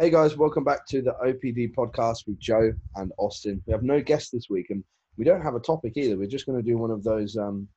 Hey 0.00 0.08
guys, 0.08 0.34
welcome 0.34 0.64
back 0.64 0.86
to 0.86 1.02
the 1.02 1.14
OPD 1.22 1.74
podcast 1.74 2.26
with 2.26 2.38
Joe 2.38 2.72
and 2.96 3.12
Austin. 3.18 3.62
We 3.66 3.72
have 3.74 3.82
no 3.82 4.00
guest 4.00 4.32
this 4.32 4.48
week 4.48 4.70
and 4.70 4.82
we 5.18 5.26
don't 5.26 5.42
have 5.42 5.56
a 5.56 5.60
topic 5.60 5.92
either. 5.96 6.16
We're 6.16 6.26
just 6.26 6.46
going 6.46 6.56
to 6.56 6.66
do 6.66 6.78
one 6.78 6.90
of 6.90 7.04
those 7.04 7.36
um, 7.36 7.68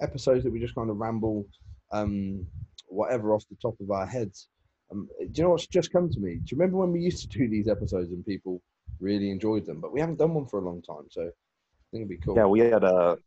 episodes 0.00 0.44
that 0.44 0.52
we 0.52 0.60
just 0.60 0.76
kind 0.76 0.88
of 0.88 0.98
ramble 0.98 1.44
um, 1.90 2.46
whatever 2.86 3.34
off 3.34 3.42
the 3.50 3.56
top 3.60 3.74
of 3.80 3.90
our 3.90 4.06
heads. 4.06 4.50
Um, 4.92 5.08
do 5.18 5.32
you 5.34 5.42
know 5.42 5.50
what's 5.50 5.66
just 5.66 5.92
come 5.92 6.08
to 6.10 6.20
me? 6.20 6.36
Do 6.36 6.54
you 6.54 6.58
remember 6.58 6.76
when 6.76 6.92
we 6.92 7.00
used 7.00 7.28
to 7.28 7.38
do 7.38 7.48
these 7.48 7.66
episodes 7.66 8.12
and 8.12 8.24
people 8.24 8.62
really 9.00 9.32
enjoyed 9.32 9.66
them? 9.66 9.80
But 9.80 9.92
we 9.92 9.98
haven't 9.98 10.20
done 10.20 10.32
one 10.32 10.46
for 10.46 10.60
a 10.60 10.64
long 10.64 10.80
time, 10.80 11.08
so 11.10 11.22
I 11.22 11.90
think 11.90 12.02
it'd 12.02 12.08
be 12.08 12.18
cool. 12.18 12.36
Yeah, 12.36 12.46
we 12.46 12.60
had 12.60 12.84
a 12.84 13.18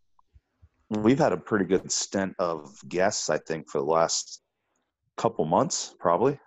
we've 0.89 1.19
had 1.19 1.33
a 1.33 1.37
pretty 1.37 1.65
good 1.65 1.91
stint 1.91 2.33
of 2.39 2.79
guests, 2.87 3.29
I 3.29 3.39
think, 3.39 3.69
for 3.69 3.79
the 3.79 3.87
last 3.87 4.41
couple 5.17 5.43
months, 5.43 5.93
probably. 5.99 6.39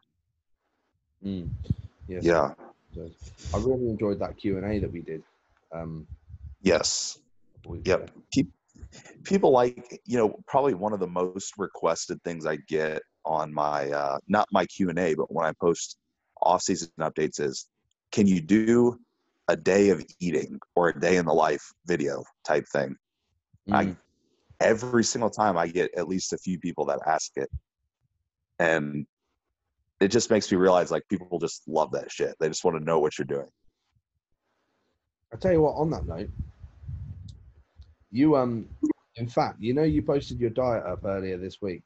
Mm. 1.22 1.50
Yes, 2.10 2.24
Yeah. 2.24 2.52
I 3.54 3.58
really 3.58 3.88
enjoyed 3.88 4.18
that 4.18 4.36
Q 4.36 4.56
and 4.58 4.66
A 4.66 4.80
that 4.80 4.92
we 4.92 5.00
did. 5.00 5.22
Um, 5.72 6.06
Yes. 6.60 7.18
Yep. 7.84 8.10
Pe- 8.34 8.42
People 9.22 9.50
like 9.52 10.00
you 10.04 10.18
know 10.18 10.40
probably 10.48 10.74
one 10.74 10.92
of 10.92 10.98
the 11.00 11.06
most 11.06 11.54
requested 11.56 12.22
things 12.24 12.46
I 12.46 12.56
get 12.68 13.00
on 13.24 13.54
my 13.54 13.88
uh, 13.90 14.18
not 14.26 14.48
my 14.50 14.66
Q 14.66 14.88
and 14.90 14.98
A, 14.98 15.14
but 15.14 15.32
when 15.32 15.46
I 15.46 15.52
post 15.60 15.96
off 16.42 16.62
season 16.62 16.88
updates 17.00 17.38
is, 17.40 17.68
can 18.10 18.26
you 18.26 18.40
do 18.40 18.98
a 19.48 19.56
day 19.56 19.90
of 19.90 20.04
eating 20.18 20.58
or 20.74 20.88
a 20.88 21.00
day 21.00 21.16
in 21.16 21.26
the 21.26 21.32
life 21.32 21.62
video 21.86 22.24
type 22.44 22.64
thing? 22.72 22.96
uh, 23.70 23.76
I- 23.76 23.84
mm, 23.84 23.96
every 24.60 25.04
single 25.04 25.30
time 25.30 25.56
I 25.56 25.68
get 25.68 25.90
at 25.96 26.08
least 26.08 26.32
a 26.32 26.38
few 26.38 26.58
people 26.58 26.84
that 26.86 27.00
ask 27.06 27.30
it. 27.36 27.48
And 28.58 29.06
it 30.00 30.08
just 30.08 30.30
makes 30.30 30.50
me 30.50 30.56
realize 30.56 30.90
like 30.90 31.06
people 31.08 31.38
just 31.38 31.62
love 31.68 31.92
that 31.92 32.10
shit. 32.10 32.34
They 32.40 32.48
just 32.48 32.64
want 32.64 32.78
to 32.78 32.84
know 32.84 32.98
what 32.98 33.18
you're 33.18 33.26
doing. 33.26 33.48
I 35.32 35.36
tell 35.36 35.52
you 35.52 35.62
what. 35.62 35.76
On 35.76 35.90
that 35.90 36.06
note, 36.06 36.30
you 38.10 38.36
um, 38.36 38.68
in 39.16 39.28
fact, 39.28 39.60
you 39.60 39.74
know, 39.74 39.82
you 39.82 40.02
posted 40.02 40.40
your 40.40 40.50
diet 40.50 40.84
up 40.84 41.04
earlier 41.04 41.36
this 41.36 41.58
week. 41.60 41.82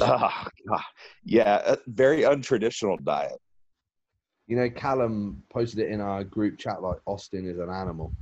Ah, 0.00 0.48
God. 0.68 0.80
yeah, 1.24 1.62
a 1.64 1.78
very 1.86 2.22
untraditional 2.22 3.02
diet. 3.04 3.38
You 4.46 4.56
know, 4.56 4.70
Callum 4.70 5.42
posted 5.50 5.80
it 5.80 5.90
in 5.90 6.00
our 6.00 6.24
group 6.24 6.58
chat 6.58 6.82
like 6.82 6.98
Austin 7.06 7.48
is 7.48 7.58
an 7.58 7.70
animal. 7.70 8.12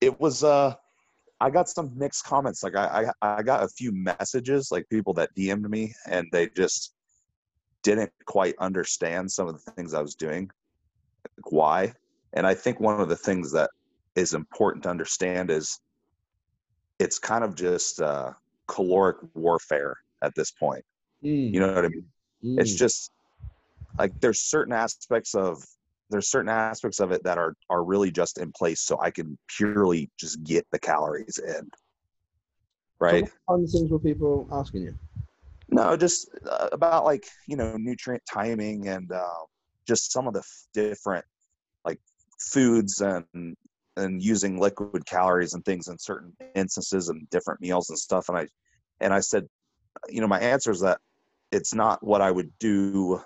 It 0.00 0.18
was 0.20 0.44
uh 0.44 0.74
I 1.40 1.50
got 1.50 1.68
some 1.68 1.90
mixed 1.96 2.24
comments. 2.24 2.62
Like 2.62 2.76
I, 2.76 3.10
I 3.22 3.38
I 3.38 3.42
got 3.42 3.62
a 3.62 3.68
few 3.68 3.92
messages, 3.92 4.70
like 4.70 4.88
people 4.90 5.14
that 5.14 5.34
DM'd 5.36 5.68
me 5.68 5.94
and 6.06 6.26
they 6.32 6.48
just 6.48 6.94
didn't 7.82 8.12
quite 8.26 8.54
understand 8.58 9.30
some 9.30 9.48
of 9.48 9.64
the 9.64 9.70
things 9.72 9.94
I 9.94 10.02
was 10.02 10.14
doing. 10.14 10.50
Like 11.38 11.52
why? 11.52 11.92
And 12.34 12.46
I 12.46 12.54
think 12.54 12.78
one 12.78 13.00
of 13.00 13.08
the 13.08 13.16
things 13.16 13.52
that 13.52 13.70
is 14.16 14.34
important 14.34 14.82
to 14.84 14.90
understand 14.90 15.50
is 15.50 15.80
it's 16.98 17.18
kind 17.18 17.42
of 17.42 17.54
just 17.54 18.00
uh 18.00 18.32
caloric 18.66 19.16
warfare 19.34 19.96
at 20.22 20.34
this 20.34 20.50
point. 20.50 20.84
Mm, 21.24 21.54
You 21.54 21.60
know 21.60 21.72
what 21.72 21.84
I 21.84 21.88
mean? 21.88 22.04
It's 22.58 22.74
mm. 22.74 22.78
just 22.78 23.12
like 23.98 24.18
there's 24.20 24.40
certain 24.40 24.72
aspects 24.72 25.34
of 25.34 25.64
there's 26.10 26.28
certain 26.28 26.48
aspects 26.48 27.00
of 27.00 27.12
it 27.12 27.22
that 27.24 27.38
are 27.38 27.54
are 27.68 27.84
really 27.84 28.10
just 28.10 28.38
in 28.38 28.52
place 28.52 28.82
so 28.82 29.00
I 29.00 29.10
can 29.10 29.38
purely 29.48 30.10
just 30.18 30.42
get 30.44 30.66
the 30.72 30.78
calories 30.78 31.38
in. 31.38 31.70
Right? 32.98 33.22
what 33.22 33.56
kind 33.56 33.64
of 33.64 33.70
things 33.70 33.90
were 33.90 33.98
people 33.98 34.48
asking 34.52 34.82
you? 34.82 34.94
No, 35.70 35.96
just 35.96 36.28
uh, 36.48 36.68
about 36.72 37.04
like 37.04 37.24
you 37.46 37.56
know 37.56 37.76
nutrient 37.76 38.22
timing 38.30 38.88
and 38.88 39.10
uh, 39.10 39.44
just 39.86 40.12
some 40.12 40.26
of 40.26 40.34
the 40.34 40.40
f- 40.40 40.66
different 40.74 41.24
like 41.84 42.00
foods 42.38 43.00
and 43.00 43.24
and 43.96 44.22
using 44.22 44.58
liquid 44.58 45.04
calories 45.06 45.54
and 45.54 45.64
things 45.64 45.88
in 45.88 45.98
certain 45.98 46.32
instances 46.54 47.08
and 47.08 47.28
different 47.30 47.60
meals 47.60 47.90
and 47.90 47.98
stuff. 47.98 48.28
And 48.28 48.38
I 48.38 48.46
and 49.00 49.14
I 49.14 49.20
said, 49.20 49.46
you 50.08 50.20
know, 50.20 50.26
my 50.26 50.40
answer 50.40 50.70
is 50.70 50.80
that 50.80 50.98
it's 51.52 51.74
not 51.74 52.04
what 52.04 52.20
I 52.20 52.30
would 52.30 52.50
do 52.58 53.20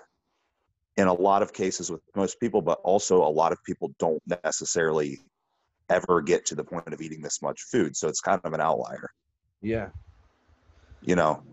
in 0.97 1.07
a 1.07 1.13
lot 1.13 1.41
of 1.41 1.53
cases 1.53 1.91
with 1.91 2.01
most 2.15 2.39
people, 2.39 2.61
but 2.61 2.79
also 2.83 3.23
a 3.23 3.27
lot 3.27 3.51
of 3.51 3.57
people 3.65 3.93
don't 3.99 4.21
necessarily 4.43 5.19
ever 5.89 6.21
get 6.21 6.45
to 6.47 6.55
the 6.55 6.63
point 6.63 6.93
of 6.93 7.01
eating 7.01 7.21
this 7.21 7.41
much 7.41 7.61
food. 7.63 7.95
So 7.95 8.07
it's 8.07 8.21
kind 8.21 8.39
of 8.43 8.53
an 8.53 8.61
outlier, 8.61 9.09
Yeah, 9.61 9.89
you 11.01 11.15
know. 11.15 11.43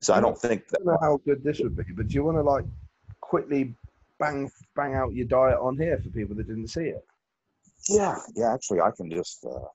So 0.00 0.14
I 0.14 0.20
don't 0.20 0.38
think 0.38 0.64
I 0.74 0.78
don't 0.78 0.86
know 0.86 0.98
how 1.00 1.20
good 1.24 1.42
this 1.42 1.58
would 1.60 1.76
be, 1.76 1.84
but 1.94 2.08
do 2.08 2.14
you 2.14 2.24
want 2.24 2.36
to 2.36 2.42
like 2.42 2.64
quickly 3.20 3.74
bang 4.18 4.50
bang 4.74 4.94
out 4.94 5.14
your 5.14 5.26
diet 5.26 5.58
on 5.58 5.76
here 5.76 5.98
for 6.02 6.10
people 6.10 6.34
that 6.36 6.46
didn't 6.46 6.68
see 6.68 6.84
it? 6.84 7.04
Yeah, 7.88 8.16
yeah. 8.34 8.52
Actually, 8.52 8.80
I 8.80 8.90
can 8.96 9.10
just 9.10 9.44
uh, 9.44 9.68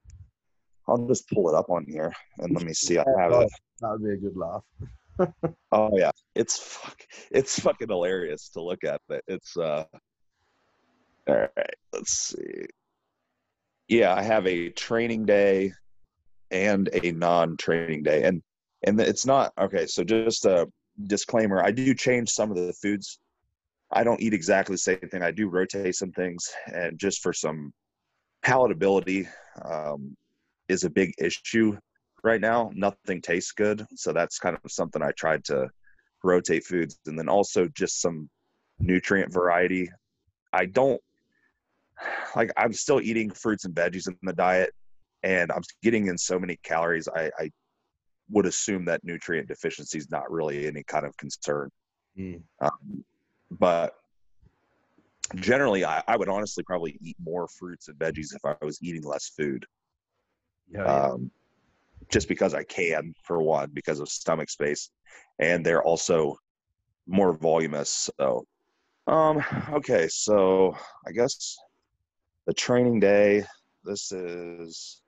I'll 0.88 1.08
just 1.08 1.30
pull 1.30 1.50
it 1.50 1.56
up 1.56 1.70
on 1.70 1.86
here 1.88 2.12
and 2.40 2.54
let 2.54 2.64
me 2.64 2.74
see. 2.74 3.00
I 3.00 3.06
have 3.18 3.32
it. 3.32 3.50
That 3.82 3.92
would 3.92 4.04
be 4.04 4.14
a 4.14 4.18
good 4.18 4.38
laugh. 4.38 4.64
Oh 5.72 5.90
yeah, 5.94 6.12
it's 6.36 6.58
fuck, 6.60 7.02
it's 7.32 7.60
fucking 7.60 7.88
hilarious 7.88 8.50
to 8.50 8.62
look 8.62 8.84
at. 8.84 9.02
But 9.08 9.24
it's 9.28 9.56
uh, 9.56 9.86
all 11.28 11.36
right. 11.36 11.76
Let's 11.94 12.12
see. 12.12 12.66
Yeah, 13.88 14.14
I 14.14 14.22
have 14.22 14.48
a 14.48 14.70
training 14.70 15.26
day 15.26 15.74
and 16.52 16.90
a 16.94 17.12
non-training 17.12 18.04
day, 18.04 18.24
and 18.24 18.42
and 18.84 19.00
it's 19.00 19.26
not 19.26 19.54
okay. 19.58 19.86
So 19.86 20.04
just 20.04 20.46
a 20.46 20.68
disclaimer: 21.08 21.64
I 21.64 21.72
do 21.72 21.94
change 21.94 22.30
some 22.30 22.52
of 22.52 22.58
the 22.58 22.74
foods. 22.74 23.20
I 23.92 24.04
don't 24.04 24.22
eat 24.22 24.34
exactly 24.34 24.76
the 24.76 24.80
same 24.80 25.00
thing. 25.00 25.22
I 25.22 25.32
do 25.32 25.50
rotate 25.50 25.96
some 25.96 26.12
things, 26.12 26.50
and 26.74 26.98
just 26.98 27.22
for 27.22 27.34
some 27.34 27.74
palatability 28.44 29.28
um, 29.64 30.16
is 30.68 30.84
a 30.84 30.90
big 30.90 31.14
issue 31.18 31.78
right 32.24 32.42
now. 32.42 32.72
Nothing 32.74 33.22
tastes 33.22 33.52
good, 33.52 33.86
so 33.96 34.14
that's 34.14 34.40
kind 34.40 34.58
of 34.64 34.72
something 34.72 35.02
I 35.02 35.12
tried 35.12 35.44
to 35.46 35.70
rotate 36.24 36.64
foods, 36.64 37.00
and 37.06 37.18
then 37.18 37.30
also 37.30 37.68
just 37.70 38.02
some 38.02 38.30
nutrient 38.80 39.34
variety. 39.34 39.90
I 40.54 40.66
don't 40.66 41.02
like. 42.36 42.52
I'm 42.58 42.74
still 42.74 43.02
eating 43.02 43.32
fruits 43.32 43.66
and 43.66 43.76
veggies 43.76 44.08
in 44.08 44.16
the 44.22 44.34
diet, 44.34 44.74
and 45.24 45.52
I'm 45.52 45.64
getting 45.82 46.08
in 46.08 46.18
so 46.18 46.40
many 46.40 46.58
calories. 46.64 47.08
I, 47.08 47.32
I 47.40 47.52
would 48.30 48.46
assume 48.46 48.86
that 48.86 49.04
nutrient 49.04 49.48
deficiency 49.48 49.98
is 49.98 50.10
not 50.10 50.32
really 50.32 50.68
any 50.68 50.84
kind 50.84 51.06
of 51.06 51.16
concern. 51.18 51.70
Mm. 52.18 52.42
Um, 52.60 53.04
but 53.52 53.94
generally, 55.36 55.86
I, 55.86 56.02
I 56.08 56.18
would 56.18 56.30
honestly 56.30 56.64
probably 56.64 56.98
eat 57.02 57.18
more 57.22 57.48
fruits 57.48 57.88
and 57.88 57.98
veggies 57.98 58.36
if 58.36 58.44
I 58.46 58.56
was 58.64 58.82
eating 58.82 59.04
less 59.04 59.32
food. 59.38 59.66
Yeah, 60.70 60.84
yeah. 60.84 60.96
Um, 60.96 61.32
just 62.10 62.28
because 62.28 62.54
I 62.54 62.64
can, 62.64 63.14
for 63.24 63.42
one, 63.42 63.72
because 63.74 64.00
of 64.00 64.10
stomach 64.10 64.50
space, 64.50 64.90
and 65.40 65.66
they're 65.66 65.84
also 65.84 66.36
more 67.08 67.34
voluminous. 67.34 68.10
So, 68.18 68.46
um, 69.08 69.44
okay, 69.74 70.08
so 70.08 70.76
I 71.08 71.12
guess 71.12 71.58
the 72.46 72.54
training 72.54 73.00
day. 73.00 73.46
This 73.84 74.12
is 74.12 75.02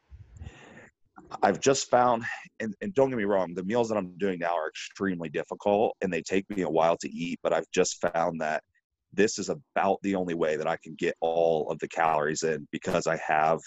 I've 1.42 1.60
just 1.60 1.90
found, 1.90 2.24
and, 2.60 2.74
and 2.80 2.94
don't 2.94 3.10
get 3.10 3.18
me 3.18 3.24
wrong, 3.24 3.54
the 3.54 3.64
meals 3.64 3.88
that 3.88 3.96
I'm 3.96 4.16
doing 4.18 4.38
now 4.40 4.56
are 4.56 4.68
extremely 4.68 5.28
difficult 5.28 5.96
and 6.00 6.12
they 6.12 6.22
take 6.22 6.48
me 6.50 6.62
a 6.62 6.70
while 6.70 6.96
to 6.98 7.10
eat, 7.10 7.38
but 7.42 7.52
I've 7.52 7.70
just 7.72 8.00
found 8.00 8.40
that 8.40 8.62
this 9.12 9.38
is 9.38 9.50
about 9.50 9.98
the 10.02 10.14
only 10.14 10.34
way 10.34 10.56
that 10.56 10.66
I 10.66 10.78
can 10.82 10.94
get 10.94 11.14
all 11.20 11.70
of 11.70 11.78
the 11.78 11.88
calories 11.88 12.42
in 12.42 12.66
because 12.72 13.06
I 13.06 13.18
have, 13.18 13.60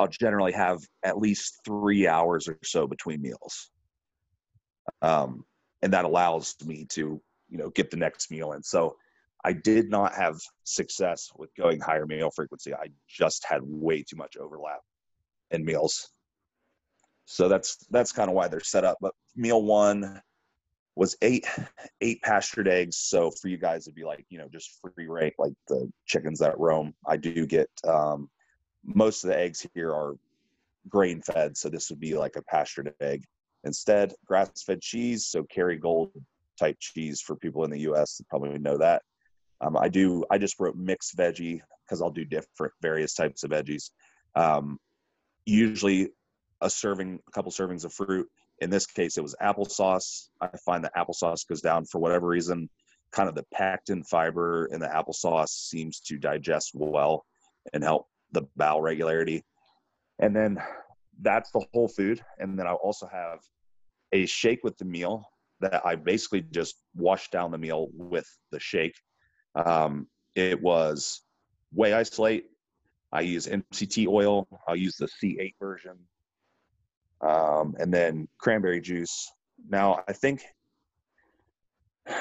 I'll 0.00 0.08
generally 0.08 0.52
have 0.52 0.80
at 1.02 1.18
least 1.18 1.60
three 1.62 2.08
hours 2.08 2.48
or 2.48 2.58
so 2.64 2.86
between 2.86 3.20
meals. 3.20 3.70
Um, 5.02 5.44
and 5.82 5.92
that 5.92 6.06
allows 6.06 6.56
me 6.64 6.86
to, 6.92 7.20
you 7.50 7.58
know, 7.58 7.68
get 7.68 7.90
the 7.90 7.98
next 7.98 8.30
meal 8.30 8.52
in. 8.52 8.62
So 8.62 8.96
I 9.44 9.52
did 9.52 9.90
not 9.90 10.14
have 10.14 10.38
success 10.64 11.30
with 11.36 11.54
going 11.54 11.80
higher 11.80 12.06
meal 12.06 12.30
frequency. 12.34 12.72
I 12.72 12.86
just 13.08 13.44
had 13.46 13.60
way 13.62 14.02
too 14.02 14.16
much 14.16 14.38
overlap 14.38 14.80
in 15.50 15.66
meals. 15.66 16.08
So 17.26 17.48
that's 17.48 17.76
that's 17.90 18.12
kind 18.12 18.30
of 18.30 18.34
why 18.34 18.48
they're 18.48 18.60
set 18.60 18.84
up. 18.84 18.96
But 19.02 19.12
meal 19.36 19.62
one 19.62 20.22
was 20.96 21.14
eight 21.20 21.46
eight 22.00 22.22
pastured 22.22 22.68
eggs. 22.68 22.96
So 22.96 23.30
for 23.30 23.48
you 23.48 23.58
guys, 23.58 23.86
it'd 23.86 23.94
be 23.94 24.04
like 24.04 24.24
you 24.30 24.38
know 24.38 24.48
just 24.50 24.80
free 24.80 25.08
range, 25.08 25.34
like 25.38 25.52
the 25.68 25.90
chickens 26.06 26.38
that 26.38 26.58
roam. 26.58 26.94
I 27.06 27.18
do 27.18 27.46
get 27.46 27.68
um, 27.86 28.30
most 28.84 29.24
of 29.24 29.28
the 29.28 29.38
eggs 29.38 29.66
here 29.74 29.92
are 29.92 30.14
grain 30.88 31.22
fed, 31.22 31.56
so 31.56 31.68
this 31.68 31.90
would 31.90 32.00
be 32.00 32.14
like 32.14 32.36
a 32.36 32.42
pastured 32.42 32.92
egg. 33.00 33.24
Instead, 33.64 34.14
grass 34.26 34.62
fed 34.62 34.80
cheese, 34.80 35.26
so 35.26 35.44
Kerrygold 35.44 36.10
type 36.58 36.76
cheese 36.78 37.20
for 37.20 37.36
people 37.36 37.64
in 37.64 37.70
the 37.70 37.80
U.S. 37.80 38.20
probably 38.28 38.58
know 38.58 38.78
that. 38.78 39.02
Um, 39.60 39.76
I 39.76 39.88
do. 39.88 40.24
I 40.30 40.38
just 40.38 40.58
wrote 40.58 40.76
mixed 40.76 41.16
veggie 41.16 41.60
because 41.84 42.00
I'll 42.00 42.10
do 42.10 42.24
different 42.24 42.72
various 42.80 43.14
types 43.14 43.42
of 43.42 43.50
veggies. 43.50 43.90
Um, 44.34 44.78
usually 45.44 46.10
a 46.60 46.70
serving, 46.70 47.18
a 47.26 47.30
couple 47.32 47.52
servings 47.52 47.84
of 47.84 47.92
fruit. 47.92 48.28
In 48.60 48.70
this 48.70 48.86
case, 48.86 49.16
it 49.16 49.22
was 49.22 49.34
applesauce. 49.42 50.28
I 50.40 50.48
find 50.64 50.84
that 50.84 50.94
applesauce 50.94 51.46
goes 51.46 51.60
down 51.60 51.84
for 51.86 51.98
whatever 51.98 52.26
reason. 52.26 52.68
Kind 53.10 53.28
of 53.28 53.34
the 53.34 53.46
pectin 53.52 54.04
fiber 54.04 54.66
in 54.66 54.80
the 54.80 54.86
applesauce 54.86 55.48
seems 55.48 56.00
to 56.00 56.18
digest 56.18 56.72
well 56.74 57.24
and 57.72 57.82
help 57.82 58.06
the 58.32 58.42
bowel 58.56 58.82
regularity. 58.82 59.44
And 60.18 60.34
then 60.34 60.62
that's 61.20 61.50
the 61.50 61.64
whole 61.72 61.88
food. 61.88 62.22
And 62.38 62.58
then 62.58 62.66
I 62.66 62.72
also 62.72 63.06
have 63.06 63.40
a 64.12 64.26
shake 64.26 64.64
with 64.64 64.76
the 64.78 64.84
meal 64.84 65.24
that 65.60 65.84
I 65.84 65.94
basically 65.94 66.42
just 66.42 66.76
washed 66.94 67.32
down 67.32 67.50
the 67.50 67.58
meal 67.58 67.88
with 67.92 68.26
the 68.50 68.58
shake. 68.60 68.94
Um, 69.54 70.06
it 70.34 70.60
was 70.60 71.22
whey 71.72 71.92
isolate. 71.92 72.46
I 73.12 73.22
use 73.22 73.46
MCT 73.46 74.06
oil. 74.06 74.46
I'll 74.66 74.76
use 74.76 74.96
the 74.96 75.06
C8 75.06 75.54
version 75.60 75.98
um, 77.20 77.74
and 77.78 77.92
then 77.92 78.28
cranberry 78.38 78.80
juice. 78.80 79.30
Now, 79.68 80.02
I 80.08 80.12
think 80.12 80.42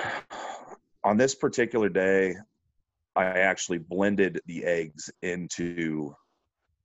on 1.04 1.18
this 1.18 1.36
particular 1.36 1.90
day, 1.90 2.36
I 3.16 3.26
actually 3.26 3.80
blended 3.80 4.42
the 4.46 4.64
eggs 4.64 5.10
into 5.22 6.16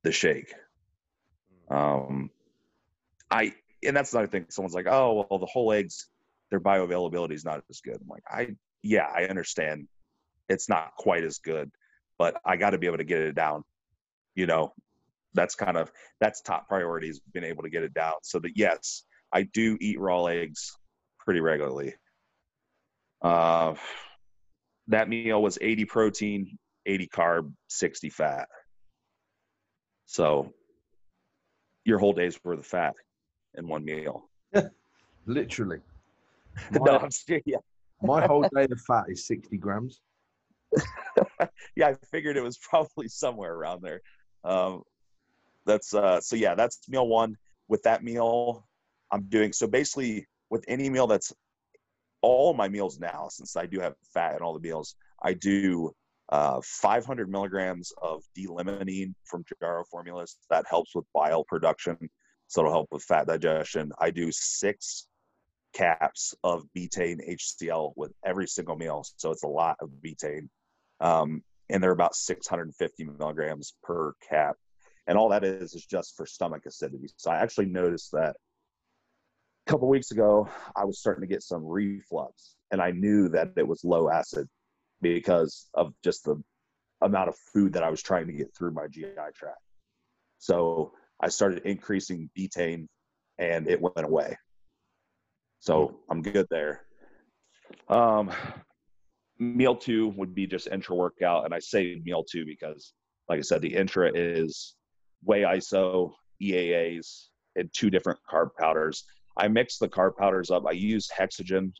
the 0.03 0.11
shake. 0.11 0.53
Um, 1.69 2.29
I 3.31 3.53
and 3.83 3.95
that's 3.95 4.13
another 4.13 4.27
thing. 4.27 4.45
Someone's 4.49 4.75
like, 4.75 4.87
"Oh, 4.87 5.25
well, 5.29 5.39
the 5.39 5.45
whole 5.45 5.71
eggs, 5.71 6.07
their 6.49 6.59
bioavailability 6.59 7.33
is 7.33 7.45
not 7.45 7.63
as 7.69 7.81
good." 7.81 7.97
I'm 8.01 8.07
like, 8.07 8.23
"I 8.29 8.55
yeah, 8.83 9.11
I 9.13 9.25
understand. 9.25 9.87
It's 10.49 10.69
not 10.69 10.95
quite 10.97 11.23
as 11.23 11.39
good, 11.39 11.71
but 12.17 12.39
I 12.45 12.57
got 12.57 12.71
to 12.71 12.77
be 12.77 12.87
able 12.87 12.97
to 12.97 13.03
get 13.03 13.21
it 13.21 13.35
down. 13.35 13.63
You 14.35 14.45
know, 14.45 14.73
that's 15.35 15.53
kind 15.53 15.77
of 15.77 15.91
that's 16.19 16.41
top 16.41 16.67
priorities 16.67 17.19
being 17.33 17.45
able 17.45 17.63
to 17.63 17.69
get 17.69 17.83
it 17.83 17.93
down 17.93 18.13
so 18.23 18.39
that 18.39 18.53
yes 18.55 19.03
i 19.33 19.43
do 19.43 19.77
eat 19.79 19.99
raw 19.99 20.25
eggs 20.25 20.75
pretty 21.19 21.41
regularly 21.41 21.93
uh, 23.21 23.73
that 24.87 25.09
meal 25.09 25.41
was 25.41 25.57
80 25.61 25.85
protein 25.85 26.57
80 26.85 27.07
carb 27.07 27.53
60 27.69 28.09
fat 28.09 28.47
so 30.05 30.53
your 31.83 31.99
whole 31.99 32.13
day's 32.13 32.39
worth 32.43 32.59
of 32.59 32.65
fat 32.65 32.93
in 33.55 33.67
one 33.67 33.83
meal 33.85 34.29
Literally. 35.27 35.79
no 36.71 36.99
My, 36.99 37.09
serious 37.09 37.43
yeah. 37.45 37.57
my 38.01 38.25
whole 38.25 38.47
day 38.55 38.67
of 38.69 38.81
fat 38.81 39.05
is 39.09 39.25
60 39.25 39.57
grams. 39.57 40.01
yeah 41.75 41.87
i 41.87 41.93
figured 42.11 42.37
it 42.37 42.43
was 42.43 42.57
probably 42.57 43.07
somewhere 43.07 43.53
around 43.53 43.81
there 43.81 44.01
um, 44.43 44.83
that's 45.65 45.93
uh 45.93 46.19
so 46.21 46.35
yeah 46.35 46.53
that's 46.53 46.87
meal 46.89 47.07
one 47.07 47.35
with 47.69 47.81
that 47.83 48.03
meal 48.03 48.67
i'm 49.11 49.23
doing 49.23 49.53
so 49.53 49.67
basically 49.67 50.27
with 50.49 50.65
any 50.67 50.89
meal 50.89 51.07
that's 51.07 51.33
all 52.25 52.53
my 52.53 52.67
meals 52.67 52.99
now 52.99 53.27
since 53.29 53.55
i 53.55 53.65
do 53.65 53.79
have 53.79 53.95
fat 54.13 54.35
in 54.35 54.41
all 54.41 54.53
the 54.53 54.67
meals 54.67 54.95
i 55.23 55.33
do 55.33 55.91
uh, 56.29 56.59
500 56.63 57.29
milligrams 57.29 57.93
of 58.01 58.23
d-limonene 58.33 59.13
from 59.25 59.43
Jarrow 59.61 59.83
Formulas. 59.91 60.37
That 60.49 60.65
helps 60.67 60.95
with 60.95 61.05
bile 61.13 61.43
production 61.43 62.09
so 62.47 62.61
it'll 62.61 62.71
help 62.71 62.89
with 62.91 63.03
fat 63.03 63.27
digestion. 63.27 63.91
I 63.99 64.11
do 64.11 64.31
six 64.31 65.07
caps 65.73 66.33
of 66.43 66.63
betaine 66.77 67.19
hcl 67.29 67.91
with 67.97 68.13
every 68.23 68.47
single 68.47 68.77
meal 68.77 69.05
so 69.17 69.29
it's 69.31 69.43
a 69.43 69.47
lot 69.47 69.75
of 69.81 69.89
betaine. 70.01 70.47
Um, 71.01 71.43
and 71.69 71.83
they're 71.83 71.91
about 71.91 72.15
650 72.15 73.03
milligrams 73.19 73.73
per 73.83 74.13
cap. 74.29 74.55
And 75.07 75.17
all 75.17 75.29
that 75.29 75.43
is 75.43 75.73
is 75.73 75.85
just 75.85 76.15
for 76.15 76.25
stomach 76.25 76.65
acidity. 76.65 77.09
So 77.17 77.29
I 77.29 77.37
actually 77.37 77.65
noticed 77.65 78.11
that 78.13 78.37
a 79.65 79.71
couple 79.71 79.87
weeks 79.87 80.11
ago 80.11 80.47
I 80.75 80.85
was 80.85 80.99
starting 80.99 81.21
to 81.21 81.27
get 81.27 81.41
some 81.41 81.65
reflux, 81.65 82.55
and 82.71 82.81
I 82.81 82.91
knew 82.91 83.29
that 83.29 83.49
it 83.57 83.67
was 83.67 83.83
low 83.83 84.09
acid 84.09 84.47
because 85.01 85.67
of 85.73 85.93
just 86.03 86.23
the 86.23 86.41
amount 87.01 87.29
of 87.29 87.35
food 87.53 87.73
that 87.73 87.83
I 87.83 87.89
was 87.89 88.01
trying 88.01 88.27
to 88.27 88.33
get 88.33 88.55
through 88.55 88.71
my 88.71 88.87
GI 88.87 89.13
tract. 89.35 89.59
So 90.37 90.93
I 91.19 91.29
started 91.29 91.63
increasing 91.65 92.29
betaine, 92.37 92.87
and 93.37 93.67
it 93.67 93.81
went 93.81 94.03
away. 94.03 94.37
So 95.59 95.99
I'm 96.09 96.21
good 96.21 96.47
there. 96.49 96.85
Um, 97.89 98.31
meal 99.39 99.75
two 99.75 100.09
would 100.09 100.35
be 100.35 100.45
just 100.45 100.67
intra 100.67 100.95
workout, 100.95 101.45
and 101.45 101.53
I 101.53 101.59
say 101.59 101.99
meal 102.03 102.23
two 102.23 102.45
because, 102.45 102.93
like 103.27 103.39
I 103.39 103.41
said, 103.41 103.61
the 103.61 103.73
intra 103.73 104.11
is 104.13 104.75
whey 105.23 105.41
iso, 105.41 106.11
EAAs, 106.41 107.27
and 107.55 107.69
two 107.73 107.89
different 107.89 108.19
carb 108.31 108.49
powders. 108.59 109.05
I 109.37 109.47
mix 109.47 109.77
the 109.77 109.89
carb 109.89 110.17
powders 110.17 110.51
up. 110.51 110.65
I 110.67 110.71
use 110.71 111.09
Hexogen 111.17 111.71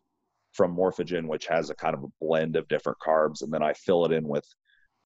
from 0.54 0.76
Morphogen, 0.76 1.28
which 1.28 1.48
has 1.48 1.70
a 1.70 1.76
kind 1.76 1.96
of 1.96 2.04
a 2.04 2.08
blend 2.22 2.56
of 2.56 2.68
different 2.68 2.98
carbs, 3.06 3.42
and 3.42 3.54
then 3.54 3.64
I 3.64 3.74
fill 3.74 4.06
it 4.06 4.12
in 4.12 4.28
with 4.28 4.46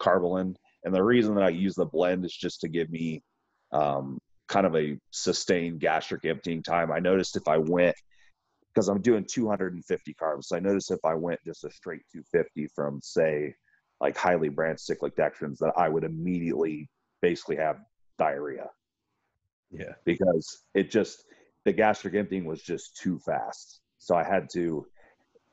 Karbolyn. 0.01 0.55
And 0.83 0.93
the 0.93 1.03
reason 1.03 1.35
that 1.35 1.43
I 1.43 1.49
use 1.49 1.75
the 1.75 1.85
blend 1.85 2.25
is 2.25 2.35
just 2.35 2.61
to 2.61 2.69
give 2.69 2.89
me 2.89 3.21
um, 3.71 4.17
kind 4.47 4.65
of 4.65 4.75
a 4.75 4.97
sustained 5.11 5.79
gastric 5.79 6.25
emptying 6.25 6.63
time. 6.63 6.91
I 6.91 6.99
noticed 6.99 7.35
if 7.35 7.47
I 7.47 7.57
went, 7.57 7.95
because 8.73 8.87
I'm 8.87 9.01
doing 9.01 9.25
250 9.29 10.15
carbs, 10.21 10.45
so 10.45 10.55
I 10.55 10.59
noticed 10.59 10.91
if 10.91 11.03
I 11.03 11.15
went 11.15 11.39
just 11.45 11.63
a 11.63 11.71
straight 11.71 12.01
250 12.13 12.67
from, 12.75 12.99
say, 13.01 13.53
like 13.99 14.15
highly 14.15 14.49
branched 14.49 14.81
cyclic 14.81 15.15
dextrins, 15.15 15.57
that 15.59 15.73
I 15.75 15.89
would 15.89 16.03
immediately 16.03 16.89
basically 17.21 17.57
have 17.57 17.77
diarrhea 18.17 18.69
Yeah. 19.71 19.93
because 20.05 20.63
it 20.73 20.89
just 20.91 21.25
the 21.65 21.73
gastric 21.73 22.15
emptying 22.15 22.45
was 22.45 22.61
just 22.61 22.97
too 22.97 23.19
fast. 23.19 23.81
So 23.97 24.15
I 24.15 24.23
had 24.23 24.49
to 24.53 24.85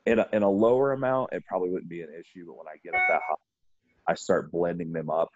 in 0.07 0.21
a, 0.21 0.27
in 0.33 0.43
a 0.43 0.51
lower 0.51 0.93
amount, 0.93 1.33
it 1.33 1.45
probably 1.47 1.71
wouldn't 1.71 1.91
be 1.91 2.03
an 2.03 2.11
issue. 2.11 2.47
But 2.47 2.57
when 2.57 2.69
I 2.69 2.77
get 2.83 2.95
up 2.95 3.03
that 3.09 3.21
high, 3.29 4.13
I 4.13 4.15
start 4.15 4.53
blending 4.53 4.93
them 4.93 5.11
up 5.11 5.31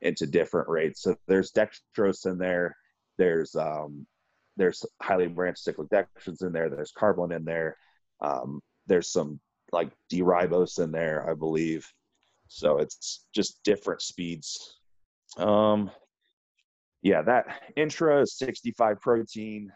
into 0.00 0.26
different 0.26 0.68
rates. 0.68 1.02
So 1.02 1.16
there's 1.28 1.52
dextrose 1.52 2.26
in 2.26 2.38
there. 2.38 2.74
There's 3.18 3.54
um, 3.54 4.06
there's 4.56 4.84
highly 5.00 5.28
branched 5.28 5.62
cyclic 5.62 5.88
dextrins 5.90 6.42
in 6.42 6.52
there. 6.52 6.70
There's 6.70 6.92
Karbolyn 6.92 7.36
in 7.36 7.44
there. 7.44 7.76
Um, 8.20 8.60
there's 8.86 9.12
some 9.12 9.40
like 9.72 9.90
D-ribose 10.08 10.82
in 10.82 10.90
there, 10.90 11.28
I 11.28 11.34
believe. 11.34 11.86
So 12.48 12.78
it's 12.78 13.26
just 13.34 13.62
different 13.64 14.02
speeds. 14.02 14.78
Um, 15.36 15.90
yeah, 17.02 17.22
that 17.22 17.62
intra 17.76 18.22
is 18.22 18.38
65 18.38 19.00
protein, 19.00 19.72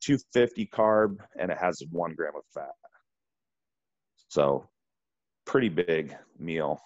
250 0.00 0.66
carb, 0.66 1.16
and 1.38 1.50
it 1.50 1.58
has 1.58 1.82
one 1.90 2.14
gram 2.14 2.32
of 2.36 2.42
fat. 2.54 2.72
So, 4.28 4.68
pretty 5.46 5.68
big 5.68 6.14
meal. 6.38 6.80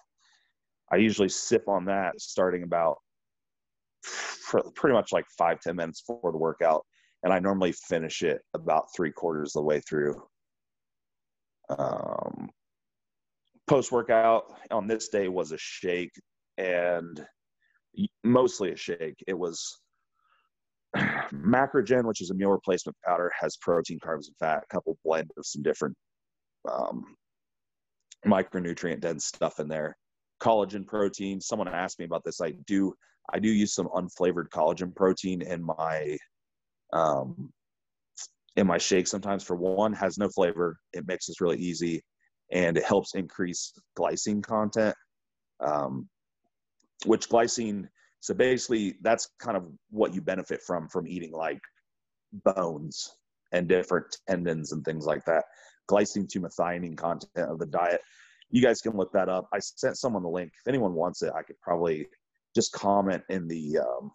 I 0.90 0.97
usually 0.97 1.28
sip 1.28 1.68
on 1.68 1.85
that 1.87 2.21
starting 2.21 2.62
about 2.62 2.97
pretty 4.75 4.94
much 4.94 5.12
like 5.12 5.26
five 5.37 5.61
ten 5.61 5.76
minutes 5.76 6.02
before 6.02 6.33
the 6.33 6.38
workout, 6.38 6.85
and 7.23 7.33
I 7.33 7.38
normally 7.38 7.73
finish 7.73 8.23
it 8.23 8.40
about 8.54 8.87
three 8.94 9.12
quarters 9.12 9.56
of 9.56 9.61
the 9.61 9.66
way 9.66 9.80
through. 9.80 10.23
Um, 11.71 12.50
Post 13.66 13.92
workout 13.92 14.44
on 14.71 14.87
this 14.87 15.09
day 15.09 15.28
was 15.28 15.52
a 15.52 15.59
shake 15.59 16.12
and 16.59 17.25
mostly 18.23 18.73
a 18.73 18.76
shake. 18.76 19.25
It 19.26 19.38
was 19.38 19.80
Macrogen, 21.33 22.05
which 22.05 22.21
is 22.21 22.31
a 22.31 22.35
meal 22.35 22.51
replacement 22.51 22.97
powder, 23.05 23.31
has 23.39 23.57
protein, 23.57 23.99
carbs, 23.99 24.27
and 24.27 24.37
fat, 24.39 24.63
a 24.63 24.75
couple 24.75 24.97
blend 25.05 25.31
of 25.37 25.47
some 25.47 25.63
different 25.63 25.97
um, 26.71 27.17
micronutrient 28.27 29.01
dense 29.01 29.27
stuff 29.27 29.61
in 29.61 29.69
there. 29.69 29.97
Collagen 30.41 30.87
protein. 30.87 31.41
Someone 31.41 31.69
asked 31.69 31.99
me 31.99 32.05
about 32.05 32.23
this. 32.25 32.41
I 32.41 32.53
do 32.67 32.95
I 33.33 33.39
do 33.39 33.49
use 33.49 33.75
some 33.75 33.89
unflavored 33.89 34.49
collagen 34.51 34.95
protein 34.95 35.43
in 35.43 35.65
my 35.65 36.17
um, 36.93 37.51
in 38.57 38.67
my 38.67 38.79
shake 38.79 39.07
sometimes. 39.07 39.43
For 39.43 39.57
one, 39.57 39.93
has 39.95 40.19
no 40.19 40.29
flavor. 40.29 40.77
It 40.93 41.07
mixes 41.07 41.41
really 41.41 41.59
easy, 41.59 42.03
and 42.53 42.77
it 42.77 42.85
helps 42.85 43.15
increase 43.15 43.73
glycine 43.99 44.43
content. 44.43 44.95
Um, 45.61 46.09
which 47.07 47.29
glycine. 47.29 47.89
So 48.25 48.33
basically, 48.33 48.95
that's 49.02 49.28
kind 49.38 49.54
of 49.54 49.66
what 49.90 50.14
you 50.14 50.23
benefit 50.23 50.62
from 50.62 50.88
from 50.88 51.07
eating 51.07 51.31
like 51.31 51.61
bones 52.33 53.16
and 53.52 53.69
different 53.69 54.16
tendons 54.26 54.73
and 54.73 54.83
things 54.83 55.04
like 55.04 55.26
that. 55.26 55.45
Glycine 55.90 56.26
to 56.31 56.40
methionine 56.40 56.97
content 56.97 57.50
of 57.50 57.59
the 57.59 57.66
diet. 57.66 58.00
You 58.49 58.62
guys 58.62 58.81
can 58.81 58.97
look 58.97 59.12
that 59.12 59.28
up. 59.28 59.50
I 59.52 59.59
sent 59.59 59.99
someone 59.99 60.23
the 60.23 60.31
link. 60.31 60.52
If 60.59 60.66
anyone 60.66 60.95
wants 60.95 61.23
it, 61.23 61.35
I 61.37 61.43
could 61.43 61.61
probably 61.61 62.07
just 62.54 62.73
comment 62.73 63.23
in 63.28 63.47
the 63.47 63.81
um, 63.81 64.11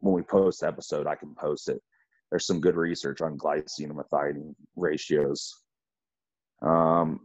when 0.00 0.14
we 0.14 0.20
post 0.20 0.60
the 0.60 0.66
episode. 0.66 1.06
I 1.06 1.14
can 1.14 1.34
post 1.34 1.70
it. 1.70 1.80
There's 2.28 2.46
some 2.46 2.60
good 2.60 2.76
research 2.76 3.22
on 3.22 3.38
glycine 3.38 3.84
and 3.84 3.96
methionine 3.96 4.54
ratios. 4.76 5.50
Um, 6.60 7.20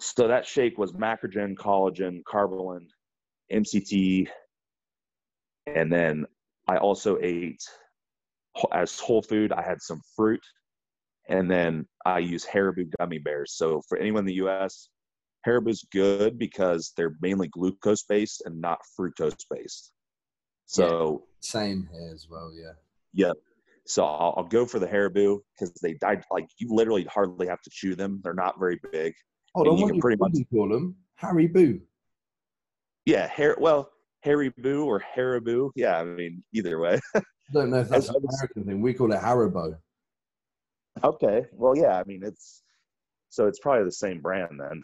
so 0.00 0.26
that 0.26 0.46
shake 0.46 0.78
was 0.78 0.92
macrogen, 0.92 1.54
collagen, 1.54 2.22
Karbolyn, 2.22 2.86
MCT, 3.52 4.26
and 5.66 5.92
then 5.92 6.26
I 6.68 6.76
also 6.76 7.18
ate 7.20 7.62
as 8.72 8.98
whole 8.98 9.22
food. 9.22 9.52
I 9.52 9.62
had 9.62 9.80
some 9.80 10.00
fruit, 10.16 10.42
and 11.28 11.50
then 11.50 11.86
I 12.04 12.18
use 12.18 12.44
Haribo 12.44 12.90
gummy 12.98 13.18
bears. 13.18 13.54
So 13.54 13.82
for 13.88 13.98
anyone 13.98 14.20
in 14.20 14.26
the 14.26 14.34
U.S., 14.34 14.88
Haribo's 15.46 15.84
good 15.92 16.38
because 16.38 16.92
they're 16.96 17.16
mainly 17.20 17.48
glucose 17.48 18.04
based 18.04 18.42
and 18.44 18.60
not 18.60 18.78
fructose 18.98 19.44
based. 19.50 19.92
So 20.66 21.24
yeah, 21.24 21.36
same 21.40 21.88
here 21.92 22.10
as 22.12 22.28
well. 22.30 22.52
Yeah. 22.54 22.72
Yeah. 23.12 23.32
So 23.86 24.04
I'll, 24.04 24.34
I'll 24.36 24.44
go 24.44 24.64
for 24.64 24.78
the 24.78 24.86
Haribo 24.86 25.40
because 25.58 25.74
they 25.82 25.94
died 25.94 26.22
like 26.30 26.48
you 26.58 26.68
literally 26.70 27.04
hardly 27.04 27.48
have 27.48 27.60
to 27.62 27.70
chew 27.70 27.94
them. 27.94 28.20
They're 28.22 28.34
not 28.34 28.58
very 28.58 28.80
big. 28.92 29.14
Hold 29.54 29.68
on, 29.68 29.76
you 29.76 29.84
what 29.84 29.92
can 29.92 30.00
pretty 30.00 30.18
much 30.20 30.32
call 30.50 30.68
them 30.68 30.96
Haribo. 31.20 31.80
Yeah, 33.04 33.26
hair. 33.26 33.56
Well, 33.58 33.90
Haribo 34.24 34.84
or 34.84 35.02
Haribo. 35.16 35.70
Yeah, 35.74 35.98
I 35.98 36.04
mean 36.04 36.42
either 36.52 36.78
way. 36.78 37.00
I 37.14 37.22
don't 37.52 37.70
know 37.70 37.80
if 37.80 37.88
that's 37.88 38.08
an 38.08 38.16
American 38.16 38.64
thing. 38.64 38.80
We 38.80 38.94
call 38.94 39.12
it 39.12 39.20
Haribo. 39.20 39.76
Okay. 41.02 41.46
Well, 41.52 41.76
yeah. 41.76 41.98
I 41.98 42.04
mean 42.04 42.22
it's 42.22 42.62
so 43.30 43.46
it's 43.46 43.58
probably 43.58 43.84
the 43.84 43.92
same 43.92 44.20
brand 44.20 44.60
then. 44.60 44.82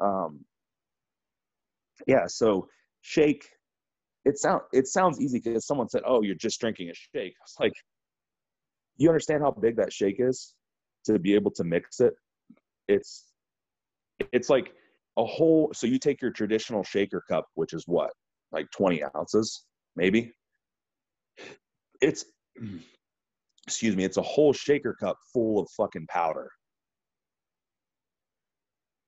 Um, 0.00 0.40
yeah. 2.06 2.26
So 2.26 2.68
shake. 3.02 3.48
It 4.24 4.38
sound 4.38 4.62
it 4.72 4.86
sounds 4.86 5.20
easy 5.20 5.40
because 5.42 5.66
someone 5.66 5.88
said, 5.88 6.02
"Oh, 6.04 6.22
you're 6.22 6.34
just 6.34 6.60
drinking 6.60 6.90
a 6.90 6.94
shake." 6.94 7.34
It's 7.42 7.56
like, 7.58 7.72
you 8.96 9.08
understand 9.08 9.42
how 9.42 9.50
big 9.50 9.76
that 9.76 9.92
shake 9.92 10.16
is 10.18 10.54
to 11.06 11.18
be 11.18 11.34
able 11.34 11.50
to 11.52 11.64
mix 11.64 12.00
it. 12.00 12.14
It's 12.88 13.24
it's 14.32 14.50
like 14.50 14.72
a 15.16 15.24
whole. 15.24 15.70
So 15.72 15.86
you 15.86 15.98
take 15.98 16.20
your 16.20 16.30
traditional 16.30 16.84
shaker 16.84 17.22
cup, 17.28 17.46
which 17.54 17.72
is 17.72 17.84
what 17.86 18.10
like 18.52 18.70
20 18.70 19.02
ounces, 19.16 19.64
maybe. 19.96 20.32
It's 22.00 22.24
excuse 23.66 23.94
me, 23.94 24.04
it's 24.04 24.16
a 24.16 24.22
whole 24.22 24.52
shaker 24.52 24.94
cup 24.98 25.16
full 25.32 25.60
of 25.60 25.68
fucking 25.76 26.06
powder 26.08 26.50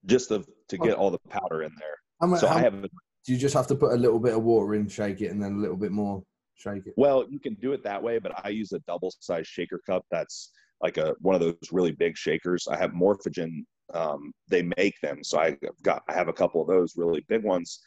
just 0.07 0.29
to, 0.29 0.45
to 0.69 0.79
get 0.79 0.95
all 0.95 1.11
the 1.11 1.19
powder 1.29 1.63
in 1.63 1.73
there. 1.79 1.97
How 2.21 2.37
so 2.37 2.47
how, 2.47 2.57
I 2.57 2.61
have. 2.61 2.83
Do 2.83 3.33
you 3.33 3.39
just 3.39 3.55
have 3.55 3.67
to 3.69 3.75
put 3.75 3.93
a 3.93 3.97
little 3.97 4.19
bit 4.19 4.35
of 4.35 4.43
water 4.43 4.75
in, 4.75 4.89
shake 4.89 5.21
it, 5.21 5.29
and 5.29 5.43
then 5.43 5.55
a 5.55 5.59
little 5.59 5.77
bit 5.77 5.93
more, 5.93 6.23
shake 6.57 6.87
it? 6.87 6.95
Well, 6.97 7.25
you 7.31 7.39
can 7.39 7.55
do 7.55 7.73
it 7.73 7.85
that 7.85 8.03
way, 8.03 8.19
but 8.19 8.33
I 8.45 8.49
use 8.49 8.73
a 8.73 8.81
double 8.81 9.13
size 9.21 9.47
shaker 9.47 9.81
cup. 9.87 10.05
That's 10.11 10.51
like 10.81 10.99
a 10.99 11.15
one 11.21 11.35
of 11.35 11.41
those 11.41 11.57
really 11.71 11.93
big 11.93 12.17
shakers. 12.17 12.67
I 12.71 12.77
have 12.77 12.93
Morphogen. 12.93 13.65
Um, 13.95 14.33
they 14.49 14.63
make 14.79 14.95
them, 15.03 15.23
so 15.23 15.39
I 15.39 15.57
got 15.83 16.03
I 16.09 16.15
have 16.15 16.29
a 16.29 16.33
couple 16.33 16.63
of 16.63 16.69
those 16.69 16.95
really 16.97 17.25
big 17.29 17.45
ones. 17.45 17.81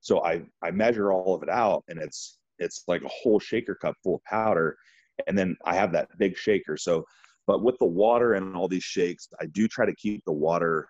So 0.00 0.24
I 0.24 0.42
I 0.62 0.70
measure 0.70 1.12
all 1.12 1.34
of 1.34 1.42
it 1.42 1.48
out, 1.48 1.84
and 1.88 1.98
it's 1.98 2.38
it's 2.58 2.84
like 2.88 3.02
a 3.02 3.08
whole 3.08 3.38
shaker 3.38 3.74
cup 3.74 3.96
full 4.02 4.16
of 4.16 4.24
powder, 4.24 4.76
and 5.26 5.36
then 5.36 5.56
I 5.64 5.74
have 5.74 5.92
that 5.92 6.08
big 6.18 6.36
shaker. 6.36 6.76
So, 6.76 7.04
but 7.46 7.62
with 7.62 7.78
the 7.78 7.86
water 7.86 8.34
and 8.34 8.56
all 8.56 8.68
these 8.68 8.84
shakes, 8.84 9.28
I 9.40 9.46
do 9.46 9.68
try 9.68 9.86
to 9.86 9.94
keep 9.94 10.24
the 10.24 10.32
water 10.32 10.88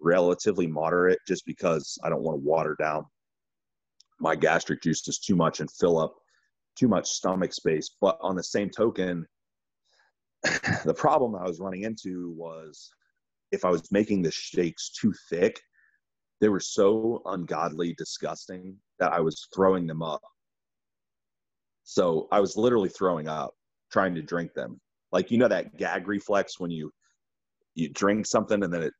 relatively 0.00 0.66
moderate 0.66 1.18
just 1.26 1.44
because 1.44 1.98
I 2.04 2.08
don't 2.08 2.22
want 2.22 2.36
to 2.36 2.44
water 2.44 2.76
down 2.78 3.04
my 4.20 4.34
gastric 4.34 4.82
juices 4.82 5.18
too 5.18 5.36
much 5.36 5.60
and 5.60 5.70
fill 5.70 5.98
up 5.98 6.14
too 6.76 6.88
much 6.88 7.08
stomach 7.08 7.52
space. 7.52 7.90
But 8.00 8.18
on 8.20 8.36
the 8.36 8.42
same 8.42 8.70
token, 8.70 9.26
the 10.84 10.94
problem 10.96 11.34
I 11.34 11.44
was 11.44 11.60
running 11.60 11.82
into 11.82 12.30
was 12.36 12.90
if 13.50 13.64
I 13.64 13.70
was 13.70 13.90
making 13.90 14.22
the 14.22 14.30
shakes 14.30 14.90
too 14.90 15.12
thick, 15.28 15.60
they 16.40 16.48
were 16.48 16.60
so 16.60 17.22
ungodly 17.26 17.94
disgusting 17.94 18.76
that 18.98 19.12
I 19.12 19.20
was 19.20 19.48
throwing 19.54 19.86
them 19.86 20.02
up. 20.02 20.20
So 21.84 22.28
I 22.30 22.40
was 22.40 22.56
literally 22.56 22.90
throwing 22.90 23.28
up 23.28 23.54
trying 23.90 24.14
to 24.14 24.22
drink 24.22 24.52
them. 24.54 24.80
Like 25.12 25.30
you 25.30 25.38
know 25.38 25.48
that 25.48 25.76
gag 25.76 26.06
reflex 26.06 26.60
when 26.60 26.70
you 26.70 26.90
you 27.74 27.88
drink 27.88 28.26
something 28.26 28.62
and 28.62 28.72
then 28.72 28.82
it 28.82 28.92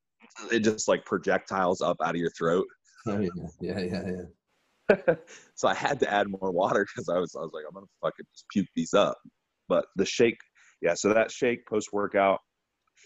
it 0.52 0.60
just 0.60 0.88
like 0.88 1.04
projectiles 1.04 1.80
up 1.80 1.96
out 2.02 2.14
of 2.14 2.20
your 2.20 2.30
throat. 2.30 2.66
Oh, 3.06 3.18
yeah, 3.18 3.28
yeah, 3.60 3.80
yeah, 3.80 4.02
yeah. 4.06 5.14
so 5.54 5.68
I 5.68 5.74
had 5.74 6.00
to 6.00 6.12
add 6.12 6.28
more 6.28 6.50
water 6.50 6.86
because 6.86 7.08
I 7.08 7.18
was 7.18 7.34
I 7.36 7.40
was 7.40 7.50
like 7.52 7.64
I'm 7.68 7.74
gonna 7.74 7.86
fucking 8.02 8.26
just 8.32 8.46
puke 8.50 8.68
these 8.74 8.94
up. 8.94 9.18
But 9.68 9.86
the 9.96 10.06
shake, 10.06 10.38
yeah. 10.80 10.94
So 10.94 11.12
that 11.12 11.30
shake 11.30 11.66
post 11.66 11.90
workout, 11.92 12.40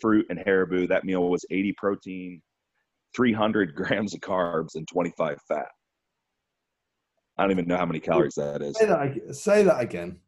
fruit 0.00 0.26
and 0.30 0.38
Haribo. 0.38 0.88
That 0.88 1.04
meal 1.04 1.28
was 1.28 1.44
80 1.50 1.74
protein, 1.76 2.42
300 3.14 3.74
grams 3.76 4.14
of 4.14 4.20
carbs, 4.20 4.74
and 4.74 4.86
25 4.88 5.38
fat. 5.48 5.66
I 7.38 7.42
don't 7.42 7.52
even 7.52 7.66
know 7.66 7.76
how 7.76 7.86
many 7.86 8.00
calories 8.00 8.34
that 8.34 8.62
is. 8.62 8.76
Say 8.78 8.86
that, 8.86 9.34
say 9.34 9.62
that 9.62 9.80
again. 9.80 10.18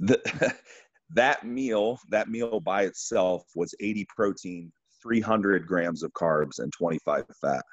The, 0.00 0.54
that 1.14 1.46
meal, 1.46 1.98
that 2.10 2.28
meal 2.28 2.60
by 2.60 2.82
itself 2.84 3.44
was 3.54 3.74
80 3.80 4.06
protein, 4.14 4.72
300 5.02 5.66
grams 5.66 6.02
of 6.02 6.12
carbs, 6.12 6.58
and 6.58 6.72
25 6.72 7.24
fat. 7.40 7.64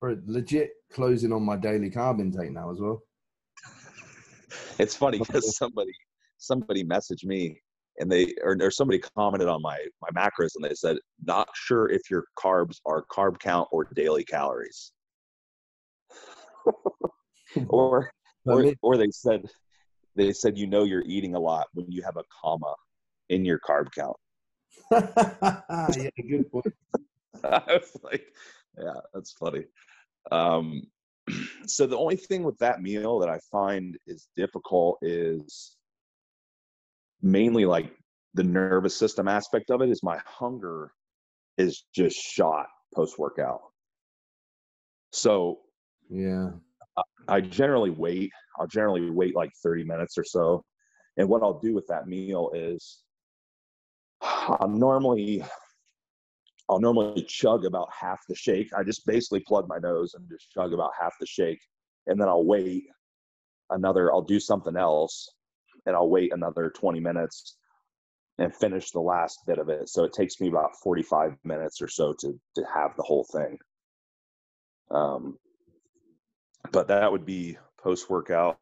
For 0.00 0.20
legit 0.26 0.70
closing 0.92 1.32
on 1.32 1.42
my 1.42 1.56
daily 1.56 1.90
carb 1.90 2.20
intake 2.20 2.52
now 2.52 2.70
as 2.70 2.80
well. 2.80 3.00
it's 4.78 4.94
funny 4.94 5.18
because 5.18 5.56
somebody 5.56 5.92
somebody 6.38 6.84
messaged 6.84 7.24
me 7.24 7.58
and 7.98 8.10
they 8.10 8.34
or, 8.42 8.56
or 8.60 8.70
somebody 8.70 8.98
commented 8.98 9.48
on 9.48 9.62
my 9.62 9.78
my 10.02 10.08
macros 10.10 10.52
and 10.56 10.64
they 10.64 10.74
said 10.74 10.96
not 11.24 11.48
sure 11.54 11.90
if 11.90 12.10
your 12.10 12.24
carbs 12.38 12.78
are 12.86 13.04
carb 13.10 13.38
count 13.38 13.68
or 13.72 13.88
daily 13.94 14.24
calories 14.24 14.92
or 17.68 18.10
or, 18.44 18.72
or 18.82 18.96
they 18.96 19.10
said 19.10 19.44
they 20.14 20.32
said 20.32 20.58
you 20.58 20.66
know 20.66 20.84
you're 20.84 21.04
eating 21.06 21.34
a 21.34 21.40
lot 21.40 21.66
when 21.74 21.90
you 21.90 22.02
have 22.02 22.16
a 22.16 22.24
comma 22.42 22.74
in 23.28 23.44
your 23.44 23.58
carb 23.58 23.88
count. 23.92 24.16
yeah, 24.90 26.10
good 26.28 26.50
point. 26.50 26.66
I 27.44 27.62
was 27.66 27.96
like, 28.02 28.24
yeah, 28.78 29.00
that's 29.12 29.32
funny. 29.32 29.64
Um, 30.32 30.82
so 31.66 31.86
the 31.86 31.98
only 31.98 32.16
thing 32.16 32.42
with 32.42 32.58
that 32.58 32.82
meal 32.82 33.18
that 33.18 33.28
I 33.28 33.38
find 33.50 33.96
is 34.06 34.28
difficult 34.36 34.98
is 35.02 35.75
mainly 37.22 37.64
like 37.64 37.92
the 38.34 38.44
nervous 38.44 38.94
system 38.94 39.28
aspect 39.28 39.70
of 39.70 39.80
it 39.80 39.88
is 39.88 40.02
my 40.02 40.18
hunger 40.24 40.92
is 41.58 41.84
just 41.94 42.16
shot 42.16 42.66
post 42.94 43.18
workout. 43.18 43.60
So 45.12 45.60
yeah, 46.10 46.50
I 47.28 47.40
generally 47.40 47.90
wait. 47.90 48.30
I'll 48.58 48.66
generally 48.66 49.10
wait 49.10 49.34
like 49.34 49.50
30 49.62 49.84
minutes 49.84 50.18
or 50.18 50.24
so. 50.24 50.64
And 51.16 51.28
what 51.28 51.42
I'll 51.42 51.58
do 51.60 51.74
with 51.74 51.86
that 51.88 52.06
meal 52.06 52.50
is 52.54 53.02
I'll 54.22 54.68
normally 54.68 55.42
I'll 56.68 56.80
normally 56.80 57.22
chug 57.22 57.64
about 57.64 57.88
half 57.98 58.20
the 58.28 58.34
shake. 58.34 58.68
I 58.76 58.82
just 58.82 59.06
basically 59.06 59.40
plug 59.40 59.68
my 59.68 59.78
nose 59.78 60.14
and 60.14 60.28
just 60.28 60.50
chug 60.50 60.72
about 60.72 60.90
half 61.00 61.14
the 61.20 61.26
shake. 61.26 61.60
And 62.06 62.20
then 62.20 62.28
I'll 62.28 62.44
wait 62.44 62.84
another 63.70 64.12
I'll 64.12 64.22
do 64.22 64.38
something 64.38 64.76
else 64.76 65.28
and 65.86 65.96
I'll 65.96 66.10
wait 66.10 66.32
another 66.32 66.70
20 66.70 67.00
minutes 67.00 67.56
and 68.38 68.54
finish 68.54 68.90
the 68.90 69.00
last 69.00 69.40
bit 69.46 69.58
of 69.58 69.68
it. 69.68 69.88
So 69.88 70.04
it 70.04 70.12
takes 70.12 70.40
me 70.40 70.48
about 70.48 70.76
45 70.82 71.36
minutes 71.44 71.80
or 71.80 71.88
so 71.88 72.14
to 72.20 72.38
to 72.56 72.64
have 72.72 72.94
the 72.96 73.02
whole 73.02 73.24
thing. 73.32 73.58
Um 74.90 75.38
but 76.72 76.88
that 76.88 77.10
would 77.10 77.24
be 77.24 77.56
post 77.78 78.10
workout. 78.10 78.58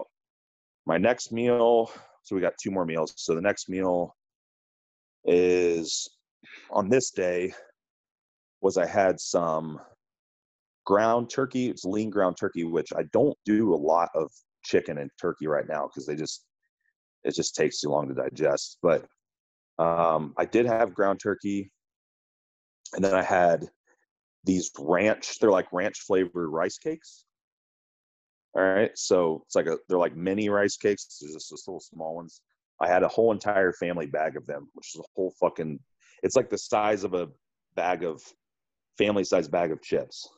My 0.87 0.99
next 0.99 1.33
meal, 1.33 1.91
so 2.23 2.37
we 2.37 2.43
got 2.43 2.59
two 2.63 2.71
more 2.71 2.85
meals. 2.85 3.15
So 3.17 3.35
the 3.35 3.41
next 3.41 3.69
meal 3.69 4.15
is 5.25 6.09
on 6.71 6.91
this 6.91 7.11
day 7.11 7.55
was 8.61 8.77
I 8.77 8.87
had 8.87 9.19
some 9.19 9.81
ground 10.85 11.31
turkey. 11.31 11.69
It's 11.71 11.85
lean 11.85 12.11
ground 12.11 12.37
turkey, 12.39 12.65
which 12.65 12.93
I 12.95 13.05
don't 13.13 13.37
do 13.45 13.75
a 13.75 13.77
lot 13.77 14.11
of 14.15 14.31
chicken 14.63 14.99
and 14.99 15.11
turkey 15.21 15.47
right 15.47 15.67
now 15.69 15.87
because 15.87 16.07
they 16.07 16.15
just 16.15 16.45
it 17.25 17.35
just 17.35 17.55
takes 17.55 17.81
too 17.81 17.89
long 17.89 18.09
to 18.09 18.15
digest. 18.15 18.79
But 18.83 19.07
um, 19.79 20.35
I 20.37 20.45
did 20.45 20.67
have 20.67 20.95
ground 20.95 21.21
turkey, 21.21 21.71
and 22.95 23.05
then 23.05 23.15
I 23.15 23.23
had 23.23 23.69
these 24.45 24.71
ranch. 24.79 25.39
They're 25.39 25.51
like 25.51 25.73
ranch 25.73 26.01
flavored 26.01 26.49
rice 26.51 26.79
cakes. 26.79 27.25
All 28.57 28.63
right, 28.63 28.93
so 28.95 29.43
it's 29.47 29.57
like 29.57 29.67
a 29.67 29.79
they're 29.89 29.99
like 29.99 30.17
mini 30.17 30.49
rice 30.49 30.77
cakes. 30.77 31.19
There's 31.21 31.35
just, 31.35 31.51
just 31.51 31.67
little 31.67 31.81
small 31.81 32.15
ones. 32.15 32.41
I 32.81 32.89
had 32.89 33.03
a 33.03 33.09
whole 33.09 33.33
entire 33.33 33.73
family 33.73 34.07
bag 34.07 34.37
of 34.37 34.47
them, 34.47 34.69
which 34.75 34.95
is 34.95 35.01
a 35.01 35.09
whole 35.17 35.33
fucking. 35.41 35.81
It's 36.23 36.37
like 36.37 36.51
the 36.51 36.59
size 36.59 37.05
of 37.05 37.15
a 37.15 37.29
bag 37.75 38.05
of 38.05 38.23
family 38.97 39.25
size 39.25 39.49
bag 39.49 39.73
of 39.73 39.83
chips. 39.83 40.29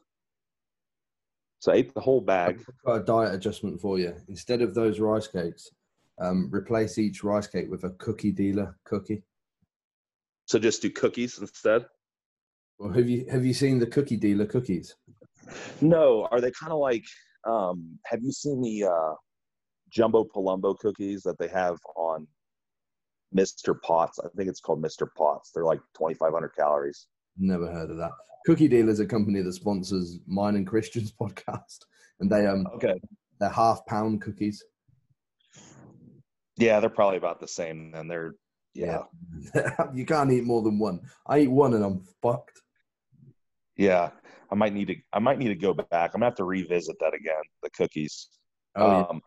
So 1.59 1.73
I 1.73 1.77
ate 1.77 1.95
the 1.95 2.01
whole 2.01 2.21
bag. 2.21 2.63
A 2.87 3.01
diet 3.01 3.35
adjustment 3.35 3.81
for 3.81 3.99
you. 3.99 4.15
Instead 4.29 4.63
of 4.63 4.75
those 4.75 5.01
rice 5.01 5.27
cakes, 5.27 5.71
um, 6.19 6.49
replace 6.53 6.99
each 6.99 7.23
rice 7.25 7.47
cake 7.47 7.71
with 7.71 7.85
a 7.85 7.91
cookie 7.91 8.33
dealer 8.33 8.77
cookie. 8.85 9.23
So 10.47 10.59
just 10.59 10.83
do 10.83 10.91
cookies 10.91 11.39
instead. 11.39 11.87
Well, 12.79 12.93
have 12.93 13.09
you 13.09 13.27
have 13.31 13.45
you 13.45 13.55
seen 13.55 13.79
the 13.79 13.87
cookie 13.87 14.17
dealer 14.17 14.47
cookies? 14.47 14.95
No, 15.81 16.27
are 16.31 16.41
they 16.41 16.51
kind 16.53 16.73
of 16.73 16.79
like? 16.79 17.05
Um, 17.47 17.99
have 18.07 18.23
you 18.23 18.33
seen 18.33 18.61
the 18.61 18.85
uh, 18.85 19.15
jumbo 19.91 20.25
palumbo 20.25 20.77
cookies 20.79 21.23
that 21.23 21.39
they 21.39 21.49
have 21.49 21.79
on 21.97 22.27
Mr. 23.35 23.81
Potts? 23.83 24.19
I 24.19 24.29
think 24.37 24.49
it's 24.49 24.61
called 24.61 24.83
Mr. 24.83 25.07
Potts. 25.17 25.53
They're 25.55 25.65
like 25.65 25.81
2,500 25.97 26.51
calories. 26.57 27.07
Never 27.39 27.71
heard 27.71 27.91
of 27.91 27.97
that. 27.99 28.11
Cookie 28.47 28.69
Dealer 28.69 28.91
is 28.91 29.01
a 29.01 29.07
company 29.07 29.43
that 29.43 29.53
sponsors 29.53 30.19
mine 30.27 30.57
and 30.57 30.67
Christian's 30.67 31.13
podcast, 31.21 31.79
and 32.21 32.31
they 32.31 32.47
um 32.47 32.67
Okay. 32.75 32.95
they're 33.41 33.49
half 33.49 33.85
pound 33.87 34.21
cookies. 34.23 34.63
Yeah, 36.59 36.81
they're 36.81 36.91
probably 36.91 37.19
about 37.19 37.41
the 37.41 37.49
same. 37.49 37.93
And 37.95 38.11
they're 38.11 38.35
yeah, 38.75 39.03
you 39.95 40.05
can't 40.05 40.31
eat 40.33 40.45
more 40.45 40.63
than 40.63 40.79
one. 40.79 41.01
I 41.27 41.41
eat 41.41 41.51
one 41.51 41.75
and 41.75 41.85
I'm 41.85 42.03
fucked. 42.23 42.61
yeah. 43.77 44.11
I 44.51 44.55
might 44.55 44.73
need 44.73 44.87
to. 44.89 44.95
I 45.13 45.19
might 45.19 45.39
need 45.39 45.49
to 45.49 45.57
go 45.57 45.75
back. 45.75 45.89
I'm 46.15 46.21
gonna 46.21 46.27
have 46.27 46.37
to 46.37 46.45
revisit 46.45 46.95
that 47.01 47.15
again. 47.15 47.43
The 47.65 47.71
cookies. 47.71 48.29
Oh, 48.77 48.87
yeah. 48.87 49.07
um, 49.11 49.21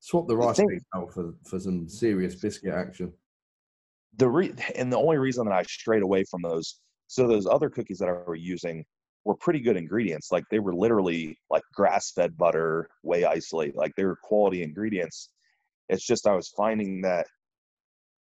Swap 0.00 0.26
the 0.26 0.36
rice 0.36 0.56
thing- 0.56 0.80
out 0.96 1.12
for 1.14 1.34
for 1.44 1.60
some 1.60 1.88
serious 1.88 2.34
biscuit 2.34 2.74
action. 2.74 3.12
the 4.16 4.28
re- 4.28 4.52
and 4.74 4.92
the 4.92 4.98
only 4.98 5.16
reason 5.18 5.44
that 5.46 5.54
I 5.54 5.62
strayed 5.62 6.02
away 6.02 6.24
from 6.28 6.42
those, 6.42 6.80
so 7.06 7.28
those 7.28 7.46
other 7.46 7.70
cookies 7.70 7.98
that 7.98 8.08
I 8.08 8.12
were 8.12 8.34
using 8.34 8.84
were 9.24 9.36
pretty 9.36 9.60
good 9.60 9.76
ingredients. 9.76 10.32
Like 10.32 10.44
they 10.50 10.58
were 10.58 10.74
literally 10.74 11.38
like 11.50 11.62
grass-fed 11.72 12.36
butter, 12.36 12.88
whey 13.02 13.24
isolate. 13.24 13.76
Like 13.76 13.92
they 13.96 14.04
were 14.04 14.18
quality 14.24 14.62
ingredients. 14.64 15.30
It's 15.88 16.06
just 16.06 16.26
I 16.26 16.34
was 16.34 16.48
finding 16.56 17.02
that 17.02 17.26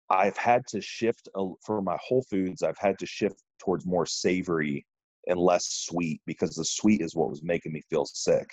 I've 0.10 0.38
had 0.38 0.66
to 0.68 0.82
shift 0.82 1.30
a, 1.36 1.48
for 1.66 1.82
my 1.82 1.98
whole 2.02 2.24
foods. 2.30 2.64
I've 2.64 2.78
had 2.80 2.98
to 3.00 3.06
shift 3.06 3.42
towards 3.60 3.86
more 3.86 4.06
savory 4.06 4.86
and 5.28 5.40
less 5.40 5.66
sweet 5.86 6.22
because 6.26 6.56
the 6.56 6.66
sweet 6.66 7.02
is 7.02 7.16
what 7.16 7.30
was 7.30 7.44
making 7.44 7.74
me 7.74 7.82
feel 7.90 8.06
sick. 8.06 8.50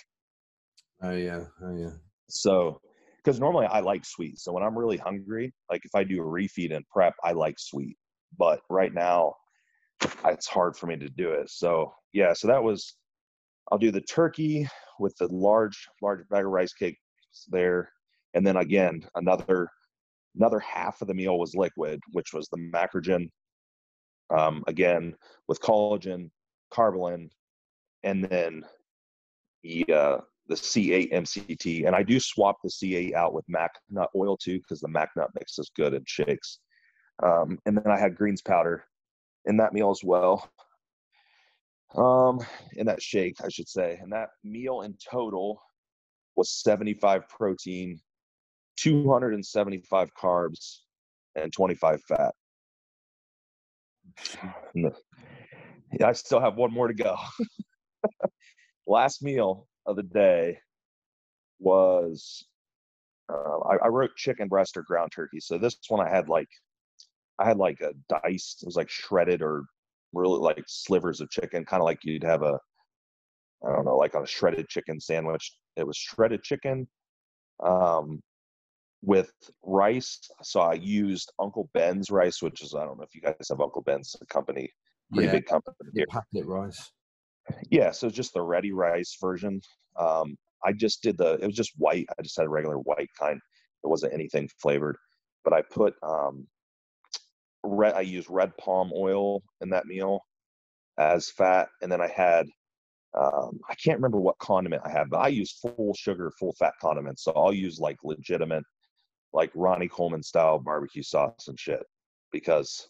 Oh 1.01 1.15
yeah, 1.15 1.45
oh 1.63 1.75
yeah. 1.75 1.91
So, 2.29 2.79
because 3.17 3.39
normally 3.39 3.67
I 3.67 3.79
like 3.79 4.05
sweet. 4.05 4.39
So 4.39 4.51
when 4.51 4.63
I'm 4.63 4.77
really 4.77 4.97
hungry, 4.97 5.53
like 5.71 5.81
if 5.85 5.95
I 5.95 6.03
do 6.03 6.21
a 6.21 6.25
refeed 6.25 6.75
and 6.75 6.87
prep, 6.89 7.15
I 7.23 7.31
like 7.31 7.55
sweet. 7.57 7.97
But 8.37 8.61
right 8.69 8.93
now, 8.93 9.33
it's 10.25 10.47
hard 10.47 10.75
for 10.75 10.87
me 10.87 10.97
to 10.97 11.09
do 11.09 11.31
it. 11.31 11.49
So 11.49 11.93
yeah, 12.13 12.33
so 12.33 12.47
that 12.47 12.63
was. 12.63 12.95
I'll 13.69 13.77
do 13.77 13.91
the 13.91 14.01
turkey 14.01 14.65
with 14.97 15.13
the 15.17 15.27
large, 15.27 15.89
large 16.01 16.27
bag 16.29 16.45
of 16.45 16.51
rice 16.51 16.71
cakes 16.71 16.97
there, 17.49 17.91
and 18.33 18.45
then 18.45 18.57
again 18.57 19.05
another, 19.15 19.69
another 20.35 20.59
half 20.59 21.01
of 21.01 21.07
the 21.07 21.13
meal 21.13 21.39
was 21.39 21.55
liquid, 21.55 21.99
which 22.11 22.33
was 22.33 22.47
the 22.49 22.57
macrogen. 22.57 23.29
Um, 24.29 24.65
again 24.67 25.15
with 25.47 25.61
collagen, 25.61 26.29
Karbolyn, 26.73 27.29
and 28.03 28.25
then 28.25 28.65
the 29.63 29.85
uh, 29.93 30.17
the 30.47 30.55
C8 30.55 31.11
MCT, 31.13 31.85
and 31.85 31.95
I 31.95 32.03
do 32.03 32.19
swap 32.19 32.57
the 32.63 32.69
C8 32.69 33.13
out 33.13 33.33
with 33.33 33.45
mac 33.47 33.71
nut 33.89 34.09
oil 34.15 34.37
too 34.37 34.59
because 34.59 34.79
the 34.79 34.87
mac 34.87 35.09
nut 35.15 35.29
makes 35.35 35.59
us 35.59 35.69
good 35.75 35.93
in 35.93 36.03
shakes. 36.05 36.59
Um, 37.23 37.57
and 37.65 37.77
then 37.77 37.91
I 37.91 37.99
had 37.99 38.15
greens 38.15 38.41
powder 38.41 38.83
in 39.45 39.57
that 39.57 39.73
meal 39.73 39.89
as 39.89 40.03
well. 40.03 40.49
Um, 41.95 42.39
in 42.73 42.85
that 42.85 43.01
shake, 43.01 43.37
I 43.43 43.49
should 43.49 43.67
say, 43.67 43.97
and 44.01 44.11
that 44.11 44.29
meal 44.43 44.81
in 44.81 44.95
total 45.09 45.61
was 46.35 46.51
75 46.61 47.27
protein, 47.29 47.99
275 48.77 50.13
carbs, 50.13 50.77
and 51.35 51.51
25 51.51 52.01
fat. 52.03 52.33
Yeah, 54.75 56.07
I 56.07 56.13
still 56.13 56.39
have 56.39 56.55
one 56.55 56.73
more 56.73 56.87
to 56.87 56.93
go. 56.93 57.15
Last 58.87 59.21
meal 59.21 59.67
of 59.85 59.95
the 59.95 60.03
day 60.03 60.59
was 61.59 62.45
uh, 63.31 63.59
I, 63.59 63.85
I 63.85 63.87
wrote 63.87 64.15
chicken 64.15 64.47
breast 64.47 64.77
or 64.77 64.83
ground 64.83 65.11
turkey. 65.13 65.39
So 65.39 65.57
this 65.57 65.77
one 65.87 66.05
I 66.05 66.09
had 66.09 66.29
like 66.29 66.47
I 67.39 67.45
had 67.45 67.57
like 67.57 67.81
a 67.81 67.93
diced, 68.09 68.63
it 68.63 68.65
was 68.65 68.75
like 68.75 68.89
shredded 68.89 69.41
or 69.41 69.63
really 70.13 70.39
like 70.39 70.63
slivers 70.67 71.21
of 71.21 71.29
chicken, 71.29 71.65
kind 71.65 71.81
of 71.81 71.85
like 71.85 71.99
you'd 72.03 72.23
have 72.23 72.41
a 72.41 72.59
I 73.65 73.71
don't 73.71 73.85
know, 73.85 73.97
like 73.97 74.15
on 74.15 74.23
a 74.23 74.27
shredded 74.27 74.67
chicken 74.69 74.99
sandwich. 74.99 75.53
It 75.75 75.85
was 75.85 75.97
shredded 75.97 76.43
chicken 76.43 76.87
um, 77.63 78.21
with 79.07 79.31
rice. 79.63 80.19
So 80.43 80.59
I 80.59 80.73
used 80.73 81.31
Uncle 81.39 81.69
Ben's 81.73 82.11
rice, 82.11 82.41
which 82.41 82.61
is 82.61 82.75
I 82.75 82.83
don't 82.83 82.97
know 82.97 83.05
if 83.05 83.15
you 83.15 83.21
guys 83.21 83.35
have 83.49 83.61
Uncle 83.61 83.81
Ben's 83.81 84.15
a 84.21 84.25
company, 84.25 84.69
pretty 85.13 85.27
yeah, 85.27 85.31
big 85.31 85.45
company 85.45 85.75
here. 85.95 86.05
packet 86.09 86.45
rice. 86.45 86.91
Yeah, 87.71 87.91
so 87.91 88.09
just 88.09 88.33
the 88.33 88.41
ready 88.41 88.73
rice 88.73 89.15
version. 89.19 89.61
Um, 89.97 90.35
I 90.65 90.73
just 90.73 91.01
did 91.01 91.17
the. 91.17 91.35
It 91.35 91.45
was 91.45 91.55
just 91.55 91.71
white. 91.77 92.05
I 92.19 92.21
just 92.21 92.35
had 92.35 92.45
a 92.45 92.49
regular 92.49 92.75
white 92.79 93.09
kind. 93.17 93.39
It 93.83 93.87
wasn't 93.87 94.13
anything 94.13 94.49
flavored, 94.61 94.97
but 95.45 95.53
I 95.53 95.61
put 95.61 95.95
um, 96.03 96.45
red. 97.63 97.93
I 97.93 98.01
used 98.01 98.29
red 98.29 98.51
palm 98.57 98.91
oil 98.93 99.41
in 99.61 99.69
that 99.69 99.85
meal 99.85 100.19
as 100.99 101.31
fat, 101.31 101.69
and 101.81 101.89
then 101.89 102.01
I 102.01 102.09
had. 102.09 102.45
Um, 103.17 103.59
I 103.69 103.73
can't 103.83 103.97
remember 103.97 104.19
what 104.19 104.37
condiment 104.39 104.81
I 104.85 104.91
have, 104.91 105.09
but 105.09 105.19
I 105.19 105.29
use 105.29 105.57
full 105.61 105.95
sugar, 105.97 106.29
full 106.37 106.53
fat 106.59 106.73
condiments. 106.81 107.23
So 107.23 107.31
I'll 107.35 107.53
use 107.53 107.79
like 107.79 107.95
legitimate, 108.03 108.63
like 109.37 109.51
Ronnie 109.53 109.87
Coleman 109.87 110.23
style 110.23 110.57
barbecue 110.57 111.03
sauce 111.03 111.47
and 111.47 111.59
shit, 111.59 111.83
because 112.31 112.89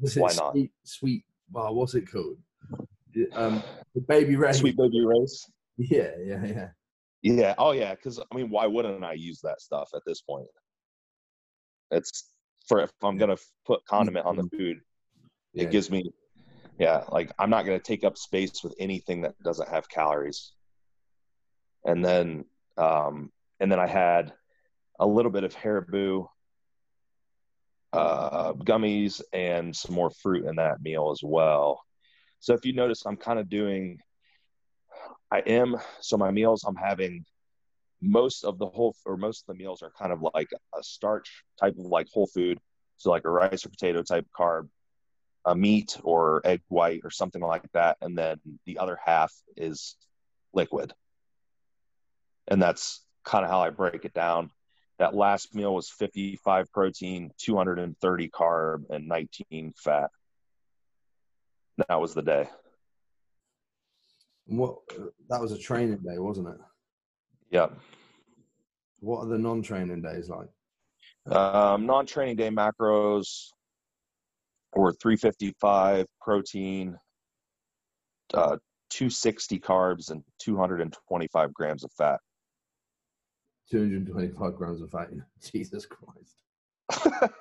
Was 0.00 0.16
Why 0.16 0.32
not? 0.34 0.52
Sweet, 0.52 0.72
sweet. 0.82 1.24
Well, 1.52 1.74
what's 1.74 1.94
it 1.94 2.10
called? 2.10 2.38
Um, 3.34 3.62
the 3.94 4.00
baby 4.00 4.34
Ray. 4.34 4.54
Sweet 4.54 4.78
Baby 4.78 5.04
Ray's. 5.04 5.44
Yeah, 5.76 6.10
yeah, 6.24 6.46
yeah. 6.46 6.68
Yeah. 7.22 7.54
Oh, 7.58 7.72
yeah. 7.72 7.94
Because 7.94 8.18
I 8.18 8.34
mean, 8.34 8.48
why 8.48 8.66
wouldn't 8.66 9.04
I 9.04 9.12
use 9.12 9.40
that 9.42 9.60
stuff 9.60 9.90
at 9.94 10.02
this 10.06 10.22
point? 10.22 10.46
It's 11.90 12.30
for 12.66 12.80
if 12.80 12.90
I'm 13.02 13.18
gonna 13.18 13.36
put 13.66 13.84
condiment 13.84 14.24
on 14.24 14.36
the 14.36 14.48
food, 14.56 14.78
yeah. 15.52 15.64
it 15.64 15.70
gives 15.70 15.90
me, 15.90 16.02
yeah. 16.78 17.04
Like 17.12 17.30
I'm 17.38 17.50
not 17.50 17.66
gonna 17.66 17.78
take 17.78 18.04
up 18.04 18.16
space 18.16 18.64
with 18.64 18.74
anything 18.78 19.20
that 19.22 19.34
doesn't 19.44 19.68
have 19.68 19.88
calories. 19.88 20.52
And 21.84 22.02
then, 22.02 22.46
um, 22.78 23.30
and 23.60 23.70
then 23.70 23.78
I 23.78 23.86
had 23.86 24.32
a 24.98 25.06
little 25.06 25.30
bit 25.30 25.44
of 25.44 25.54
Haribo 25.54 26.28
uh, 27.92 28.52
gummies 28.54 29.20
and 29.32 29.74
some 29.74 29.94
more 29.94 30.10
fruit 30.10 30.46
in 30.46 30.56
that 30.56 30.82
meal 30.82 31.10
as 31.12 31.20
well. 31.22 31.80
So 32.40 32.54
if 32.54 32.64
you 32.64 32.72
notice, 32.72 33.04
I'm 33.06 33.16
kind 33.16 33.38
of 33.38 33.48
doing. 33.48 33.98
I 35.30 35.40
am 35.40 35.76
so 36.00 36.16
my 36.16 36.30
meals. 36.30 36.64
I'm 36.64 36.76
having 36.76 37.24
most 38.00 38.44
of 38.44 38.58
the 38.58 38.66
whole 38.66 38.94
or 39.04 39.16
most 39.16 39.42
of 39.42 39.56
the 39.56 39.62
meals 39.62 39.82
are 39.82 39.90
kind 39.98 40.12
of 40.12 40.24
like 40.34 40.50
a 40.78 40.82
starch 40.82 41.44
type 41.58 41.74
of 41.78 41.86
like 41.86 42.06
whole 42.12 42.26
food 42.26 42.58
so 42.98 43.10
like 43.10 43.24
a 43.24 43.30
rice 43.30 43.64
or 43.64 43.70
potato 43.70 44.02
type 44.02 44.26
carb 44.38 44.68
a 45.46 45.56
meat 45.56 45.96
or 46.02 46.42
egg 46.44 46.60
white 46.68 47.00
or 47.02 47.10
something 47.10 47.40
like 47.40 47.64
that 47.72 47.96
and 48.02 48.16
then 48.18 48.38
the 48.66 48.76
other 48.76 48.98
half 49.02 49.32
is 49.56 49.96
liquid 50.52 50.92
and 52.48 52.60
that's 52.60 53.02
kind 53.24 53.44
of 53.44 53.50
how 53.50 53.60
I 53.60 53.70
break 53.70 54.04
it 54.04 54.14
down. 54.14 54.50
That 54.98 55.14
last 55.14 55.54
meal 55.54 55.74
was 55.74 55.90
55 55.90 56.72
protein, 56.72 57.30
230 57.38 58.28
carb, 58.28 58.84
and 58.90 59.08
19 59.08 59.72
fat. 59.76 60.10
That 61.88 62.00
was 62.00 62.14
the 62.14 62.22
day. 62.22 62.48
What 64.46 64.76
that 65.30 65.40
was 65.40 65.52
a 65.52 65.58
training 65.58 65.98
day, 65.98 66.18
wasn't 66.18 66.48
it? 66.48 66.60
Yep. 67.50 67.76
What 69.00 69.24
are 69.24 69.28
the 69.28 69.38
non-training 69.38 70.02
days 70.02 70.28
like? 70.28 70.48
Um, 71.34 71.86
non-training 71.86 72.36
day 72.36 72.50
macros 72.50 73.48
were 74.74 74.92
355 74.92 76.06
protein, 76.20 76.96
uh, 78.32 78.56
260 78.90 79.58
carbs, 79.60 80.10
and 80.10 80.22
225 80.40 81.54
grams 81.54 81.84
of 81.84 81.92
fat. 81.92 82.20
225 83.70 84.54
grams 84.54 84.82
of 84.82 84.90
fat. 84.90 85.10
Jesus 85.52 85.86
Christ. 85.86 86.42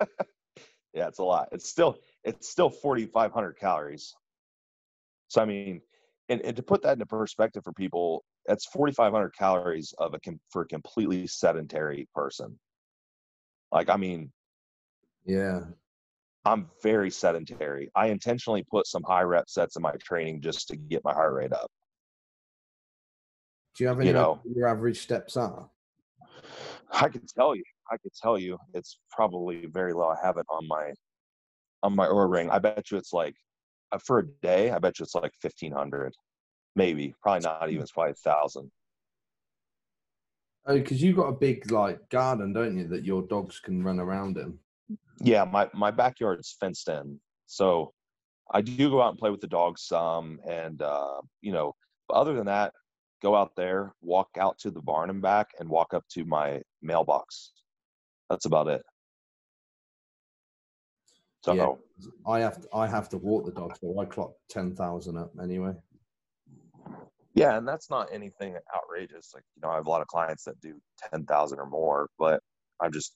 yeah, 0.94 1.08
it's 1.08 1.20
a 1.20 1.24
lot. 1.24 1.50
It's 1.52 1.70
still 1.70 1.98
it's 2.24 2.50
still 2.50 2.70
4,500 2.70 3.54
calories. 3.60 4.14
So 5.28 5.42
I 5.42 5.46
mean, 5.46 5.82
and, 6.30 6.42
and 6.42 6.56
to 6.56 6.64
put 6.64 6.82
that 6.84 6.94
into 6.94 7.06
perspective 7.06 7.64
for 7.64 7.74
people, 7.74 8.24
that's 8.46 8.66
4,500 8.68 9.32
calories 9.38 9.94
of 9.98 10.14
a 10.14 10.20
for 10.50 10.64
a 10.64 10.68
completely 10.68 11.28
sedentary 11.28 12.08
person. 12.14 12.60
Like, 13.72 13.90
I 13.90 13.98
mean, 13.98 14.32
yeah, 15.26 15.62
I'm 16.46 16.70
very 16.82 17.10
sedentary. 17.10 17.90
I 17.96 18.08
intentionally 18.08 18.64
put 18.70 18.88
some 18.88 19.04
high 19.04 19.24
rep 19.24 19.50
sets 19.50 19.76
in 19.76 19.82
my 19.82 19.94
training 20.04 20.42
just 20.42 20.68
to 20.70 20.76
get 20.76 21.04
my 21.04 21.14
heart 21.14 21.34
rate 21.34 21.54
up. 21.54 21.72
Do 23.76 23.84
you 23.84 23.88
have 23.88 24.00
any 24.00 24.10
you 24.10 24.14
know, 24.14 24.40
your 24.46 24.68
average 24.68 25.00
steps 25.00 25.36
are? 25.36 25.70
I 26.94 27.10
can 27.10 27.26
tell 27.26 27.56
you. 27.56 27.64
I 27.92 27.98
could 27.98 28.14
tell 28.14 28.38
you 28.38 28.58
it's 28.74 28.98
probably 29.12 29.66
very 29.66 29.94
low. 29.94 30.10
I 30.10 30.26
have 30.26 30.38
it 30.38 30.46
on 30.50 30.68
my 30.68 30.94
on 31.82 31.96
my 31.96 32.08
Oura 32.08 32.30
ring. 32.30 32.50
I 32.50 32.60
bet 32.60 32.92
you 32.92 32.98
it's 32.98 33.14
like 33.14 33.36
uh, 33.92 33.98
for 33.98 34.20
a 34.20 34.28
day. 34.42 34.72
I 34.72 34.80
bet 34.80 35.00
you 35.00 35.04
it's 35.04 35.16
like 35.16 35.34
fifteen 35.42 35.72
hundred, 35.72 36.14
maybe. 36.76 37.14
Probably 37.22 37.42
not 37.42 37.70
even. 37.70 37.82
It's 37.82 37.92
probably 37.92 38.12
a 38.12 38.16
thousand. 38.16 38.72
Oh, 40.66 40.76
because 40.76 41.02
you've 41.02 41.18
got 41.18 41.28
a 41.28 41.34
big 41.34 41.72
like 41.72 42.08
garden, 42.10 42.54
don't 42.54 42.78
you, 42.78 42.88
that 42.88 43.04
your 43.04 43.24
dogs 43.24 43.60
can 43.60 43.84
run 43.84 44.00
around 44.00 44.38
in? 44.38 44.58
Yeah, 45.20 45.44
my 45.44 45.70
my 45.74 45.92
backyard's 45.92 46.56
fenced 46.60 46.88
in, 46.88 47.20
so 47.48 47.94
I 48.52 48.62
do 48.62 48.90
go 48.90 49.02
out 49.02 49.10
and 49.10 49.20
play 49.20 49.30
with 49.30 49.42
the 49.42 49.48
dogs 49.48 49.84
some, 49.84 50.40
and 50.48 50.82
uh, 50.82 51.22
you 51.42 51.52
know, 51.52 51.76
other 52.10 52.34
than 52.34 52.46
that, 52.46 52.74
go 53.24 53.36
out 53.36 53.56
there, 53.56 53.94
walk 54.02 54.30
out 54.40 54.60
to 54.60 54.70
the 54.70 54.82
barn 54.82 55.10
and 55.10 55.22
back, 55.22 55.52
and 55.60 55.68
walk 55.68 55.94
up 55.94 56.04
to 56.10 56.26
my 56.26 56.62
mailbox. 56.82 57.54
That's 58.30 58.46
about 58.46 58.68
it. 58.68 58.84
So 61.44 61.54
yeah, 61.54 62.12
I 62.32 62.40
have 62.40 62.62
to, 62.62 62.68
I 62.74 62.88
have 62.88 63.10
to 63.10 63.18
walk 63.18 63.46
the 63.46 63.52
dog, 63.52 63.76
so 63.80 64.00
I 64.00 64.06
clock 64.06 64.34
ten 64.50 64.76
thousand 64.76 65.18
up 65.18 65.32
anyway. 65.42 65.74
Yeah, 67.34 67.58
and 67.58 67.68
that's 67.68 67.90
not 67.90 68.10
anything 68.14 68.56
outrageous. 68.76 69.32
Like 69.34 69.44
you 69.56 69.62
know, 69.62 69.70
I 69.70 69.76
have 69.76 69.88
a 69.88 69.90
lot 69.90 70.02
of 70.02 70.08
clients 70.08 70.44
that 70.44 70.60
do 70.62 70.76
ten 71.12 71.26
thousand 71.26 71.60
or 71.60 71.66
more, 71.66 72.10
but 72.20 72.40
I'm 72.82 72.94
just 72.94 73.16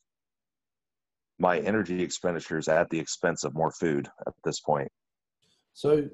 my 1.39 1.59
energy 1.59 2.01
expenditures 2.01 2.67
at 2.67 2.89
the 2.89 2.99
expense 2.99 3.43
of 3.43 3.53
more 3.53 3.71
food 3.71 4.09
at 4.25 4.33
this 4.43 4.59
point. 4.59 4.89
So 5.73 6.09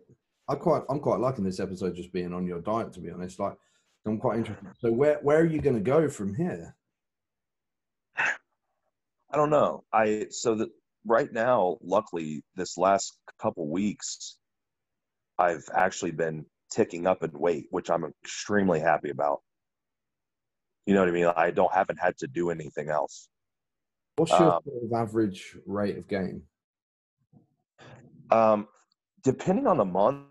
I 0.47 0.55
quite 0.55 0.83
I'm 0.89 0.99
quite 0.99 1.19
liking 1.19 1.45
this 1.45 1.59
episode 1.59 1.95
just 1.95 2.11
being 2.11 2.33
on 2.33 2.45
your 2.45 2.61
diet 2.61 2.93
to 2.93 2.99
be 2.99 3.09
honest. 3.09 3.39
Like 3.39 3.57
I'm 4.05 4.17
quite 4.17 4.37
interested. 4.37 4.67
So 4.79 4.91
where 4.91 5.19
where 5.21 5.39
are 5.39 5.45
you 5.45 5.61
going 5.61 5.75
to 5.75 5.81
go 5.81 6.09
from 6.09 6.35
here? 6.35 6.75
I 8.17 9.37
don't 9.37 9.49
know. 9.49 9.83
I 9.91 10.27
so 10.29 10.55
that 10.55 10.69
right 11.05 11.31
now, 11.31 11.77
luckily, 11.81 12.43
this 12.55 12.77
last 12.77 13.17
couple 13.41 13.67
weeks, 13.69 14.37
I've 15.39 15.67
actually 15.73 16.11
been 16.11 16.45
ticking 16.71 17.07
up 17.07 17.23
in 17.23 17.31
weight, 17.33 17.67
which 17.69 17.89
I'm 17.89 18.03
extremely 18.03 18.79
happy 18.79 19.09
about. 19.09 19.41
You 20.85 20.93
know 20.93 20.99
what 20.99 21.09
I 21.09 21.13
mean? 21.13 21.25
I 21.35 21.51
don't 21.51 21.73
haven't 21.73 21.99
had 21.99 22.17
to 22.17 22.27
do 22.27 22.49
anything 22.49 22.89
else. 22.89 23.29
What's 24.17 24.31
your 24.31 24.55
um, 24.55 24.61
sort 24.65 24.83
of 24.83 24.93
average 24.93 25.57
rate 25.65 25.97
of 25.97 26.07
gain? 26.07 26.43
Um, 28.29 28.67
depending 29.23 29.65
on 29.65 29.77
the 29.77 29.85
month, 29.85 30.27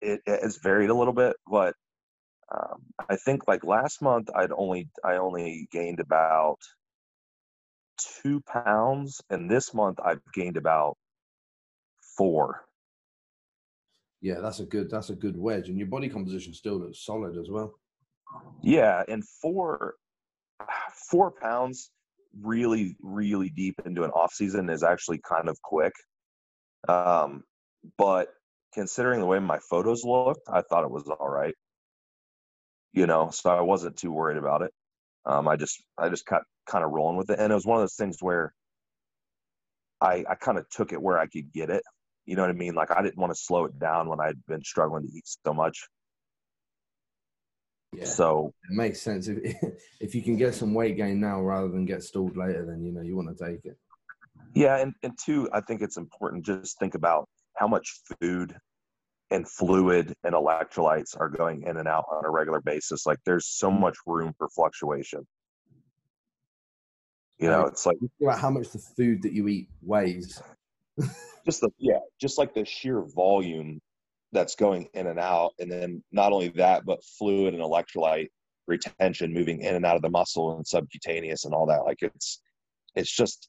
it, 0.00 0.20
it 0.26 0.42
has 0.42 0.58
varied 0.58 0.90
a 0.90 0.94
little 0.94 1.12
bit, 1.12 1.36
but 1.50 1.74
um, 2.50 2.82
I 3.08 3.16
think 3.16 3.46
like 3.46 3.64
last 3.64 4.00
month 4.00 4.30
I'd 4.34 4.52
only 4.52 4.88
I 5.04 5.16
only 5.16 5.68
gained 5.70 6.00
about 6.00 6.58
two 8.22 8.40
pounds, 8.40 9.20
and 9.28 9.50
this 9.50 9.74
month 9.74 9.98
I've 10.02 10.22
gained 10.32 10.56
about 10.56 10.96
four. 12.16 12.64
Yeah, 14.20 14.40
that's 14.40 14.60
a 14.60 14.64
good 14.64 14.90
that's 14.90 15.10
a 15.10 15.14
good 15.14 15.36
wedge, 15.36 15.68
and 15.68 15.78
your 15.78 15.88
body 15.88 16.08
composition 16.08 16.54
still 16.54 16.78
looks 16.78 17.04
solid 17.04 17.36
as 17.36 17.50
well. 17.50 17.74
Yeah, 18.62 19.02
and 19.08 19.22
four 19.42 19.94
four 21.10 21.30
pounds 21.30 21.90
really 22.42 22.96
really 23.02 23.50
deep 23.50 23.74
into 23.84 24.04
an 24.04 24.10
off 24.10 24.32
season 24.32 24.70
is 24.70 24.82
actually 24.82 25.20
kind 25.28 25.48
of 25.48 25.60
quick. 25.62 25.92
Um, 26.88 27.42
but 27.98 28.28
considering 28.72 29.20
the 29.20 29.26
way 29.26 29.38
my 29.38 29.58
photos 29.70 30.02
looked, 30.04 30.48
I 30.50 30.62
thought 30.62 30.84
it 30.84 30.90
was 30.90 31.08
all 31.08 31.28
right 31.28 31.54
you 32.92 33.06
know, 33.06 33.30
so 33.30 33.50
I 33.50 33.60
wasn't 33.60 33.96
too 33.96 34.12
worried 34.12 34.38
about 34.38 34.62
it. 34.62 34.72
Um, 35.24 35.48
I 35.48 35.56
just 35.56 35.82
I 35.96 36.08
just 36.08 36.26
got 36.26 36.42
kind 36.66 36.84
of 36.84 36.90
rolling 36.90 37.16
with 37.16 37.30
it, 37.30 37.38
and 37.38 37.52
it 37.52 37.54
was 37.54 37.66
one 37.66 37.78
of 37.78 37.82
those 37.82 37.96
things 37.96 38.18
where 38.20 38.54
I 40.00 40.24
I 40.28 40.34
kind 40.34 40.58
of 40.58 40.68
took 40.70 40.92
it 40.92 41.02
where 41.02 41.18
I 41.18 41.26
could 41.26 41.52
get 41.52 41.70
it. 41.70 41.82
You 42.24 42.36
know 42.36 42.42
what 42.42 42.50
I 42.50 42.54
mean? 42.54 42.74
Like 42.74 42.90
I 42.90 43.02
didn't 43.02 43.18
want 43.18 43.32
to 43.32 43.40
slow 43.40 43.64
it 43.64 43.78
down 43.78 44.08
when 44.08 44.20
I'd 44.20 44.44
been 44.46 44.62
struggling 44.62 45.06
to 45.06 45.12
eat 45.12 45.24
so 45.26 45.52
much. 45.52 45.88
Yeah. 47.96 48.04
So 48.04 48.52
it 48.70 48.76
makes 48.76 49.00
sense 49.00 49.28
if 49.28 49.38
if 50.00 50.14
you 50.14 50.22
can 50.22 50.36
get 50.36 50.54
some 50.54 50.74
weight 50.74 50.96
gain 50.96 51.20
now 51.20 51.40
rather 51.40 51.68
than 51.68 51.84
get 51.84 52.02
stalled 52.02 52.36
later, 52.36 52.64
then 52.66 52.82
you 52.82 52.92
know 52.92 53.00
you 53.00 53.16
want 53.16 53.36
to 53.36 53.44
take 53.44 53.64
it. 53.64 53.76
Yeah, 54.54 54.78
and 54.78 54.94
and 55.02 55.18
two, 55.22 55.48
I 55.52 55.60
think 55.60 55.82
it's 55.82 55.96
important 55.96 56.44
just 56.44 56.78
think 56.78 56.94
about 56.94 57.28
how 57.54 57.68
much 57.68 58.00
food 58.20 58.56
and 59.30 59.48
fluid 59.48 60.14
and 60.24 60.34
electrolytes 60.34 61.18
are 61.18 61.28
going 61.28 61.62
in 61.64 61.76
and 61.76 61.86
out 61.86 62.04
on 62.10 62.24
a 62.24 62.30
regular 62.30 62.60
basis. 62.60 63.06
Like 63.06 63.18
there's 63.24 63.46
so 63.46 63.70
much 63.70 63.96
room 64.06 64.32
for 64.38 64.48
fluctuation. 64.48 65.26
You 67.38 67.48
know, 67.48 67.66
it's 67.66 67.86
like 67.86 67.96
about 68.20 68.40
how 68.40 68.50
much 68.50 68.70
the 68.70 68.78
food 68.78 69.22
that 69.22 69.32
you 69.32 69.46
eat 69.48 69.68
weighs. 69.82 70.42
just 71.44 71.60
the 71.60 71.70
yeah, 71.78 71.98
just 72.20 72.36
like 72.36 72.52
the 72.52 72.64
sheer 72.64 73.02
volume 73.02 73.80
that's 74.32 74.56
going 74.56 74.88
in 74.94 75.06
and 75.06 75.20
out, 75.20 75.52
and 75.58 75.70
then 75.70 76.02
not 76.10 76.32
only 76.32 76.48
that, 76.48 76.84
but 76.84 77.04
fluid 77.04 77.54
and 77.54 77.62
electrolyte 77.62 78.28
retention 78.66 79.32
moving 79.32 79.60
in 79.60 79.74
and 79.74 79.86
out 79.86 79.96
of 79.96 80.02
the 80.02 80.10
muscle 80.10 80.56
and 80.56 80.66
subcutaneous 80.66 81.44
and 81.44 81.54
all 81.54 81.66
that. 81.66 81.84
Like 81.84 82.02
it's 82.02 82.40
it's 82.96 83.14
just 83.14 83.48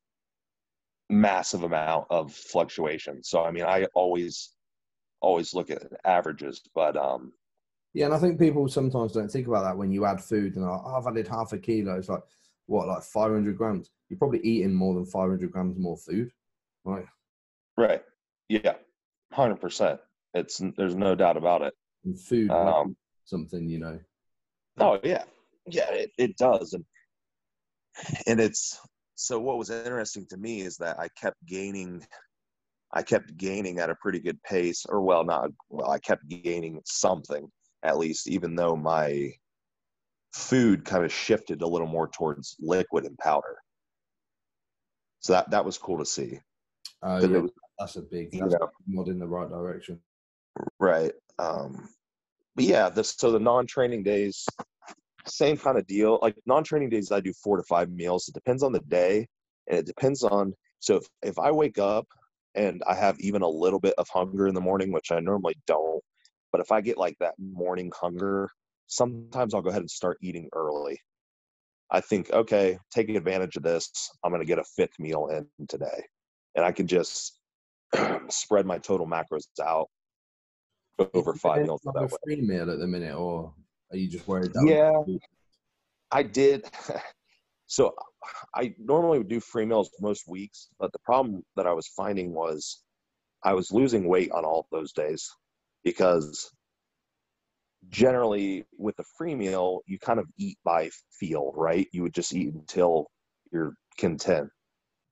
massive 1.09 1.63
amount 1.63 2.05
of 2.11 2.31
fluctuation. 2.31 3.23
So 3.23 3.43
I 3.43 3.51
mean, 3.51 3.63
I 3.63 3.85
always 3.95 4.51
always 5.21 5.53
look 5.53 5.69
at 5.69 5.83
averages, 6.05 6.61
but 6.73 6.95
um, 6.97 7.33
yeah, 7.93 8.05
and 8.05 8.13
I 8.13 8.19
think 8.19 8.39
people 8.39 8.67
sometimes 8.67 9.13
don't 9.13 9.29
think 9.29 9.47
about 9.47 9.63
that 9.63 9.77
when 9.77 9.91
you 9.91 10.05
add 10.05 10.21
food 10.21 10.55
and 10.55 10.65
like, 10.65 10.81
oh, 10.85 10.95
I've 10.95 11.07
added 11.07 11.27
half 11.27 11.53
a 11.53 11.57
kilo. 11.57 11.97
It's 11.97 12.09
like 12.09 12.21
what, 12.67 12.87
like 12.87 13.03
500 13.03 13.57
grams? 13.57 13.89
You're 14.09 14.19
probably 14.19 14.39
eating 14.39 14.73
more 14.73 14.93
than 14.93 15.05
500 15.05 15.51
grams 15.51 15.77
more 15.77 15.97
food, 15.97 16.31
right? 16.85 17.05
Right. 17.77 18.03
Yeah, 18.47 18.75
hundred 19.31 19.61
percent. 19.61 19.99
It's 20.33 20.61
there's 20.77 20.95
no 20.95 21.15
doubt 21.15 21.37
about 21.37 21.61
it. 21.61 21.73
And 22.03 22.19
food, 22.19 22.51
um, 22.51 22.95
something 23.25 23.69
you 23.69 23.79
know. 23.79 23.99
Oh 24.79 24.99
yeah, 25.03 25.23
yeah, 25.67 25.89
it, 25.91 26.11
it 26.17 26.37
does, 26.37 26.73
and 26.73 26.85
and 28.27 28.39
it's 28.39 28.79
so. 29.15 29.39
What 29.39 29.57
was 29.57 29.69
interesting 29.69 30.25
to 30.29 30.37
me 30.37 30.61
is 30.61 30.77
that 30.77 30.99
I 30.99 31.09
kept 31.09 31.37
gaining 31.45 32.05
I 32.91 33.03
kept 33.03 33.37
gaining 33.37 33.79
at 33.79 33.89
a 33.89 33.95
pretty 33.95 34.19
good 34.19 34.41
pace, 34.43 34.85
or 34.87 35.01
well, 35.01 35.23
not 35.23 35.51
well, 35.69 35.91
I 35.91 35.99
kept 35.99 36.27
gaining 36.27 36.81
something 36.85 37.49
at 37.83 37.97
least, 37.97 38.27
even 38.27 38.55
though 38.55 38.75
my 38.75 39.31
food 40.33 40.85
kind 40.85 41.03
of 41.03 41.11
shifted 41.11 41.61
a 41.61 41.67
little 41.67 41.87
more 41.87 42.07
towards 42.07 42.55
liquid 42.59 43.05
and 43.05 43.17
powder. 43.17 43.57
So 45.19 45.33
that 45.33 45.51
that 45.51 45.65
was 45.65 45.77
cool 45.77 45.99
to 45.99 46.05
see. 46.05 46.39
Uh, 47.03 47.19
yeah, 47.21 47.37
was, 47.37 47.51
that's 47.77 47.95
a 47.95 48.01
big 48.01 48.31
that's 48.31 48.53
you 48.53 48.57
know, 48.59 48.69
not 48.87 49.07
in 49.07 49.19
the 49.19 49.27
right 49.27 49.49
direction. 49.49 49.99
Right. 50.79 51.13
Um, 51.37 51.89
but 52.55 52.65
yeah, 52.65 52.89
the, 52.89 53.03
so 53.03 53.31
the 53.31 53.39
non-training 53.39 54.03
days, 54.03 54.45
same 55.25 55.57
kind 55.57 55.77
of 55.77 55.87
deal. 55.87 56.19
Like 56.21 56.35
non-training 56.45 56.89
days, 56.89 57.11
I 57.11 57.19
do 57.19 57.33
four 57.41 57.57
to 57.57 57.63
five 57.63 57.89
meals. 57.89 58.27
It 58.27 58.33
depends 58.33 58.63
on 58.63 58.73
the 58.73 58.81
day, 58.81 59.27
and 59.67 59.79
it 59.79 59.85
depends 59.85 60.23
on. 60.23 60.53
So 60.79 60.97
if, 60.97 61.05
if 61.21 61.39
I 61.39 61.51
wake 61.51 61.77
up 61.77 62.07
and 62.59 62.83
I 62.85 62.93
have 62.93 63.17
even 63.21 63.41
a 63.41 63.47
little 63.47 63.79
bit 63.79 63.93
of 63.97 64.09
hunger 64.09 64.47
in 64.47 64.53
the 64.53 64.59
morning, 64.59 64.91
which 64.91 65.11
I 65.11 65.21
normally 65.21 65.55
don't. 65.65 66.03
But 66.51 66.59
if 66.59 66.73
I 66.73 66.81
get 66.81 66.97
like 66.97 67.15
that 67.19 67.35
morning 67.39 67.89
hunger, 67.95 68.49
sometimes 68.87 69.53
I'll 69.53 69.61
go 69.61 69.69
ahead 69.69 69.81
and 69.81 69.89
start 69.89 70.17
eating 70.21 70.49
early. 70.53 70.99
I 71.89 72.01
think, 72.01 72.29
okay, 72.31 72.77
taking 72.93 73.15
advantage 73.15 73.55
of 73.55 73.63
this, 73.63 73.89
I'm 74.23 74.31
going 74.31 74.41
to 74.41 74.47
get 74.47 74.59
a 74.59 74.63
fifth 74.75 74.99
meal 74.99 75.27
in 75.27 75.47
today. 75.67 76.03
And 76.55 76.65
I 76.65 76.73
can 76.73 76.85
just 76.85 77.39
spread 78.27 78.65
my 78.65 78.77
total 78.77 79.07
macros 79.07 79.47
out 79.63 79.87
over 81.13 81.33
five 81.35 81.63
meals 81.63 81.81
that 81.85 81.93
a 81.95 82.01
way. 82.03 82.09
free 82.25 82.41
meal 82.41 82.69
at 82.69 82.79
the 82.79 82.87
minute, 82.87 83.15
or 83.15 83.53
are 83.91 83.97
you 83.97 84.09
just 84.09 84.27
worried? 84.27 84.51
Yeah. 84.65 84.91
I 86.11 86.23
did. 86.23 86.65
So 87.69 87.93
I 88.55 88.73
normally 88.79 89.19
would 89.19 89.29
do 89.29 89.39
free 89.39 89.63
meals 89.63 89.91
most 90.01 90.27
weeks, 90.27 90.69
but 90.79 90.91
the 90.91 90.99
problem 90.99 91.43
that 91.55 91.67
I 91.67 91.73
was 91.73 91.87
finding 91.87 92.33
was 92.33 92.81
I 93.43 93.53
was 93.53 93.71
losing 93.71 94.07
weight 94.07 94.31
on 94.31 94.43
all 94.43 94.67
those 94.71 94.91
days 94.91 95.29
because 95.83 96.51
generally 97.89 98.65
with 98.79 98.97
a 98.97 99.03
free 99.15 99.35
meal, 99.35 99.81
you 99.85 99.99
kind 99.99 100.19
of 100.19 100.25
eat 100.39 100.57
by 100.65 100.89
feel, 101.19 101.51
right? 101.55 101.87
You 101.93 102.01
would 102.01 102.13
just 102.13 102.33
eat 102.33 102.55
until 102.55 103.05
you're 103.51 103.75
content. 103.99 104.49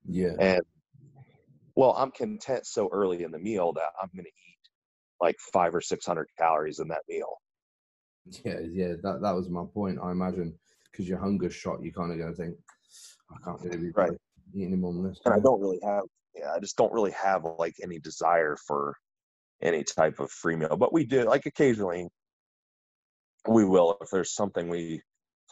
Yeah. 0.10 0.34
And 0.40 0.62
well, 1.76 1.94
I'm 1.96 2.10
content 2.10 2.66
so 2.66 2.90
early 2.92 3.22
in 3.22 3.30
the 3.30 3.38
meal 3.38 3.72
that 3.74 3.92
I'm 4.02 4.10
going 4.16 4.26
to 4.26 4.32
eat 4.32 4.58
like 5.22 5.36
five 5.54 5.76
or 5.76 5.82
600 5.82 6.28
calories 6.40 6.80
in 6.80 6.88
that 6.88 7.04
meal. 7.08 7.38
Yeah, 8.44 8.60
yeah, 8.60 8.94
that 9.04 9.20
that 9.22 9.36
was 9.36 9.48
my 9.48 9.64
point. 9.74 10.00
I 10.04 10.12
imagine 10.12 10.56
because 10.98 11.08
your 11.08 11.20
hunger 11.20 11.50
shot, 11.50 11.84
you 11.84 11.94
kind 11.94 12.20
of 12.20 12.28
to 12.28 12.34
think, 12.34 12.56
I 13.32 13.36
can't 13.44 13.62
really 13.62 13.78
be 13.78 13.92
Right. 13.96 14.12
eating 14.54 14.68
any 14.68 14.76
more 14.78 14.94
than 14.94 15.04
this. 15.04 15.20
and 15.26 15.34
I 15.34 15.40
don't 15.40 15.62
really 15.62 15.80
have 15.84 16.04
yeah, 16.36 16.54
I 16.54 16.60
just 16.60 16.78
don't 16.78 16.94
really 16.94 17.12
have 17.12 17.44
like 17.58 17.76
any 17.82 18.00
desire 18.00 18.56
for 18.68 18.96
any 19.62 19.84
type 19.84 20.20
of 20.20 20.30
free 20.32 20.56
meal. 20.56 20.78
But 20.78 20.94
we 20.94 21.06
do 21.06 21.24
like 21.24 21.46
occasionally 21.46 22.08
we 23.48 23.66
will 23.66 23.98
if 24.02 24.10
there's 24.12 24.34
something 24.34 24.70
we 24.70 25.02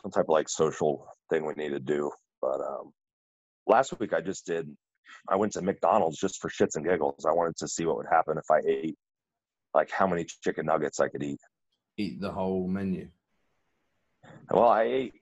some 0.02 0.12
type 0.12 0.26
of 0.26 0.30
like 0.30 0.48
social 0.50 1.08
thing 1.30 1.46
we 1.46 1.54
need 1.56 1.70
to 1.70 1.80
do. 1.80 2.12
But 2.42 2.62
um 2.62 2.92
last 3.68 4.00
week 4.00 4.14
I 4.14 4.22
just 4.22 4.46
did 4.46 4.68
I 5.28 5.36
went 5.36 5.54
to 5.54 5.62
McDonald's 5.62 6.20
just 6.20 6.40
for 6.42 6.50
shits 6.50 6.76
and 6.76 6.86
giggles. 6.86 7.26
I 7.26 7.34
wanted 7.34 7.58
to 7.58 7.68
see 7.68 7.86
what 7.86 7.98
would 7.98 8.08
happen 8.10 8.38
if 8.38 8.50
I 8.52 8.60
ate 8.68 8.98
like 9.74 9.90
how 9.92 10.08
many 10.08 10.26
chicken 10.44 10.66
nuggets 10.68 11.00
I 11.00 11.10
could 11.10 11.24
eat. 11.24 11.40
eat 11.98 12.22
the 12.22 12.32
whole 12.32 12.68
menu. 12.68 13.10
Well, 14.52 14.70
I 14.70 14.84
ate 14.84 15.14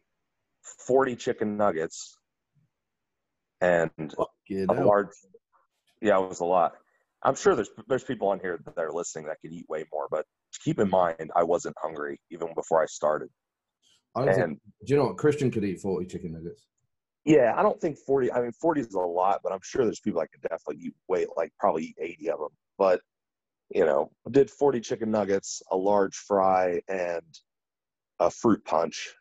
40 0.63 1.15
chicken 1.15 1.57
nuggets 1.57 2.17
and 3.61 3.89
Yeah, 4.49 4.65
a 4.69 4.73
large 4.73 5.07
yeah 6.01 6.19
it 6.19 6.29
was 6.29 6.39
a 6.41 6.45
lot. 6.45 6.73
I'm 7.23 7.35
sure 7.35 7.55
there's 7.55 7.69
there's 7.87 8.03
people 8.03 8.27
on 8.27 8.39
here 8.39 8.59
that 8.65 8.81
are 8.81 8.91
listening 8.91 9.25
that 9.27 9.37
could 9.41 9.51
eat 9.51 9.65
way 9.69 9.85
more 9.91 10.07
but 10.11 10.25
keep 10.63 10.79
in 10.79 10.89
mind 10.89 11.31
i 11.35 11.43
wasn't 11.43 11.75
hungry 11.81 12.19
even 12.31 12.49
before 12.55 12.81
i 12.81 12.85
started. 12.85 13.29
I 14.15 14.25
think, 14.25 14.37
and 14.37 14.57
do 14.85 14.93
you 14.93 14.99
know 14.99 15.05
what? 15.05 15.17
Christian 15.17 15.49
could 15.49 15.63
eat 15.63 15.81
forty 15.81 16.05
chicken 16.05 16.33
nuggets? 16.33 16.67
yeah 17.25 17.53
i 17.55 17.63
don't 17.63 17.79
think 17.79 17.97
40 17.97 18.31
i 18.33 18.41
mean 18.41 18.51
40 18.51 18.81
is 18.81 18.93
a 18.93 18.99
lot 18.99 19.39
but 19.43 19.53
i'm 19.53 19.59
sure 19.63 19.85
there's 19.85 19.99
people 19.99 20.19
that 20.21 20.31
could 20.31 20.41
definitely 20.41 20.87
eat 20.87 20.93
way 21.07 21.25
like 21.37 21.51
probably 21.59 21.85
eat 21.85 21.95
80 21.99 22.29
of 22.31 22.39
them 22.39 22.49
but 22.77 23.01
you 23.69 23.85
know 23.85 24.11
did 24.31 24.49
40 24.49 24.81
chicken 24.81 25.09
nuggets 25.11 25.61
a 25.71 25.77
large 25.77 26.15
fry 26.15 26.81
and 26.87 27.23
a 28.19 28.29
fruit 28.29 28.63
punch 28.65 29.13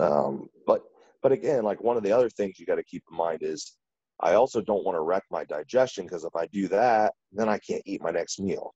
um 0.00 0.48
but 0.66 0.82
but 1.22 1.32
again 1.32 1.62
like 1.62 1.82
one 1.82 1.96
of 1.96 2.02
the 2.02 2.12
other 2.12 2.30
things 2.30 2.58
you 2.58 2.66
got 2.66 2.76
to 2.76 2.84
keep 2.84 3.02
in 3.10 3.16
mind 3.16 3.40
is 3.42 3.76
I 4.22 4.34
also 4.34 4.60
don't 4.60 4.84
want 4.84 4.96
to 4.96 5.00
wreck 5.00 5.24
my 5.30 5.44
digestion 5.44 6.04
because 6.04 6.24
if 6.24 6.36
I 6.36 6.46
do 6.46 6.68
that, 6.68 7.14
then 7.32 7.48
I 7.48 7.58
can't 7.58 7.82
eat 7.86 8.02
my 8.02 8.10
next 8.10 8.38
meal. 8.38 8.74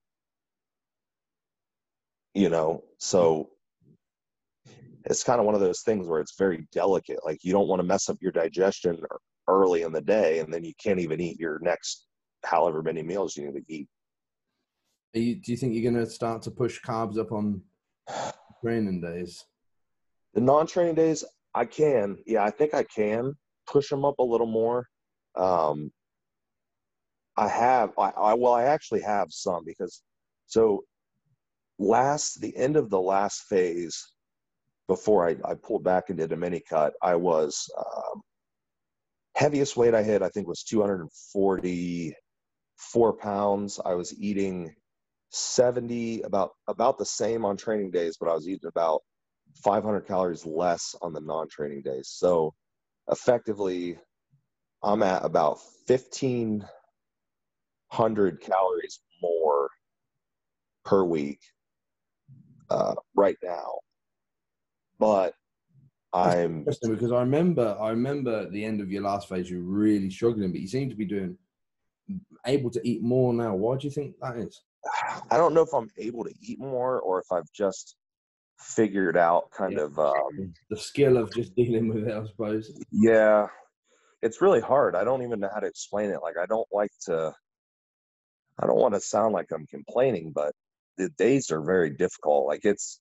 You 2.33 2.49
know, 2.49 2.83
so 2.99 3.51
it's 5.05 5.23
kind 5.23 5.39
of 5.39 5.47
one 5.47 5.55
of 5.55 5.61
those 5.61 5.83
things 5.83 6.09
where 6.09 6.21
it's 6.21 6.37
very 6.37 6.67
delicate. 6.73 7.21
Like 7.25 7.45
you 7.45 7.53
don't 7.53 7.69
want 7.69 7.81
to 7.81 7.87
mess 7.87 8.09
up 8.09 8.17
your 8.21 8.33
digestion 8.33 8.99
early 9.47 9.83
in 9.83 9.93
the 9.93 10.01
day, 10.01 10.39
and 10.39 10.53
then 10.53 10.65
you 10.65 10.73
can't 10.83 10.99
even 10.99 11.21
eat 11.21 11.39
your 11.39 11.59
next 11.61 12.07
however 12.43 12.83
many 12.83 13.03
meals 13.03 13.37
you 13.37 13.47
need 13.47 13.61
to 13.61 13.73
eat. 13.73 13.89
You, 15.13 15.37
do 15.37 15.53
you 15.53 15.59
think 15.59 15.75
you're 15.75 15.93
going 15.93 16.05
to 16.05 16.11
start 16.11 16.43
to 16.43 16.51
push 16.51 16.81
carbs 16.81 17.19
up 17.19 17.31
on 17.33 17.61
training 18.63 19.01
days? 19.03 19.45
The 20.35 20.40
non-training 20.40 20.97
days, 20.97 21.25
I 21.55 21.64
can. 21.64 22.18
Yeah, 22.27 22.44
I 22.44 22.51
think 22.51 22.75
I 22.75 22.83
can 22.83 23.35
push 23.66 23.88
them 23.88 24.05
up 24.05 24.18
a 24.18 24.23
little 24.23 24.47
more. 24.47 24.87
Um, 25.37 25.90
I 27.37 27.49
have. 27.49 27.92
I, 27.99 28.11
I 28.11 28.35
well, 28.35 28.53
I 28.53 28.64
actually 28.64 29.01
have 29.03 29.29
some 29.31 29.64
because 29.64 30.03
so 30.47 30.85
last 31.79 32.40
the 32.40 32.57
end 32.57 32.77
of 32.77 32.90
the 32.90 33.01
last 33.01 33.42
phase 33.49 34.12
before 34.88 35.29
I, 35.29 35.37
I 35.44 35.55
pulled 35.55 35.85
back 35.85 36.09
and 36.09 36.18
did 36.18 36.33
a 36.33 36.37
mini 36.37 36.61
cut, 36.68 36.94
I 37.03 37.14
was 37.14 37.70
um, 37.79 38.20
heaviest 39.37 39.77
weight 39.77 39.94
I 39.94 40.03
hit 40.03 40.23
I 40.23 40.29
think 40.29 40.47
was 40.47 40.62
244 40.64 43.12
pounds. 43.14 43.81
I 43.85 43.94
was 43.94 44.14
eating 44.18 44.75
70 45.31 46.23
about 46.23 46.51
about 46.68 46.99
the 46.99 47.07
same 47.07 47.44
on 47.44 47.57
training 47.57 47.90
days, 47.90 48.16
but 48.18 48.29
I 48.29 48.35
was 48.35 48.49
eating 48.49 48.68
about 48.68 49.03
500 49.62 50.07
calories 50.07 50.47
less 50.47 50.95
on 51.03 51.12
the 51.12 51.21
non-training 51.21 51.83
days. 51.83 52.09
So 52.09 52.55
effectively, 53.11 53.99
I'm 54.83 55.03
at 55.03 55.23
about 55.25 55.59
1,500 55.87 58.40
calories 58.40 59.01
more 59.23 59.71
per 60.85 61.05
week 61.05 61.40
uh, 62.71 62.95
right 63.14 63.37
now. 63.43 63.73
But 64.99 65.35
I'm 66.12 66.59
Interesting 66.59 66.95
because 66.95 67.12
I 67.12 67.21
remember, 67.21 67.77
I 67.81 67.90
remember 67.90 68.40
at 68.40 68.53
the 68.53 68.64
end 68.64 68.81
of 68.81 68.90
your 68.90 69.03
last 69.03 69.29
phase, 69.29 69.51
you 69.51 69.64
were 69.64 69.79
really 69.79 70.11
struggling, 70.11 70.53
but 70.53 70.61
you 70.61 70.69
seem 70.69 70.88
to 70.88 70.95
be 70.95 71.05
doing 71.05 71.37
able 72.47 72.71
to 72.71 72.81
eat 72.87 73.03
more 73.03 73.33
now. 73.33 73.55
Why 73.55 73.77
do 73.77 73.87
you 73.87 73.90
think 73.90 74.14
that 74.21 74.37
is? 74.37 74.62
I 75.31 75.37
don't 75.37 75.55
know 75.55 75.62
if 75.62 75.75
I'm 75.75 75.90
able 75.99 76.25
to 76.25 76.33
eat 76.40 76.61
more 76.61 77.01
or 77.01 77.21
if 77.21 77.33
I've 77.33 77.51
just 77.53 77.97
figured 78.59 79.17
out 79.17 79.51
kind 79.51 79.75
Yeah. 79.75 79.85
of 79.85 79.99
um, 79.99 80.55
The 80.71 80.77
skill 80.77 81.17
of 81.17 81.33
just 81.35 81.55
dealing 81.55 81.88
with 81.88 82.09
it, 82.09 82.14
I 82.14 82.25
suppose. 82.27 82.71
yeah. 82.90 83.49
It's 84.23 84.40
really 84.40 84.61
hard. 84.61 84.97
I 84.97 85.05
don't 85.05 85.23
even 85.23 85.40
know 85.40 85.51
how 85.53 85.61
to 85.61 85.67
explain 85.67 86.11
it. 86.11 86.21
Like 86.23 86.37
i 86.38 86.47
don't 86.47 86.69
like 86.73 86.90
to 87.07 87.35
i 88.61 88.67
don't 88.67 88.79
want 88.79 88.95
to 88.95 89.01
sound 89.01 89.35
like 89.35 89.47
i'm 89.53 89.67
complaining 89.67 90.31
but 90.33 90.53
the 90.97 91.09
days 91.19 91.51
are 91.51 91.61
very 91.61 91.90
difficult. 91.90 92.47
Like 92.47 92.64
it's 92.64 93.01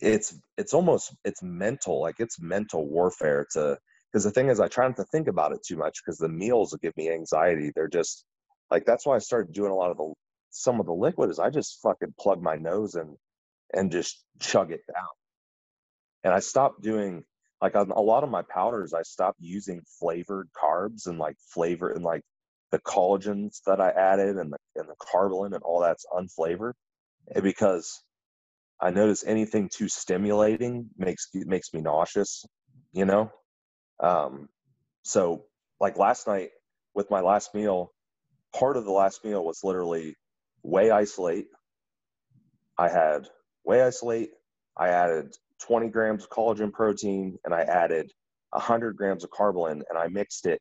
it's 0.00 0.36
it's 0.58 0.74
almost 0.74 1.14
it's 1.24 1.42
mental 1.42 2.00
like 2.00 2.16
it's 2.18 2.38
mental 2.40 2.86
warfare 2.86 3.46
to 3.52 3.78
because 4.12 4.24
the 4.24 4.30
thing 4.30 4.48
is 4.48 4.60
i 4.60 4.68
try 4.68 4.86
not 4.86 4.96
to 4.96 5.04
think 5.04 5.28
about 5.28 5.52
it 5.52 5.60
too 5.66 5.76
much 5.76 6.00
because 6.04 6.18
the 6.18 6.28
meals 6.28 6.72
will 6.72 6.78
give 6.80 6.96
me 6.96 7.10
anxiety. 7.10 7.72
They're 7.74 7.88
just 7.88 8.24
like 8.70 8.84
that's 8.84 9.06
why 9.06 9.16
i 9.16 9.18
started 9.18 9.52
doing 9.52 9.70
a 9.72 9.74
lot 9.74 9.90
of 9.90 9.96
the 9.96 10.12
some 10.50 10.78
of 10.80 10.86
the 10.86 10.92
liquid 10.92 11.30
is 11.30 11.38
i 11.38 11.50
just 11.50 11.80
fucking 11.82 12.14
plug 12.20 12.40
my 12.42 12.56
nose 12.56 12.94
and 12.94 13.16
and 13.74 13.90
just 13.90 14.24
chug 14.40 14.72
it 14.72 14.82
down. 14.92 15.08
And 16.24 16.32
i 16.32 16.40
stopped 16.40 16.82
doing 16.82 17.24
like 17.60 17.76
on 17.76 17.90
a 17.90 18.00
lot 18.00 18.24
of 18.24 18.30
my 18.30 18.42
powders 18.42 18.94
i 18.94 19.02
stopped 19.02 19.38
using 19.40 19.82
flavored 20.00 20.48
carbs 20.52 21.06
and 21.06 21.18
like 21.18 21.36
flavor 21.52 21.90
and 21.90 22.04
like 22.04 22.22
the 22.70 22.78
collagens 22.80 23.60
that 23.66 23.80
i 23.80 23.90
added 23.90 24.36
and 24.36 24.52
the 24.52 24.58
and 24.76 24.88
the 24.88 24.96
Karbolyn 25.00 25.54
and 25.54 25.62
all 25.62 25.80
that's 25.80 26.06
unflavored. 26.12 26.72
Because 27.42 28.02
i 28.80 28.90
notice 28.90 29.24
anything 29.26 29.68
too 29.72 29.88
stimulating 29.88 30.88
makes 30.96 31.28
makes 31.34 31.72
me 31.74 31.80
nauseous 31.80 32.44
you 32.92 33.04
know? 33.04 33.30
Um 34.00 34.48
so 35.02 35.44
like 35.80 35.98
last 35.98 36.26
night 36.26 36.50
with 36.94 37.10
my 37.10 37.20
last 37.20 37.54
meal 37.54 37.90
part 38.54 38.76
of 38.76 38.84
the 38.84 38.92
last 38.92 39.24
meal 39.24 39.44
was 39.44 39.60
literally 39.64 40.16
whey 40.62 40.90
isolate. 40.90 41.46
I 42.78 42.88
had 42.88 43.28
whey 43.64 43.82
isolate 43.82 44.30
i 44.76 44.88
added 44.88 45.34
20 45.60 45.88
grams 45.88 46.24
of 46.24 46.30
collagen 46.30 46.72
protein 46.72 47.38
and 47.44 47.54
I 47.54 47.62
added 47.62 48.12
100 48.50 48.96
grams 48.96 49.24
of 49.24 49.30
Karbolyn 49.30 49.82
and 49.88 49.98
I 49.98 50.08
mixed 50.08 50.46
it 50.46 50.60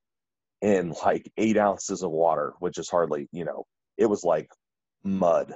in 0.61 0.93
like 1.03 1.31
eight 1.37 1.57
ounces 1.57 2.03
of 2.03 2.11
water, 2.11 2.53
which 2.59 2.77
is 2.77 2.89
hardly, 2.89 3.27
you 3.31 3.45
know, 3.45 3.65
it 3.97 4.05
was 4.05 4.23
like 4.23 4.49
mud 5.03 5.53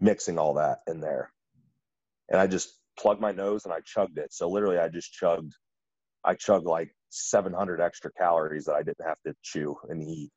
mixing 0.00 0.38
all 0.38 0.54
that 0.54 0.78
in 0.86 1.00
there. 1.00 1.30
And 2.30 2.40
I 2.40 2.46
just 2.46 2.78
plugged 2.98 3.20
my 3.20 3.32
nose 3.32 3.64
and 3.64 3.74
I 3.74 3.80
chugged 3.84 4.18
it. 4.18 4.32
So 4.32 4.48
literally, 4.48 4.78
I 4.78 4.88
just 4.88 5.12
chugged, 5.12 5.54
I 6.24 6.34
chugged 6.34 6.66
like 6.66 6.90
700 7.10 7.80
extra 7.80 8.10
calories 8.12 8.64
that 8.64 8.74
I 8.74 8.82
didn't 8.82 9.06
have 9.06 9.20
to 9.26 9.34
chew 9.42 9.76
and 9.88 10.02
eat. 10.02 10.30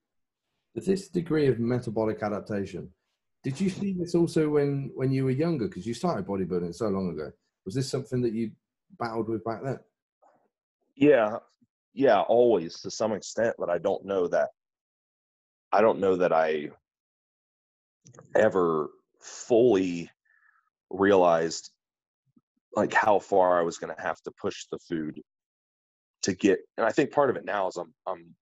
This 0.75 1.09
degree 1.09 1.47
of 1.47 1.59
metabolic 1.59 2.21
adaptation, 2.21 2.89
did 3.43 3.59
you 3.59 3.69
see 3.69 3.93
this 3.93 4.15
also 4.15 4.49
when 4.49 4.91
when 4.95 5.11
you 5.11 5.23
were 5.25 5.31
younger? 5.31 5.67
Because 5.67 5.85
you 5.85 5.93
started 5.93 6.25
bodybuilding 6.25 6.75
so 6.75 6.87
long 6.89 7.09
ago. 7.09 7.31
Was 7.65 7.75
this 7.75 7.89
something 7.89 8.21
that 8.21 8.33
you 8.33 8.51
battled 8.99 9.29
with 9.29 9.43
back 9.43 9.63
then? 9.63 9.79
Yeah. 10.95 11.37
Yeah, 11.93 12.21
always 12.21 12.79
to 12.81 12.91
some 12.91 13.13
extent, 13.13 13.55
but 13.57 13.69
I 13.69 13.77
don't 13.77 14.05
know 14.05 14.27
that 14.27 14.49
I 15.71 15.81
don't 15.81 15.99
know 15.99 16.17
that 16.17 16.33
I 16.33 16.69
ever 18.35 18.89
fully 19.21 20.09
realized 20.89 21.71
like 22.75 22.93
how 22.93 23.19
far 23.19 23.59
I 23.59 23.63
was 23.63 23.77
going 23.77 23.93
to 23.95 24.01
have 24.01 24.21
to 24.21 24.31
push 24.39 24.65
the 24.71 24.79
food 24.79 25.19
to 26.23 26.33
get. 26.33 26.59
And 26.77 26.85
I 26.85 26.91
think 26.91 27.11
part 27.11 27.29
of 27.29 27.35
it 27.35 27.45
now 27.45 27.67
is 27.67 27.77
I'm 27.77 27.93
I'm 28.05 28.35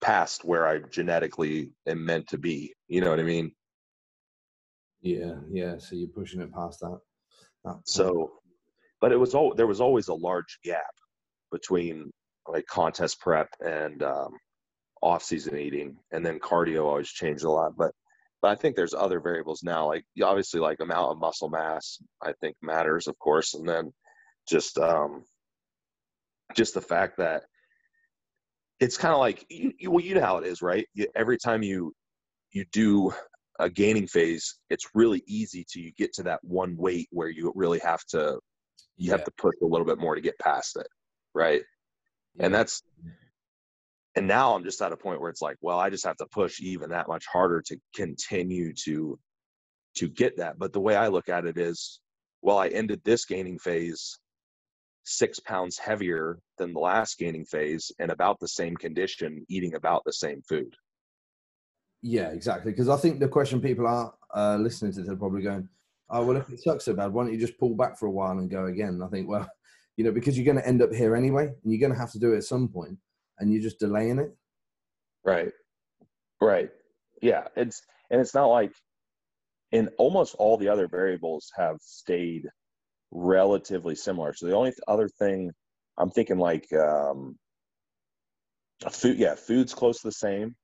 past 0.00 0.44
where 0.44 0.66
I 0.66 0.80
genetically 0.80 1.72
am 1.86 2.04
meant 2.04 2.28
to 2.28 2.38
be. 2.38 2.74
You 2.88 3.00
know 3.00 3.10
what 3.10 3.20
I 3.20 3.24
mean? 3.24 3.52
Yeah, 5.04 5.34
yeah. 5.50 5.76
So 5.78 5.96
you're 5.96 6.08
pushing 6.08 6.40
it 6.40 6.52
past 6.52 6.80
that. 6.80 6.98
that 7.64 7.76
so, 7.84 8.32
but 9.02 9.12
it 9.12 9.18
was 9.18 9.34
all 9.34 9.54
there 9.54 9.66
was 9.66 9.80
always 9.80 10.08
a 10.08 10.14
large 10.14 10.58
gap 10.64 10.94
between 11.52 12.10
like 12.48 12.66
contest 12.66 13.20
prep 13.20 13.48
and 13.60 14.02
um, 14.02 14.30
off 15.02 15.22
season 15.22 15.58
eating, 15.58 15.96
and 16.10 16.24
then 16.24 16.40
cardio 16.40 16.86
always 16.86 17.10
changed 17.10 17.44
a 17.44 17.50
lot. 17.50 17.76
But 17.76 17.92
but 18.40 18.50
I 18.50 18.54
think 18.54 18.76
there's 18.76 18.94
other 18.94 19.20
variables 19.20 19.62
now, 19.62 19.86
like 19.86 20.04
obviously 20.22 20.58
like 20.58 20.80
amount 20.80 21.12
of 21.12 21.18
muscle 21.18 21.50
mass. 21.50 21.98
I 22.22 22.32
think 22.40 22.56
matters, 22.62 23.06
of 23.06 23.18
course, 23.18 23.52
and 23.52 23.68
then 23.68 23.92
just 24.48 24.78
um, 24.78 25.24
just 26.56 26.72
the 26.72 26.80
fact 26.80 27.18
that 27.18 27.42
it's 28.80 28.96
kind 28.96 29.12
of 29.12 29.20
like 29.20 29.44
you, 29.50 29.72
you, 29.78 29.90
well, 29.90 30.02
you 30.02 30.14
know 30.14 30.22
how 30.22 30.38
it 30.38 30.46
is, 30.46 30.62
right? 30.62 30.86
You, 30.94 31.08
every 31.14 31.36
time 31.36 31.62
you 31.62 31.92
you 32.52 32.64
do 32.72 33.12
a 33.58 33.70
gaining 33.70 34.06
phase, 34.06 34.58
it's 34.70 34.90
really 34.94 35.22
easy 35.26 35.64
to 35.70 35.80
you 35.80 35.92
get 35.96 36.12
to 36.14 36.22
that 36.24 36.42
one 36.42 36.76
weight 36.76 37.08
where 37.10 37.28
you 37.28 37.52
really 37.54 37.78
have 37.80 38.04
to 38.06 38.38
you 38.96 39.08
yeah. 39.08 39.12
have 39.12 39.24
to 39.24 39.32
push 39.38 39.54
a 39.62 39.66
little 39.66 39.86
bit 39.86 39.98
more 39.98 40.14
to 40.14 40.20
get 40.20 40.38
past 40.38 40.76
it, 40.76 40.88
right? 41.34 41.62
Yeah. 42.36 42.46
And 42.46 42.54
that's 42.54 42.82
and 44.16 44.28
now 44.28 44.54
I'm 44.54 44.64
just 44.64 44.80
at 44.80 44.92
a 44.92 44.96
point 44.96 45.20
where 45.20 45.30
it's 45.30 45.42
like, 45.42 45.56
well, 45.60 45.78
I 45.78 45.90
just 45.90 46.04
have 46.04 46.16
to 46.18 46.26
push 46.26 46.60
even 46.60 46.90
that 46.90 47.08
much 47.08 47.24
harder 47.26 47.60
to 47.62 47.76
continue 47.94 48.72
to 48.84 49.18
to 49.96 50.08
get 50.08 50.36
that. 50.38 50.58
But 50.58 50.72
the 50.72 50.80
way 50.80 50.96
I 50.96 51.08
look 51.08 51.28
at 51.28 51.46
it 51.46 51.58
is, 51.58 52.00
well, 52.42 52.58
I 52.58 52.68
ended 52.68 53.00
this 53.04 53.24
gaining 53.24 53.58
phase 53.58 54.18
six 55.04 55.38
pounds 55.40 55.78
heavier 55.78 56.38
than 56.58 56.72
the 56.72 56.80
last 56.80 57.18
gaining 57.18 57.44
phase 57.44 57.92
and 57.98 58.10
about 58.10 58.40
the 58.40 58.48
same 58.48 58.76
condition, 58.76 59.44
eating 59.48 59.74
about 59.74 60.02
the 60.04 60.12
same 60.12 60.42
food. 60.48 60.74
Yeah, 62.06 62.28
exactly. 62.28 62.70
Because 62.70 62.90
I 62.90 62.96
think 62.96 63.18
the 63.18 63.28
question 63.28 63.62
people 63.62 63.86
are 63.86 64.12
uh, 64.34 64.56
listening 64.56 64.92
to, 64.92 65.02
they're 65.02 65.16
probably 65.16 65.40
going, 65.42 65.66
"Oh, 66.10 66.24
well, 66.24 66.36
if 66.36 66.50
it 66.50 66.60
sucks 66.60 66.84
so 66.84 66.92
bad, 66.92 67.12
why 67.12 67.24
don't 67.24 67.32
you 67.32 67.40
just 67.40 67.58
pull 67.58 67.74
back 67.74 67.98
for 67.98 68.06
a 68.06 68.10
while 68.10 68.38
and 68.38 68.50
go 68.50 68.66
again?" 68.66 69.00
I 69.02 69.08
think, 69.08 69.26
well, 69.26 69.48
you 69.96 70.04
know, 70.04 70.12
because 70.12 70.36
you're 70.36 70.44
going 70.44 70.62
to 70.62 70.68
end 70.68 70.82
up 70.82 70.92
here 70.92 71.16
anyway, 71.16 71.46
and 71.46 71.72
you're 71.72 71.80
going 71.80 71.92
to 71.92 71.98
have 71.98 72.12
to 72.12 72.18
do 72.18 72.34
it 72.34 72.38
at 72.38 72.44
some 72.44 72.68
point 72.68 72.98
and 73.38 73.52
you're 73.52 73.62
just 73.62 73.78
delaying 73.78 74.18
it. 74.18 74.34
Right. 75.24 75.52
Right. 76.40 76.70
Yeah. 77.22 77.48
It's 77.56 77.82
and 78.10 78.20
it's 78.20 78.34
not 78.34 78.46
like 78.46 78.72
in 79.72 79.88
almost 79.98 80.34
all 80.38 80.56
the 80.56 80.68
other 80.68 80.88
variables 80.88 81.50
have 81.56 81.78
stayed 81.80 82.46
relatively 83.10 83.94
similar. 83.94 84.34
So 84.34 84.46
the 84.46 84.56
only 84.56 84.72
other 84.86 85.08
thing 85.08 85.50
I'm 85.98 86.10
thinking 86.10 86.38
like 86.38 86.66
um 86.72 87.36
food 88.90 89.18
yeah, 89.18 89.34
food's 89.34 89.74
close 89.74 90.00
to 90.00 90.08
the 90.08 90.12
same. 90.12 90.54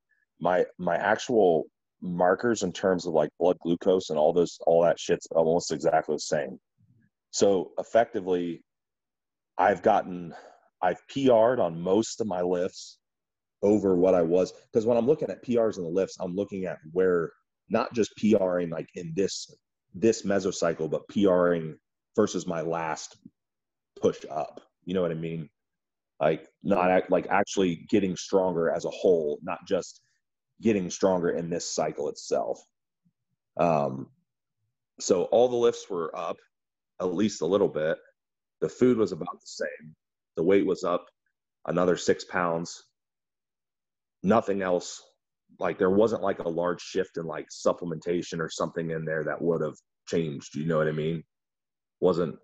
My 0.41 0.65
my 0.79 0.97
actual 0.97 1.65
markers 2.03 2.63
in 2.63 2.73
terms 2.73 3.07
of 3.07 3.13
like 3.13 3.31
blood 3.39 3.59
glucose 3.63 4.11
and 4.11 4.19
all 4.19 4.33
those 4.33 4.59
all 4.67 4.83
that 4.83 4.99
shit's 4.99 5.27
almost 5.33 5.73
exactly 5.73 6.15
the 6.17 6.21
same. 6.21 6.59
So 7.31 7.73
effectively 7.79 8.63
I've 9.59 9.83
gotten 9.83 10.35
I've 10.83 11.07
PR'd 11.09 11.61
on 11.61 11.81
most 11.81 12.21
of 12.21 12.27
my 12.27 12.41
lifts 12.41 12.99
over 13.63 13.95
what 13.95 14.15
I 14.15 14.23
was. 14.23 14.53
Because 14.73 14.87
when 14.87 14.97
I'm 14.97 15.07
looking 15.07 15.31
at 15.31 15.45
PRs 15.45 15.77
in 15.77 15.85
the 15.85 15.91
lifts, 15.91 16.17
I'm 16.21 16.35
looking 16.35 16.65
at 16.65 16.79
where 16.93 17.31
not 17.69 17.93
just 17.95 18.13
PRing 18.17 18.71
like 18.71 18.89
in 18.95 19.13
this 19.15 19.55
this 19.95 20.23
mesocycle, 20.23 20.91
but 20.91 21.07
PRing 21.09 21.77
versus 22.17 22.47
my 22.47 22.61
last 22.63 23.17
push 24.01 24.25
up. 24.31 24.61
You 24.85 24.95
know 24.95 25.03
what 25.03 25.11
I 25.11 25.15
mean? 25.15 25.49
Like 26.21 26.47
not 26.63 27.11
like 27.11 27.27
actually 27.29 27.87
getting 27.89 28.17
stronger 28.17 28.71
as 28.71 28.85
a 28.85 28.91
whole, 28.91 29.39
not 29.43 29.59
just 29.67 30.01
getting 30.61 30.91
stronger 30.91 31.31
in 31.31 31.51
this 31.51 31.73
cycle 31.75 32.09
itself. 32.09 32.63
Um, 33.59 34.09
so 35.01 35.25
all 35.25 35.49
the 35.49 35.57
lifts 35.57 35.89
were 35.89 36.17
up 36.17 36.37
at 37.01 37.15
least 37.15 37.41
a 37.41 37.47
little 37.47 37.69
bit. 37.69 37.99
The 38.61 38.69
food 38.69 38.99
was 38.99 39.13
about 39.13 39.41
the 39.41 39.47
same. 39.47 39.95
The 40.37 40.43
weight 40.43 40.67
was 40.67 40.85
up 40.85 41.07
another 41.67 41.97
six 41.97 42.25
pounds. 42.25 42.85
Nothing 44.23 44.63
else. 44.63 45.03
Like 45.59 45.79
there 45.79 45.91
wasn't 45.91 46.23
like 46.23 46.39
a 46.41 46.49
large 46.49 46.83
shift 46.83 47.17
in 47.17 47.25
like 47.25 47.47
supplementation 47.49 48.39
or 48.39 48.51
something 48.51 48.91
in 48.91 49.05
there 49.05 49.25
that 49.25 49.41
would 49.41 49.63
have 49.63 49.77
changed. 50.07 50.55
You 50.55 50.67
know 50.67 50.79
what 50.79 50.89
I 50.89 50.93
mean? 50.93 51.25
Wasn't 52.01 52.37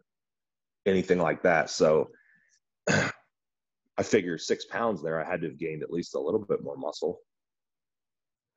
anything 0.87 1.19
like 1.19 1.43
that. 1.43 1.71
So 1.71 2.09
I 2.89 4.03
figure 4.03 4.39
six 4.39 4.65
pounds 4.67 5.03
there, 5.03 5.23
I 5.23 5.29
had 5.29 5.41
to 5.43 5.49
have 5.49 5.59
gained 5.59 5.83
at 5.83 5.91
least 5.91 6.15
a 6.15 6.21
little 6.21 6.45
bit 6.45 6.63
more 6.63 6.77
muscle. 6.77 7.21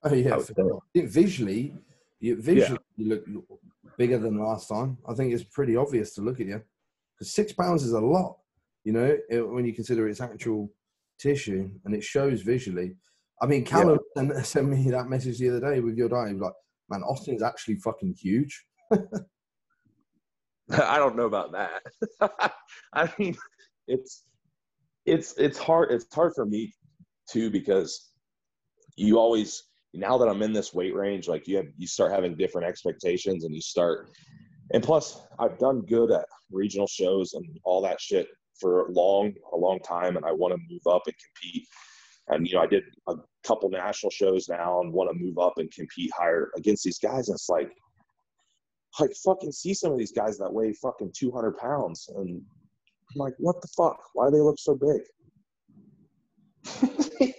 Oh 0.03 0.13
yeah, 0.13 0.37
visually, 0.95 1.75
you, 2.19 2.41
visually 2.41 2.79
yeah. 2.97 3.05
you 3.05 3.09
look 3.09 3.59
bigger 3.97 4.17
than 4.17 4.39
last 4.39 4.69
time. 4.69 4.97
I 5.07 5.13
think 5.13 5.33
it's 5.33 5.43
pretty 5.43 5.75
obvious 5.75 6.13
to 6.15 6.21
look 6.21 6.39
at 6.39 6.47
you 6.47 6.61
because 7.17 7.33
six 7.33 7.51
pounds 7.51 7.83
is 7.83 7.91
a 7.91 7.99
lot 7.99 8.37
you 8.83 8.93
know, 8.93 9.17
it, 9.29 9.41
when 9.41 9.65
you 9.65 9.73
consider 9.73 10.07
its 10.07 10.21
actual 10.21 10.71
tissue 11.19 11.69
and 11.85 11.93
it 11.93 12.03
shows 12.03 12.41
visually. 12.41 12.95
I 13.41 13.45
mean, 13.45 13.63
Callum 13.63 13.99
yeah. 14.15 14.41
sent, 14.41 14.69
me 14.69 14.89
that 14.89 15.09
message 15.09 15.39
the 15.39 15.49
other 15.49 15.59
day 15.59 15.79
with 15.79 15.97
your 15.97 16.09
diet. 16.09 16.29
He 16.29 16.33
was 16.33 16.41
like, 16.41 16.53
man, 16.89 17.03
Austin's 17.03 17.43
actually 17.43 17.75
fucking 17.75 18.15
huge. 18.19 18.65
I 20.71 20.97
don't 20.97 21.15
know 21.15 21.25
about 21.25 21.51
that. 21.51 22.53
I 22.93 23.11
mean, 23.17 23.35
it's 23.87 24.23
it's 25.05 25.33
it's 25.37 25.57
hard 25.57 25.91
it's 25.91 26.05
hard 26.13 26.33
for 26.35 26.45
me 26.45 26.73
too 27.27 27.49
because 27.49 28.11
you 28.95 29.17
always 29.17 29.63
now 29.93 30.17
that 30.17 30.27
I'm 30.27 30.41
in 30.41 30.53
this 30.53 30.73
weight 30.73 30.95
range, 30.95 31.27
like 31.27 31.47
you 31.47 31.57
have 31.57 31.67
you 31.77 31.87
start 31.87 32.11
having 32.11 32.35
different 32.35 32.67
expectations 32.67 33.43
and 33.43 33.55
you 33.55 33.61
start 33.61 34.09
and 34.71 34.83
plus 34.83 35.21
I've 35.39 35.57
done 35.57 35.81
good 35.81 36.11
at 36.11 36.25
regional 36.51 36.87
shows 36.87 37.33
and 37.33 37.45
all 37.63 37.81
that 37.81 37.99
shit 37.99 38.27
for 38.59 38.87
a 38.87 38.91
long, 38.91 39.33
a 39.53 39.57
long 39.57 39.79
time, 39.79 40.17
and 40.17 40.25
I 40.25 40.31
want 40.31 40.53
to 40.53 40.59
move 40.69 40.85
up 40.87 41.03
and 41.05 41.15
compete. 41.15 41.67
And 42.27 42.47
you 42.47 42.55
know, 42.55 42.61
I 42.61 42.67
did 42.67 42.83
a 43.07 43.15
couple 43.43 43.69
national 43.69 44.11
shows 44.11 44.47
now, 44.49 44.81
and 44.81 44.93
want 44.93 45.09
to 45.09 45.17
move 45.17 45.37
up 45.39 45.53
and 45.57 45.71
compete 45.71 46.11
higher 46.15 46.51
against 46.55 46.83
these 46.83 46.99
guys. 46.99 47.29
And 47.29 47.35
it's 47.35 47.49
like, 47.49 47.71
like 48.99 49.11
fucking 49.25 49.51
see 49.51 49.73
some 49.73 49.91
of 49.91 49.97
these 49.97 50.11
guys 50.11 50.37
that 50.37 50.53
weigh 50.53 50.73
fucking 50.73 51.13
200 51.17 51.57
pounds, 51.57 52.09
and 52.15 52.41
I'm 53.11 53.15
like, 53.15 53.33
what 53.39 53.61
the 53.61 53.67
fuck? 53.75 53.97
Why 54.13 54.29
do 54.29 54.35
they 54.35 54.41
look 54.41 54.59
so 54.59 54.75
big? 54.75 55.01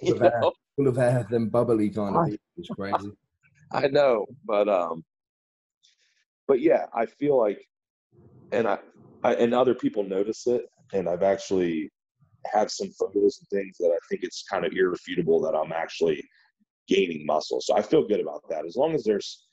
full, 0.00 0.12
of 0.12 0.18
hair, 0.20 0.40
full 0.80 0.88
of 0.88 0.96
hair, 0.96 1.26
them 1.30 1.48
bubbly 1.48 1.90
kind 1.90 2.16
of 2.16 2.24
people. 2.26 2.44
It's 2.56 2.68
crazy. 2.68 3.12
I 3.72 3.86
know, 3.88 4.26
but 4.44 4.68
um, 4.68 5.04
but 6.48 6.60
yeah, 6.60 6.86
I 6.94 7.06
feel 7.06 7.38
like, 7.38 7.60
and 8.52 8.66
I, 8.66 8.78
I 9.22 9.34
and 9.34 9.54
other 9.54 9.74
people 9.74 10.02
notice 10.02 10.46
it, 10.46 10.62
and 10.92 11.08
I've 11.08 11.22
actually 11.22 11.90
had 12.52 12.70
some 12.70 12.90
photos 12.98 13.38
and 13.38 13.48
things 13.60 13.76
that 13.78 13.90
I 13.90 13.98
think 14.08 14.22
it's 14.22 14.44
kind 14.50 14.64
of 14.64 14.72
irrefutable 14.74 15.40
that 15.42 15.54
I'm 15.54 15.72
actually 15.72 16.24
gaining 16.88 17.26
muscle. 17.26 17.60
So 17.60 17.76
I 17.76 17.82
feel 17.82 18.08
good 18.08 18.20
about 18.20 18.42
that. 18.48 18.64
As 18.66 18.76
long 18.76 18.94
as 18.94 19.04
there's 19.04 19.46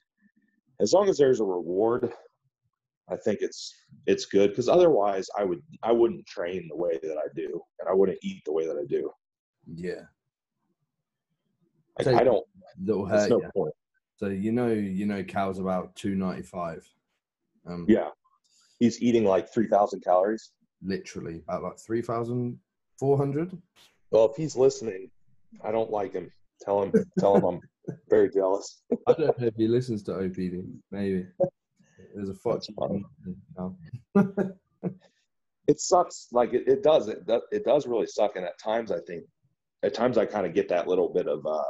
as 0.79 0.93
long 0.93 1.09
as 1.09 1.17
there's 1.17 1.41
a 1.41 1.45
reward, 1.45 2.11
I 3.09 3.17
think 3.17 3.39
it's 3.41 3.75
it's 4.07 4.25
good 4.25 4.49
because 4.49 4.69
otherwise 4.69 5.27
I 5.37 5.43
would 5.43 5.61
I 5.83 5.91
wouldn't 5.91 6.25
train 6.25 6.67
the 6.69 6.77
way 6.77 6.97
that 7.03 7.17
I 7.17 7.27
do 7.35 7.61
and 7.79 7.89
I 7.89 7.93
wouldn't 7.93 8.19
eat 8.23 8.41
the 8.45 8.53
way 8.53 8.65
that 8.65 8.77
I 8.77 8.85
do. 8.87 9.11
Yeah. 9.75 10.05
Like, 11.97 12.05
so 12.05 12.15
I 12.17 12.23
don't. 12.23 12.45
There's 12.77 13.29
no 13.29 13.41
point. 13.55 13.73
So 14.17 14.27
you 14.27 14.51
know, 14.51 14.67
you 14.69 15.05
know, 15.05 15.23
Cal's 15.23 15.59
about 15.59 15.95
two 15.95 16.15
ninety 16.15 16.43
five. 16.43 16.87
Um, 17.65 17.85
yeah, 17.87 18.09
he's 18.79 19.01
eating 19.01 19.25
like 19.25 19.51
three 19.53 19.67
thousand 19.67 20.01
calories 20.03 20.51
literally 20.83 21.41
about 21.47 21.63
like 21.63 21.79
3,400. 21.79 23.57
Well, 24.11 24.25
if 24.25 24.35
he's 24.35 24.55
listening, 24.55 25.09
I 25.63 25.71
don't 25.71 25.91
like 25.91 26.13
him. 26.13 26.31
Tell 26.61 26.83
him, 26.83 26.93
tell 27.19 27.35
him 27.35 27.43
I'm 27.43 27.59
very 28.09 28.29
jealous. 28.29 28.81
I 29.07 29.13
don't 29.13 29.39
know 29.39 29.47
if 29.47 29.55
he 29.55 29.67
listens 29.67 30.03
to 30.03 30.11
OPD. 30.11 30.65
Maybe 30.91 31.25
there's 32.15 32.29
a 32.29 32.33
fuck. 32.33 32.63
it 35.67 35.79
sucks. 35.79 36.27
Like 36.31 36.53
it, 36.53 36.67
it 36.67 36.83
does. 36.83 37.07
It, 37.09 37.23
it 37.51 37.65
does 37.65 37.85
really 37.85 38.07
suck. 38.07 38.35
And 38.35 38.45
at 38.45 38.59
times, 38.59 38.91
I 38.91 38.99
think, 39.01 39.23
at 39.83 39.93
times, 39.93 40.17
I 40.17 40.25
kind 40.25 40.47
of 40.47 40.53
get 40.53 40.69
that 40.69 40.87
little 40.87 41.09
bit 41.09 41.27
of 41.27 41.45
uh, 41.45 41.63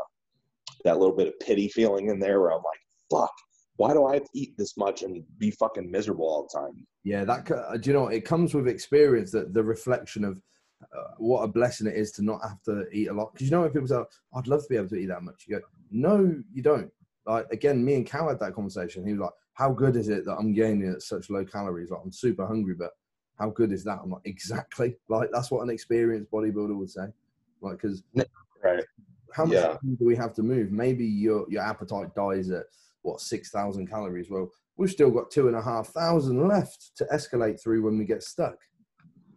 that 0.84 1.00
little 1.00 1.16
bit 1.16 1.28
of 1.28 1.40
pity 1.40 1.68
feeling 1.70 2.10
in 2.10 2.20
there, 2.20 2.42
where 2.42 2.52
I'm 2.52 2.64
like, 2.64 2.80
fuck 3.12 3.34
why 3.78 3.94
do 3.94 4.06
I 4.06 4.16
have 4.16 4.24
to 4.24 4.30
eat 4.34 4.58
this 4.58 4.76
much 4.76 5.04
and 5.04 5.24
be 5.38 5.52
fucking 5.52 5.90
miserable 5.90 6.26
all 6.26 6.48
the 6.52 6.60
time? 6.60 6.86
Yeah, 7.04 7.24
that 7.26 7.50
uh, 7.50 7.78
do 7.78 7.90
you 7.90 7.94
know 7.94 8.08
it 8.08 8.26
comes 8.26 8.54
with 8.54 8.68
experience 8.68 9.32
that 9.32 9.54
the 9.54 9.64
reflection 9.64 10.26
of 10.26 10.42
uh, 10.82 11.12
what 11.18 11.42
a 11.42 11.48
blessing 11.48 11.88
it 11.88 11.96
is 11.96 12.12
to 12.14 12.24
not 12.24 12.42
have 12.44 12.62
to 12.64 12.86
eat 12.92 13.08
a 13.08 13.14
lot. 13.14 13.34
Because 13.34 13.48
you 13.48 13.52
know 13.52 13.62
when 13.62 13.72
people 13.72 13.88
say, 13.88 14.02
"I'd 14.36 14.48
love 14.48 14.64
to 14.64 14.70
be 14.70 14.76
able 14.76 14.90
to 14.90 14.96
eat 14.96 15.08
that 15.08 15.24
much," 15.24 15.46
you 15.48 15.58
go, 15.58 15.66
"No, 15.92 16.36
you 16.52 16.62
don't." 16.62 16.92
Like 17.26 17.48
again, 17.52 17.84
me 17.84 17.96
and 17.96 18.06
Cal 18.06 18.30
had 18.30 18.40
that 18.40 18.54
conversation. 18.54 19.06
He 19.06 19.14
was 19.14 19.22
like, 19.22 19.34
how 19.54 19.72
good 19.72 19.96
is 19.96 20.10
it 20.10 20.26
that 20.26 20.38
I'm 20.38 20.54
gaining 20.54 20.90
at 20.90 21.02
such 21.02 21.30
low 21.30 21.44
calories? 21.44 21.92
Like 21.92 22.02
I'm 22.04 22.12
super 22.12 22.48
hungry, 22.48 22.76
but 22.76 22.92
how 23.38 23.50
good 23.50 23.72
is 23.72 23.84
that? 23.84 24.00
I'm 24.04 24.12
like, 24.12 24.22
exactly. 24.26 24.96
Like 25.10 25.30
that's 25.32 25.52
what 25.52 25.62
an 25.64 25.70
experienced 25.70 26.32
bodybuilder 26.32 26.76
would 26.76 26.90
say. 26.90 27.08
Like, 27.62 27.82
because 27.82 28.04
right. 28.64 28.84
How 29.34 29.46
much 29.46 29.54
Yeah. 29.56 29.78
do 29.84 30.06
we 30.06 30.16
have 30.16 30.34
to 30.36 30.44
move? 30.44 30.72
Maybe 30.72 31.06
your 31.06 31.46
your 31.50 31.62
appetite 31.64 32.14
dies 32.16 32.50
at 32.50 32.66
what 33.02 33.22
six 33.22 33.52
thousand 33.52 33.88
calories. 33.88 34.30
Well, 34.30 34.50
we've 34.78 34.92
still 34.92 35.12
got 35.12 35.32
two 35.32 35.48
and 35.48 35.56
a 35.56 35.62
half 35.62 35.88
thousand 35.90 36.48
left 36.48 36.92
to 36.98 37.06
escalate 37.06 37.62
through 37.62 37.84
when 37.84 37.98
we 37.98 38.06
get 38.06 38.24
stuck. 38.24 38.58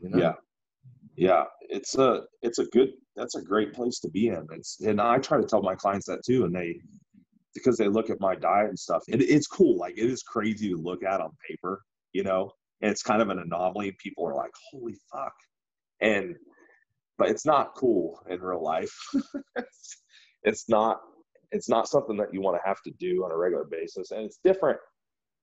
You 0.00 0.10
know? 0.10 0.18
Yeah. 0.18 0.32
Yeah. 1.16 1.44
It's 1.68 1.96
a 1.98 2.22
it's 2.42 2.58
a 2.58 2.66
good 2.66 2.90
that's 3.16 3.36
a 3.36 3.42
great 3.42 3.72
place 3.72 4.00
to 4.00 4.08
be 4.08 4.28
in. 4.28 4.46
It's 4.52 4.80
and 4.80 5.00
I 5.00 5.18
try 5.18 5.38
to 5.40 5.46
tell 5.46 5.62
my 5.62 5.74
clients 5.74 6.06
that 6.06 6.24
too, 6.24 6.44
and 6.44 6.54
they 6.54 6.80
because 7.54 7.76
they 7.76 7.88
look 7.88 8.10
at 8.10 8.20
my 8.20 8.34
diet 8.34 8.68
and 8.68 8.78
stuff. 8.78 9.02
It, 9.08 9.20
it's 9.22 9.46
cool. 9.46 9.76
Like 9.76 9.98
it 9.98 10.08
is 10.10 10.22
crazy 10.22 10.68
to 10.70 10.76
look 10.76 11.02
at 11.02 11.20
on 11.20 11.30
paper, 11.48 11.82
you 12.12 12.22
know. 12.22 12.52
And 12.80 12.90
it's 12.90 13.02
kind 13.02 13.20
of 13.20 13.28
an 13.28 13.40
anomaly. 13.40 13.92
People 14.02 14.26
are 14.26 14.34
like, 14.34 14.52
"Holy 14.70 14.94
fuck!" 15.12 15.34
And 16.00 16.36
but 17.20 17.28
it's 17.28 17.44
not 17.44 17.74
cool 17.74 18.18
in 18.30 18.40
real 18.40 18.64
life. 18.64 18.96
it's, 20.42 20.68
not. 20.70 21.02
It's 21.52 21.68
not 21.68 21.86
something 21.86 22.16
that 22.16 22.32
you 22.32 22.40
want 22.40 22.56
to 22.56 22.66
have 22.66 22.80
to 22.84 22.90
do 22.98 23.24
on 23.24 23.30
a 23.30 23.36
regular 23.36 23.64
basis, 23.64 24.10
and 24.10 24.22
it's 24.22 24.38
different. 24.42 24.78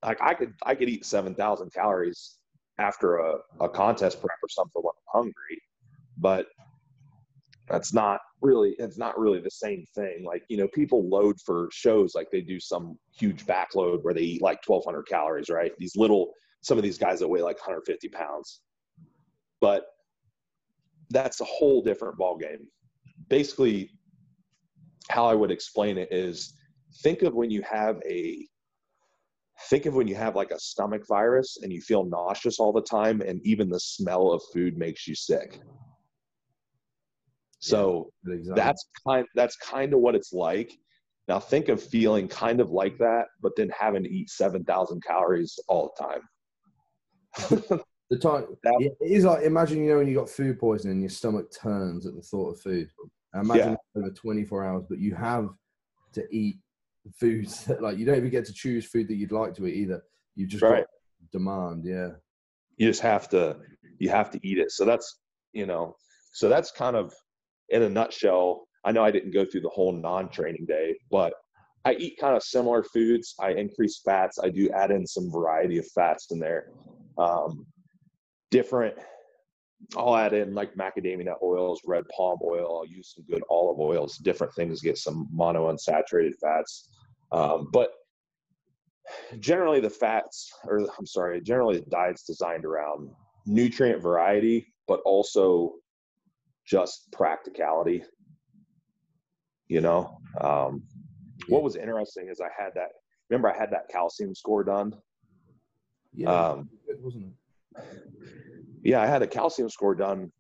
Like 0.04 0.18
I 0.20 0.34
could 0.34 0.54
I 0.64 0.74
could 0.74 0.90
eat 0.90 1.06
seven 1.06 1.36
thousand 1.36 1.72
calories 1.72 2.38
after 2.80 3.18
a, 3.18 3.36
a 3.60 3.70
contest 3.70 4.20
prep 4.22 4.38
or 4.42 4.50
something 4.50 4.82
when 4.82 4.94
I'm 4.96 5.22
hungry, 5.22 5.62
but 6.18 6.48
that's 7.68 7.94
not 7.94 8.22
really 8.42 8.76
it's 8.80 8.98
not 8.98 9.20
really 9.20 9.40
the 9.40 9.52
same 9.52 9.86
thing. 9.94 10.24
Like 10.26 10.44
you 10.50 10.58
know, 10.58 10.68
people 10.70 11.08
load 11.08 11.36
for 11.46 11.70
shows 11.72 12.16
like 12.16 12.32
they 12.32 12.42
do 12.42 12.60
some 12.60 12.98
huge 13.20 13.46
backload 13.46 14.04
where 14.04 14.14
they 14.16 14.22
eat 14.22 14.42
like 14.42 14.60
1,200 14.66 15.04
calories, 15.04 15.50
right? 15.50 15.74
These 15.78 15.96
little 15.96 16.32
some 16.62 16.78
of 16.78 16.84
these 16.84 16.98
guys 16.98 17.20
that 17.20 17.28
weigh 17.28 17.42
like 17.44 17.58
150 17.58 18.10
pounds, 18.10 18.62
but 19.62 19.86
that's 21.10 21.42
a 21.42 21.46
whole 21.46 21.82
different 21.82 22.18
ballgame. 22.18 22.66
Basically, 23.30 23.90
how 25.10 25.26
I 25.26 25.34
would 25.34 25.52
explain 25.52 25.98
it 25.98 26.10
is 26.12 26.54
think 27.02 27.22
of 27.22 27.34
when 27.34 27.50
you 27.50 27.62
have 27.64 28.00
a 28.08 28.46
think 29.70 29.86
of 29.86 29.96
when 29.96 30.08
you 30.08 30.16
have 30.16 30.36
like 30.36 30.52
a 30.52 30.60
stomach 30.60 31.04
virus 31.08 31.58
and 31.62 31.74
you 31.74 31.82
feel 31.82 32.04
nauseous 32.06 32.60
all 32.60 32.72
the 32.72 32.82
time 32.82 33.22
and 33.22 33.42
even 33.44 33.70
the 33.70 33.80
smell 33.80 34.32
of 34.32 34.42
food 34.54 34.78
makes 34.78 35.08
you 35.08 35.16
sick 35.16 35.60
so 37.60 38.12
Good 38.24 38.36
example. 38.36 38.64
that's 38.64 38.88
kind 39.08 39.26
that's 39.34 39.56
kind 39.58 39.94
of 39.94 40.00
what 40.00 40.14
it's 40.14 40.32
like 40.32 40.72
now 41.28 41.40
think 41.40 41.70
of 41.70 41.82
feeling 41.82 42.28
kind 42.28 42.62
of 42.62 42.70
like 42.70 42.98
that 43.00 43.26
but 43.42 43.54
then 43.58 43.72
having 43.78 44.04
to 44.04 44.10
eat 44.10 44.30
7000 44.30 45.04
calories 45.04 45.58
all 45.68 45.92
the 45.98 46.04
time 46.04 47.80
the 48.10 48.18
time. 48.18 48.46
Yeah, 48.80 48.90
it 49.02 49.12
is 49.12 49.26
like 49.26 49.44
imagine 49.44 49.84
you 49.84 49.90
know 49.92 49.98
when 49.98 50.08
you 50.08 50.16
got 50.16 50.30
food 50.30 50.60
poisoning, 50.60 51.02
your 51.02 51.10
stomach 51.10 51.52
turns 51.52 52.06
at 52.06 52.16
the 52.16 52.22
thought 52.22 52.52
of 52.54 52.62
food. 52.62 52.90
Imagine 53.36 53.78
over 53.96 54.10
24 54.10 54.64
hours, 54.66 54.86
but 54.90 55.00
you 55.00 55.14
have 55.16 55.50
to 56.14 56.26
eat 56.32 56.58
foods 57.20 57.66
that 57.68 57.82
like 57.82 57.98
you 57.98 58.06
don't 58.06 58.18
even 58.18 58.30
get 58.30 58.46
to 58.46 58.54
choose 58.54 58.86
food 58.86 59.08
that 59.08 59.16
you'd 59.16 59.32
like 59.32 59.54
to 59.56 59.68
eat 59.68 59.76
either. 59.76 60.02
You 60.36 60.48
just 60.48 60.64
Right. 60.64 60.86
demand. 61.32 61.86
Yeah. 61.86 62.12
you 62.78 62.88
just 62.88 63.02
have 63.02 63.28
to 63.30 63.58
you 64.00 64.10
have 64.10 64.30
to 64.32 64.40
eat 64.48 64.60
it 64.60 64.72
so 64.72 64.86
that's 64.86 65.20
you 65.54 65.66
know 65.66 65.96
so 66.32 66.48
that's 66.48 66.72
kind 66.72 66.96
of 66.96 67.12
in 67.70 67.82
a 67.82 67.90
nutshell 67.90 68.68
i 68.86 68.92
know 68.92 69.04
i 69.04 69.10
didn't 69.10 69.32
go 69.32 69.44
through 69.44 69.62
the 69.62 69.70
whole 69.70 69.92
non-training 69.92 70.66
day 70.68 70.96
but 71.10 71.34
i 71.86 71.94
eat 71.96 72.16
kind 72.20 72.36
of 72.38 72.44
similar 72.44 72.84
foods 72.84 73.34
i 73.40 73.50
increase 73.52 74.00
fats 74.06 74.38
i 74.44 74.50
do 74.50 74.70
add 74.70 74.92
in 74.92 75.08
some 75.08 75.32
variety 75.32 75.80
of 75.80 75.88
fats 75.88 76.28
in 76.32 76.38
there 76.40 76.70
um, 77.18 77.66
different 78.52 78.96
i'll 79.96 80.16
add 80.16 80.34
in 80.34 80.54
like 80.54 80.74
macadamia 80.76 81.26
nut 81.26 81.38
oils 81.44 81.82
red 81.86 82.04
palm 82.16 82.40
oil 82.44 82.78
i'll 82.80 82.88
use 82.88 83.14
some 83.16 83.24
good 83.30 83.44
olive 83.50 83.80
oils 83.80 84.18
different 84.18 84.54
things 84.56 84.82
get 84.82 84.98
some 84.98 85.28
monounsaturated 85.36 86.34
fats 86.42 86.90
um, 87.32 87.70
but 87.72 87.92
generally 89.40 89.80
the 89.80 89.90
fats 89.90 90.52
or 90.66 90.80
i'm 90.98 91.06
sorry 91.06 91.40
generally 91.42 91.80
the 91.80 91.90
diet's 91.90 92.24
designed 92.24 92.66
around 92.66 93.10
nutrient 93.46 94.02
variety 94.02 94.74
but 94.88 95.00
also 95.02 95.74
just 96.66 97.12
practicality 97.12 98.04
you 99.68 99.80
know 99.82 100.18
um, 100.42 100.82
what 101.48 101.64
was 101.64 101.76
interesting 101.76 102.28
is 102.30 102.42
i 102.42 102.50
had 102.62 102.74
that 102.74 102.90
remember 103.30 103.50
i 103.54 103.58
had 103.58 103.72
that 103.72 103.88
calcium 103.90 104.34
score 104.34 104.64
done 104.64 104.92
Yeah. 106.14 106.30
um, 106.50 106.70
good, 106.88 107.02
wasn't 107.02 107.26
it? 107.26 107.32
Yeah, 108.84 109.02
I 109.02 109.06
had 109.06 109.22
a 109.22 109.28
calcium 109.28 109.70
score 109.70 109.96
done 109.96 110.32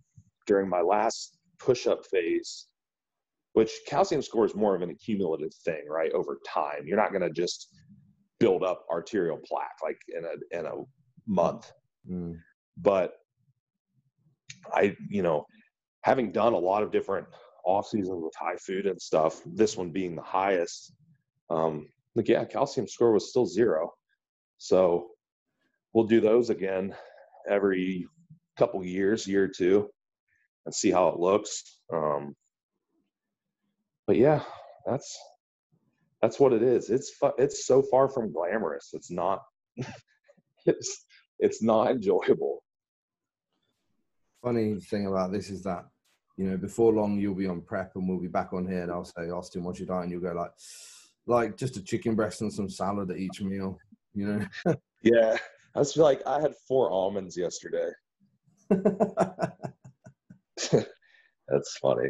during 0.45 0.69
my 0.69 0.81
last 0.81 1.37
push-up 1.59 2.05
phase, 2.05 2.67
which 3.53 3.71
calcium 3.87 4.21
score 4.21 4.45
is 4.45 4.55
more 4.55 4.75
of 4.75 4.81
an 4.81 4.89
accumulative 4.89 5.53
thing, 5.65 5.83
right? 5.89 6.11
Over 6.13 6.39
time, 6.47 6.85
you're 6.85 6.97
not 6.97 7.11
going 7.11 7.23
to 7.23 7.31
just 7.31 7.67
build 8.39 8.63
up 8.63 8.85
arterial 8.91 9.39
plaque 9.45 9.77
like 9.83 9.99
in 10.15 10.23
a 10.23 10.59
in 10.59 10.65
a 10.65 10.83
month. 11.25 11.71
Mm. 12.09 12.37
But 12.77 13.15
I, 14.73 14.95
you 15.09 15.23
know, 15.23 15.45
having 16.01 16.31
done 16.31 16.53
a 16.53 16.57
lot 16.57 16.83
of 16.83 16.91
different 16.91 17.27
off 17.65 17.87
seasons 17.87 18.23
with 18.23 18.33
high 18.35 18.55
food 18.55 18.85
and 18.85 19.01
stuff, 19.01 19.41
this 19.45 19.75
one 19.75 19.89
being 19.89 20.15
the 20.15 20.21
highest, 20.21 20.93
um, 21.49 21.87
like 22.15 22.29
yeah, 22.29 22.45
calcium 22.45 22.87
score 22.87 23.11
was 23.11 23.29
still 23.29 23.45
zero. 23.45 23.91
So 24.57 25.09
we'll 25.93 26.05
do 26.05 26.21
those 26.21 26.49
again 26.49 26.95
every 27.49 28.07
couple 28.57 28.83
years, 28.83 29.27
year 29.27 29.43
or 29.43 29.47
two, 29.47 29.89
and 30.65 30.73
see 30.73 30.91
how 30.91 31.09
it 31.09 31.19
looks. 31.19 31.79
Um, 31.93 32.35
but 34.05 34.17
yeah, 34.17 34.41
that's 34.85 35.17
that's 36.21 36.39
what 36.39 36.53
it 36.53 36.63
is. 36.63 36.89
It's 36.89 37.11
fu- 37.11 37.33
it's 37.37 37.65
so 37.67 37.81
far 37.81 38.09
from 38.09 38.31
glamorous. 38.31 38.89
It's 38.93 39.11
not. 39.11 39.43
it's 40.65 41.05
it's 41.39 41.61
not 41.61 41.91
enjoyable. 41.91 42.63
Funny 44.43 44.75
thing 44.75 45.07
about 45.07 45.31
this 45.31 45.49
is 45.49 45.63
that, 45.63 45.85
you 46.37 46.49
know, 46.49 46.57
before 46.57 46.93
long 46.93 47.19
you'll 47.19 47.35
be 47.35 47.47
on 47.47 47.61
prep 47.61 47.91
and 47.95 48.07
we'll 48.07 48.19
be 48.19 48.27
back 48.27 48.53
on 48.53 48.67
here 48.67 48.83
and 48.83 48.91
I'll 48.91 49.05
say, 49.05 49.29
Austin, 49.29 49.63
what's 49.63 49.79
your 49.79 49.87
diet? 49.87 50.03
And 50.03 50.11
you'll 50.11 50.21
go 50.21 50.33
like, 50.33 50.51
like 51.25 51.57
just 51.57 51.77
a 51.77 51.83
chicken 51.83 52.15
breast 52.15 52.41
and 52.41 52.53
some 52.53 52.69
salad 52.69 53.11
at 53.11 53.17
each 53.17 53.41
meal, 53.41 53.77
you 54.13 54.27
know? 54.27 54.75
Yeah, 55.03 55.37
I 55.75 55.79
was 55.79 55.97
like 55.97 56.21
I 56.25 56.39
had 56.41 56.55
four 56.67 56.89
almonds 56.89 57.37
yesterday. 57.37 57.91
That's 58.69 58.87
funny. 61.81 62.09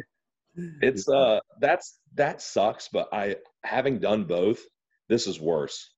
It's 0.82 1.08
uh 1.08 1.38
that's 1.60 2.00
that 2.14 2.42
sucks, 2.42 2.88
but 2.88 3.08
I 3.12 3.36
having 3.62 4.00
done 4.00 4.24
both, 4.24 4.60
this 5.08 5.28
is 5.28 5.40
worse. 5.40 5.94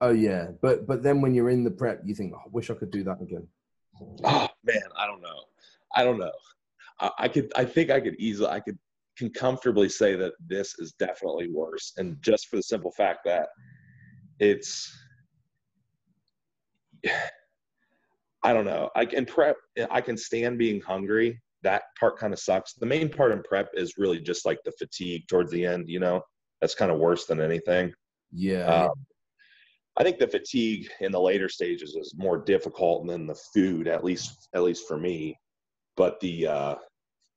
Oh 0.00 0.12
yeah, 0.12 0.48
but 0.62 0.86
but 0.86 1.02
then 1.02 1.20
when 1.20 1.34
you're 1.34 1.50
in 1.50 1.64
the 1.64 1.70
prep, 1.70 2.00
you 2.04 2.14
think, 2.14 2.32
oh, 2.34 2.38
I 2.38 2.48
wish 2.50 2.70
I 2.70 2.74
could 2.74 2.90
do 2.90 3.04
that 3.04 3.20
again. 3.20 3.46
Oh 4.24 4.48
man, 4.64 4.88
I 4.96 5.06
don't 5.06 5.20
know. 5.20 5.42
I 5.94 6.02
don't 6.04 6.18
know. 6.18 6.32
I, 7.00 7.10
I 7.18 7.28
could 7.28 7.52
I 7.56 7.64
think 7.64 7.90
I 7.90 8.00
could 8.00 8.14
easily 8.18 8.48
I 8.48 8.60
could 8.60 8.78
can 9.18 9.30
comfortably 9.30 9.88
say 9.88 10.14
that 10.14 10.34
this 10.46 10.78
is 10.78 10.92
definitely 10.92 11.48
worse. 11.50 11.92
And 11.96 12.16
just 12.22 12.48
for 12.48 12.56
the 12.56 12.62
simple 12.62 12.92
fact 12.92 13.20
that 13.24 13.48
it's 14.38 14.96
I 18.42 18.52
don't 18.52 18.64
know. 18.64 18.90
I 18.94 19.04
can 19.04 19.26
prep 19.26 19.56
I 19.90 20.00
can 20.00 20.16
stand 20.16 20.58
being 20.58 20.80
hungry. 20.80 21.40
That 21.62 21.82
part 21.98 22.18
kind 22.18 22.32
of 22.32 22.38
sucks. 22.38 22.74
The 22.74 22.86
main 22.86 23.08
part 23.08 23.32
in 23.32 23.42
prep 23.42 23.68
is 23.74 23.98
really 23.98 24.20
just 24.20 24.46
like 24.46 24.60
the 24.64 24.72
fatigue 24.72 25.26
towards 25.28 25.50
the 25.50 25.66
end, 25.66 25.88
you 25.88 25.98
know. 25.98 26.22
That's 26.60 26.74
kind 26.74 26.90
of 26.90 26.98
worse 26.98 27.26
than 27.26 27.40
anything. 27.40 27.92
Yeah, 28.32 28.66
Um, 28.66 29.06
I 29.96 30.04
think 30.04 30.18
the 30.18 30.28
fatigue 30.28 30.88
in 31.00 31.10
the 31.10 31.20
later 31.20 31.48
stages 31.48 31.96
is 31.96 32.14
more 32.16 32.38
difficult 32.38 33.06
than 33.06 33.26
the 33.26 33.38
food, 33.52 33.88
at 33.88 34.04
least 34.04 34.48
at 34.54 34.62
least 34.62 34.86
for 34.86 34.96
me. 34.96 35.36
But 35.96 36.20
the 36.20 36.46
uh, 36.46 36.74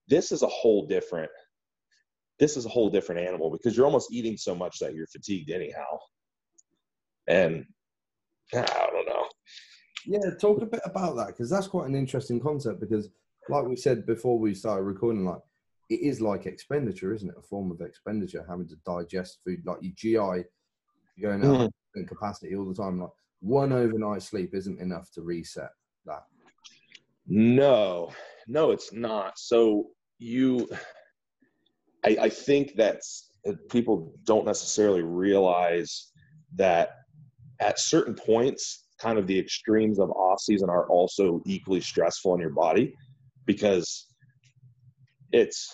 this 0.08 0.32
is 0.32 0.44
a 0.44 0.48
whole 0.48 0.86
different 0.86 1.32
this 2.40 2.58
is 2.58 2.66
a 2.66 2.70
whole 2.70 2.90
different 2.90 3.22
animal 3.22 3.52
because 3.52 3.76
you're 3.76 3.86
almost 3.86 4.12
eating 4.12 4.38
so 4.38 4.54
much 4.54 4.80
that 4.80 4.94
you're 4.94 5.08
fatigued 5.08 5.50
anyhow. 5.50 6.00
And 7.28 7.66
I 8.54 8.90
don't 8.92 9.08
know. 9.08 9.21
Yeah. 10.06 10.20
Talk 10.40 10.62
a 10.62 10.66
bit 10.66 10.82
about 10.86 11.16
that 11.18 11.28
because 11.28 11.50
that's 11.50 11.68
quite 11.68 11.88
an 11.88 11.96
interesting 11.96 12.40
concept. 12.40 12.80
Because, 12.80 13.10
like 13.50 13.66
we 13.66 13.76
said 13.76 14.06
before 14.06 14.38
we 14.40 14.54
started 14.54 14.84
recording, 14.84 15.26
like 15.26 15.42
it 15.90 16.02
is 16.02 16.22
like 16.22 16.46
expenditure, 16.46 17.14
isn't 17.14 17.30
it? 17.30 17.36
A 17.38 17.42
form 17.42 17.72
of 17.72 17.82
expenditure, 17.82 18.46
having 18.48 18.68
to 18.70 18.76
digest 18.86 19.40
food, 19.44 19.62
like 19.66 19.80
your 19.82 19.94
GI, 19.96 20.46
you're 21.18 21.38
going 21.38 21.44
out 21.44 21.70
mm. 21.70 21.72
in 21.96 22.06
capacity 22.06 22.56
all 22.56 22.66
the 22.66 22.74
time. 22.74 23.00
Like 23.00 23.10
one 23.42 23.74
overnight 23.74 24.22
sleep 24.22 24.52
isn't 24.54 24.80
enough 24.80 25.12
to 25.12 25.22
reset 25.22 25.72
that. 26.06 26.24
No, 27.28 28.12
no, 28.48 28.72
it's 28.72 28.94
not. 28.94 29.38
So 29.38 29.88
you, 30.18 30.68
I, 32.06 32.18
I 32.22 32.30
think 32.30 32.74
that's 32.76 33.32
uh, 33.48 33.54
people 33.70 34.14
don't 34.24 34.46
necessarily 34.46 35.02
realize 35.02 36.12
that 36.56 36.98
at 37.60 37.80
certain 37.80 38.16
points, 38.16 38.81
kind 39.02 39.18
of 39.18 39.28
the 39.28 39.38
extremes 39.38 40.00
of 40.00 40.10
off 40.12 40.40
season 40.40 40.70
are 40.70 40.88
also 40.88 41.42
equally 41.46 41.82
stressful 41.82 42.32
on 42.32 42.40
your 42.40 42.52
body 42.52 42.94
because 43.46 44.08
it's 45.32 45.68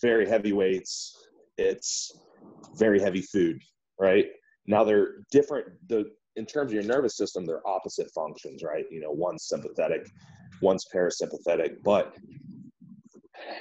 very 0.00 0.28
heavy 0.28 0.52
weights, 0.52 1.16
it's 1.58 2.10
very 2.76 3.00
heavy 3.00 3.22
food, 3.22 3.60
right? 3.98 4.26
Now 4.66 4.84
they're 4.84 5.24
different. 5.30 5.66
The 5.88 6.04
in 6.36 6.46
terms 6.46 6.70
of 6.70 6.74
your 6.74 6.84
nervous 6.84 7.16
system, 7.16 7.44
they're 7.44 7.66
opposite 7.66 8.08
functions, 8.14 8.62
right? 8.62 8.84
You 8.90 9.00
know, 9.00 9.10
one's 9.10 9.48
sympathetic, 9.48 10.06
one's 10.62 10.86
parasympathetic, 10.94 11.82
but 11.84 12.14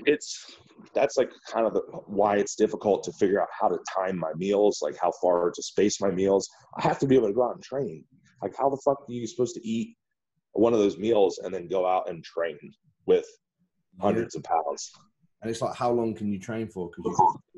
it's 0.05 0.45
that's 0.93 1.17
like 1.17 1.29
kind 1.51 1.65
of 1.65 1.73
the, 1.73 1.81
why 2.05 2.37
it's 2.37 2.55
difficult 2.55 3.03
to 3.03 3.11
figure 3.13 3.41
out 3.41 3.49
how 3.59 3.67
to 3.67 3.77
time 3.93 4.17
my 4.17 4.31
meals, 4.35 4.79
like 4.81 4.95
how 5.01 5.11
far 5.21 5.51
to 5.51 5.63
space 5.63 5.99
my 5.99 6.11
meals. 6.11 6.47
I 6.77 6.83
have 6.83 6.99
to 6.99 7.07
be 7.07 7.15
able 7.15 7.27
to 7.27 7.33
go 7.33 7.43
out 7.43 7.55
and 7.55 7.63
train. 7.63 8.05
Like, 8.41 8.55
how 8.57 8.69
the 8.69 8.81
fuck 8.83 9.01
are 9.07 9.11
you 9.11 9.27
supposed 9.27 9.55
to 9.55 9.67
eat 9.67 9.95
one 10.53 10.73
of 10.73 10.79
those 10.79 10.97
meals 10.97 11.39
and 11.43 11.53
then 11.53 11.67
go 11.67 11.85
out 11.85 12.09
and 12.09 12.23
train 12.23 12.57
with 13.05 13.25
hundreds 13.99 14.35
of 14.35 14.43
pounds? 14.43 14.91
And 15.41 15.49
it's 15.49 15.61
like, 15.61 15.75
how 15.75 15.91
long 15.91 16.13
can 16.13 16.31
you 16.31 16.39
train 16.39 16.67
for? 16.67 16.89
Because 16.89 17.17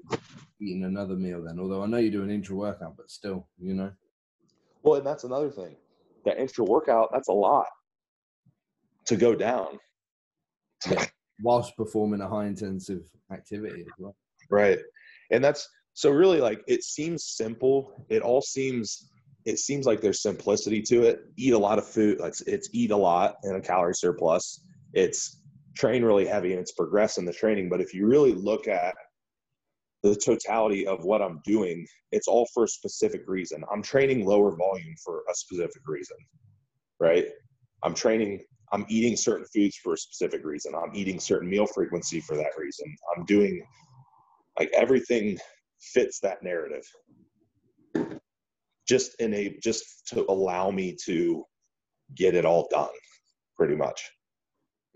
you're 0.09 0.19
eating 0.59 0.83
another 0.83 1.15
meal 1.15 1.43
then. 1.43 1.59
Although 1.59 1.83
I 1.83 1.87
know 1.87 1.97
you 1.97 2.11
do 2.11 2.23
an 2.23 2.29
intra 2.29 2.55
workout, 2.55 2.95
but 2.97 3.09
still, 3.09 3.47
you 3.59 3.73
know. 3.73 3.91
Well, 4.83 4.95
and 4.95 5.05
that's 5.05 5.23
another 5.23 5.49
thing. 5.49 5.75
That 6.25 6.37
intra 6.37 6.63
workout, 6.63 7.09
that's 7.11 7.29
a 7.29 7.33
lot 7.33 7.65
to 9.07 9.15
go 9.15 9.35
down. 9.35 9.79
Yeah. 10.89 11.05
Whilst 11.43 11.75
performing 11.75 12.21
a 12.21 12.29
high 12.29 12.45
intensive 12.45 13.01
activity 13.31 13.81
as 13.81 13.93
well. 13.97 14.15
Right. 14.49 14.79
And 15.31 15.43
that's 15.43 15.67
so 15.93 16.11
really 16.11 16.39
like 16.39 16.61
it 16.67 16.83
seems 16.83 17.25
simple. 17.25 18.05
It 18.09 18.21
all 18.21 18.41
seems 18.41 19.10
it 19.45 19.59
seems 19.59 19.85
like 19.85 20.01
there's 20.01 20.21
simplicity 20.21 20.81
to 20.83 21.03
it. 21.03 21.21
Eat 21.37 21.53
a 21.53 21.57
lot 21.57 21.79
of 21.79 21.87
food. 21.87 22.19
It's 22.21 22.69
eat 22.73 22.91
a 22.91 22.97
lot 22.97 23.35
in 23.43 23.55
a 23.55 23.61
calorie 23.61 23.95
surplus. 23.95 24.63
It's 24.93 25.41
train 25.75 26.03
really 26.03 26.25
heavy 26.25 26.51
and 26.51 26.59
it's 26.59 26.73
progress 26.73 27.17
in 27.17 27.25
the 27.25 27.33
training. 27.33 27.69
But 27.69 27.81
if 27.81 27.93
you 27.93 28.05
really 28.05 28.33
look 28.33 28.67
at 28.67 28.93
the 30.03 30.15
totality 30.15 30.85
of 30.87 31.05
what 31.05 31.21
I'm 31.21 31.41
doing, 31.45 31.85
it's 32.11 32.27
all 32.27 32.47
for 32.53 32.63
a 32.65 32.67
specific 32.67 33.23
reason. 33.27 33.63
I'm 33.71 33.81
training 33.81 34.25
lower 34.25 34.55
volume 34.55 34.95
for 35.03 35.23
a 35.29 35.35
specific 35.35 35.83
reason, 35.85 36.17
right? 36.99 37.27
I'm 37.83 37.93
training, 37.93 38.41
I'm 38.73 38.85
eating 38.89 39.15
certain 39.15 39.45
foods 39.53 39.77
for 39.77 39.93
a 39.93 39.97
specific 39.97 40.43
reason. 40.43 40.73
I'm 40.75 40.95
eating 40.95 41.19
certain 41.19 41.49
meal 41.49 41.67
frequency 41.67 42.19
for 42.19 42.35
that 42.35 42.51
reason. 42.57 42.93
I'm 43.15 43.25
doing 43.25 43.63
like 44.59 44.71
everything 44.73 45.37
fits 45.79 46.19
that 46.19 46.43
narrative. 46.43 46.83
Just 48.87 49.15
in 49.21 49.33
a 49.33 49.57
just 49.63 50.07
to 50.07 50.25
allow 50.29 50.71
me 50.71 50.95
to 51.05 51.45
get 52.15 52.35
it 52.35 52.45
all 52.45 52.67
done, 52.71 52.89
pretty 53.55 53.75
much. 53.75 54.09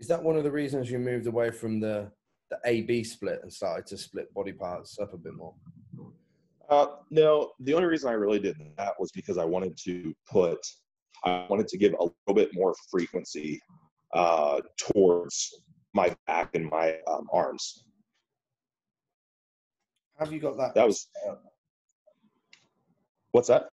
Is 0.00 0.08
that 0.08 0.22
one 0.22 0.36
of 0.36 0.44
the 0.44 0.50
reasons 0.50 0.90
you 0.90 0.98
moved 0.98 1.26
away 1.26 1.50
from 1.50 1.80
the 1.80 2.10
the 2.50 2.58
A 2.64 2.82
B 2.82 3.02
split 3.02 3.40
and 3.42 3.52
started 3.52 3.86
to 3.86 3.96
split 3.96 4.32
body 4.34 4.52
parts 4.52 4.98
up 4.98 5.14
a 5.14 5.16
bit 5.16 5.34
more? 5.34 5.54
Uh, 6.68 6.86
no, 7.10 7.52
the 7.60 7.74
only 7.74 7.86
reason 7.86 8.10
I 8.10 8.14
really 8.14 8.40
did 8.40 8.56
that 8.76 8.94
was 8.98 9.10
because 9.12 9.38
I 9.38 9.44
wanted 9.44 9.76
to 9.84 10.14
put, 10.28 10.58
I 11.24 11.46
wanted 11.48 11.68
to 11.68 11.78
give 11.78 11.92
a 11.92 12.02
little 12.02 12.34
bit 12.34 12.50
more 12.52 12.74
frequency 12.90 13.60
uh, 14.14 14.60
towards 14.76 15.62
my 15.94 16.14
back 16.26 16.54
and 16.54 16.68
my 16.68 16.96
um, 17.08 17.28
arms. 17.32 17.84
Have 20.18 20.32
you 20.32 20.40
got 20.40 20.56
that? 20.56 20.74
That 20.74 20.86
was. 20.86 21.08
What's 23.30 23.48
that? 23.48 23.68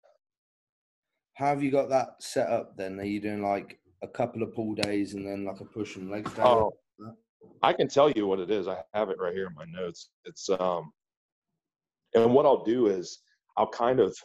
How 1.39 1.47
have 1.47 1.63
you 1.63 1.71
got 1.71 1.89
that 1.91 2.21
set 2.21 2.51
up 2.51 2.77
then? 2.77 2.99
Are 2.99 3.05
you 3.05 3.21
doing 3.21 3.45
like 3.45 3.79
a 4.03 4.09
couple 4.09 4.43
of 4.43 4.53
pull 4.53 4.75
days 4.75 5.15
and 5.15 5.25
then 5.25 5.45
like 5.45 5.61
a 5.61 5.65
push 5.65 5.95
and 5.95 6.11
leg 6.11 6.25
day? 6.35 6.43
Oh, 6.43 6.73
I 7.63 7.73
can 7.73 7.87
tell 7.87 8.11
you 8.11 8.27
what 8.27 8.41
it 8.41 8.51
is. 8.51 8.67
I 8.67 8.79
have 8.93 9.09
it 9.09 9.21
right 9.21 9.33
here 9.33 9.47
in 9.47 9.55
my 9.55 9.65
notes. 9.67 10.11
It's 10.25 10.51
um, 10.59 10.91
and 12.17 12.35
what 12.35 12.45
I'll 12.45 12.65
do 12.65 12.89
is 12.89 13.21
I'll 13.57 13.69
kind 13.69 14.01
of, 14.01 14.17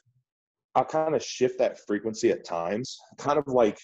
I'll 0.73 0.85
kind 0.85 1.13
of 1.13 1.23
shift 1.23 1.59
that 1.59 1.77
frequency 1.85 2.31
at 2.31 2.45
times, 2.45 2.97
kind 3.19 3.37
of 3.37 3.45
like 3.45 3.77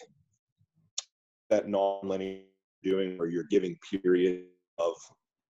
that 1.52 1.68
non-linear 1.68 2.42
doing 2.82 3.16
where 3.20 3.28
you're 3.28 3.46
giving 3.52 3.78
period 4.04 4.46
of 4.80 4.94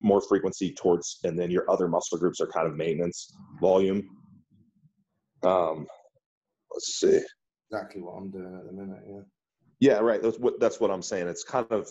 more 0.01 0.19
frequency 0.19 0.73
towards, 0.73 1.19
and 1.23 1.39
then 1.39 1.49
your 1.49 1.69
other 1.71 1.87
muscle 1.87 2.17
groups 2.17 2.41
are 2.41 2.47
kind 2.47 2.67
of 2.67 2.75
maintenance 2.75 3.33
volume. 3.61 4.05
Um, 5.43 5.87
let's 6.73 6.99
see. 6.99 7.21
Exactly 7.71 8.01
what 8.01 8.13
I'm 8.13 8.31
doing 8.31 8.55
at 8.55 8.65
the 8.65 8.71
minute. 8.71 9.03
Yeah. 9.07 9.21
Yeah, 9.79 9.99
right. 9.99 10.21
That's 10.21 10.37
what 10.39 10.59
that's 10.59 10.79
what 10.79 10.91
I'm 10.91 11.01
saying. 11.01 11.27
It's 11.27 11.43
kind 11.43 11.67
of 11.69 11.89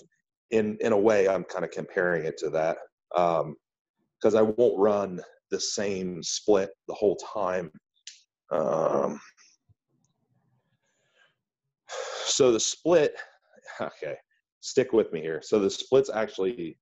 in 0.50 0.76
in 0.80 0.92
a 0.92 0.98
way 0.98 1.28
I'm 1.28 1.44
kind 1.44 1.64
of 1.64 1.70
comparing 1.70 2.24
it 2.24 2.36
to 2.38 2.50
that 2.50 2.78
because 3.10 4.34
um, 4.34 4.36
I 4.36 4.42
won't 4.42 4.78
run 4.78 5.20
the 5.50 5.60
same 5.60 6.22
split 6.22 6.70
the 6.86 6.94
whole 6.94 7.16
time. 7.16 7.70
Um, 8.50 9.20
so 12.24 12.52
the 12.52 12.60
split, 12.60 13.14
okay, 13.80 14.16
stick 14.60 14.92
with 14.92 15.12
me 15.12 15.20
here. 15.20 15.40
So 15.42 15.58
the 15.58 15.70
split's 15.70 16.10
actually 16.10 16.78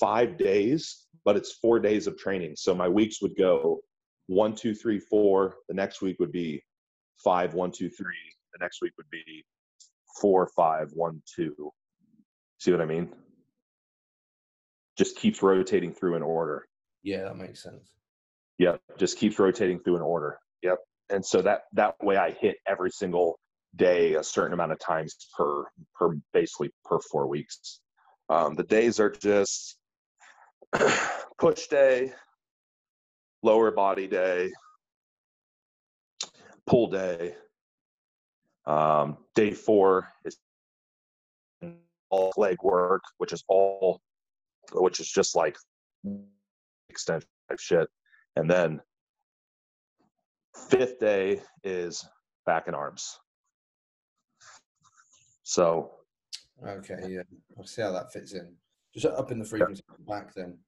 five 0.00 0.38
days, 0.38 1.06
but 1.24 1.36
it's 1.36 1.52
four 1.60 1.78
days 1.78 2.06
of 2.06 2.16
training. 2.16 2.54
So 2.56 2.74
my 2.74 2.88
weeks 2.88 3.20
would 3.20 3.36
go 3.36 3.80
one, 4.28 4.54
two, 4.54 4.74
three, 4.74 4.98
four. 4.98 5.56
The 5.68 5.74
next 5.74 6.00
week 6.02 6.16
would 6.20 6.32
be 6.32 6.62
five, 7.22 7.54
one, 7.54 7.70
two, 7.70 7.88
three. 7.88 8.14
The 8.52 8.64
next 8.64 8.80
week 8.82 8.92
would 8.96 9.10
be 9.10 9.44
four, 10.20 10.48
five, 10.56 10.90
one, 10.92 11.22
two. 11.34 11.72
See 12.58 12.70
what 12.70 12.80
I 12.80 12.86
mean? 12.86 13.12
Just 14.96 15.16
keeps 15.16 15.42
rotating 15.42 15.92
through 15.92 16.16
an 16.16 16.22
order. 16.22 16.66
Yeah, 17.02 17.24
that 17.24 17.36
makes 17.36 17.62
sense. 17.62 17.92
Yep, 18.58 18.80
just 18.98 19.18
keeps 19.18 19.38
rotating 19.38 19.80
through 19.80 19.96
an 19.96 20.02
order. 20.02 20.38
Yep. 20.62 20.78
And 21.10 21.24
so 21.24 21.42
that 21.42 21.62
that 21.74 21.94
way 22.02 22.16
I 22.16 22.30
hit 22.30 22.56
every 22.66 22.90
single 22.90 23.38
day 23.74 24.14
a 24.14 24.24
certain 24.24 24.54
amount 24.54 24.72
of 24.72 24.78
times 24.78 25.14
per 25.36 25.64
per 25.94 26.16
basically 26.32 26.70
per 26.84 26.98
four 26.98 27.26
weeks. 27.26 27.80
Um, 28.28 28.54
the 28.54 28.64
days 28.64 28.98
are 28.98 29.10
just 29.10 29.76
push 31.38 31.66
day, 31.68 32.12
lower 33.42 33.70
body 33.70 34.08
day, 34.08 34.50
pull 36.66 36.88
day. 36.88 37.34
Um, 38.66 39.18
day 39.34 39.52
four 39.52 40.08
is 40.24 40.38
all 42.10 42.32
leg 42.36 42.58
work, 42.62 43.02
which 43.18 43.32
is 43.32 43.44
all, 43.48 44.00
which 44.72 45.00
is 45.00 45.08
just 45.08 45.36
like 45.36 45.56
extension 46.88 47.28
type 47.48 47.60
shit. 47.60 47.88
And 48.34 48.50
then 48.50 48.80
fifth 50.68 50.98
day 50.98 51.40
is 51.64 52.06
back 52.44 52.66
and 52.66 52.76
arms. 52.76 53.18
So. 55.42 55.92
Okay, 56.66 56.96
yeah. 57.08 57.22
I'll 57.56 57.64
see 57.64 57.82
how 57.82 57.92
that 57.92 58.12
fits 58.12 58.32
in. 58.32 58.54
Just 58.94 59.06
up 59.06 59.30
in 59.30 59.38
the 59.38 59.44
frequency 59.44 59.82
yep. 59.88 60.08
back 60.08 60.34
then. 60.34 60.58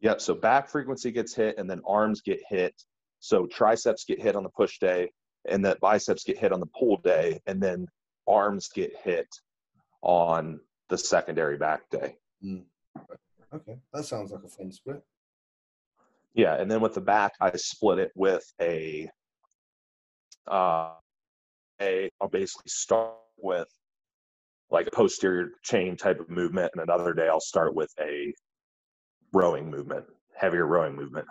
Yep. 0.00 0.20
So 0.20 0.34
back 0.34 0.68
frequency 0.68 1.10
gets 1.10 1.34
hit 1.34 1.56
and 1.56 1.70
then 1.70 1.80
arms 1.86 2.20
get 2.20 2.40
hit. 2.48 2.74
So 3.20 3.46
triceps 3.46 4.04
get 4.04 4.20
hit 4.20 4.34
on 4.34 4.42
the 4.42 4.50
push 4.50 4.78
day 4.78 5.10
and 5.48 5.64
that 5.64 5.80
biceps 5.80 6.24
get 6.24 6.38
hit 6.38 6.52
on 6.52 6.60
the 6.60 6.68
pull 6.78 6.98
day 7.02 7.40
and 7.46 7.62
then 7.62 7.86
arms 8.26 8.68
get 8.74 8.92
hit 9.02 9.28
on 10.02 10.60
the 10.88 10.98
secondary 10.98 11.56
back 11.56 11.88
day. 11.90 12.16
Mm. 12.44 12.64
Okay, 13.52 13.78
that 13.92 14.04
sounds 14.04 14.32
like 14.32 14.42
a 14.44 14.48
fun 14.48 14.72
split. 14.72 15.02
Yeah, 16.34 16.54
and 16.60 16.70
then 16.70 16.80
with 16.80 16.94
the 16.94 17.00
back, 17.00 17.32
I 17.40 17.50
split 17.56 17.98
it 17.98 18.12
with 18.14 18.44
a. 18.60 19.10
Uh, 20.46 20.92
a 21.80 22.10
I'll 22.20 22.28
basically 22.28 22.68
start 22.68 23.14
with 23.38 23.68
like 24.70 24.86
a 24.86 24.90
posterior 24.92 25.50
chain 25.62 25.96
type 25.96 26.20
of 26.20 26.30
movement, 26.30 26.70
and 26.74 26.82
another 26.82 27.12
day 27.12 27.28
I'll 27.28 27.40
start 27.40 27.74
with 27.74 27.92
a 28.00 28.32
rowing 29.32 29.68
movement, 29.68 30.04
heavier 30.36 30.66
rowing 30.66 30.94
movement, 30.94 31.26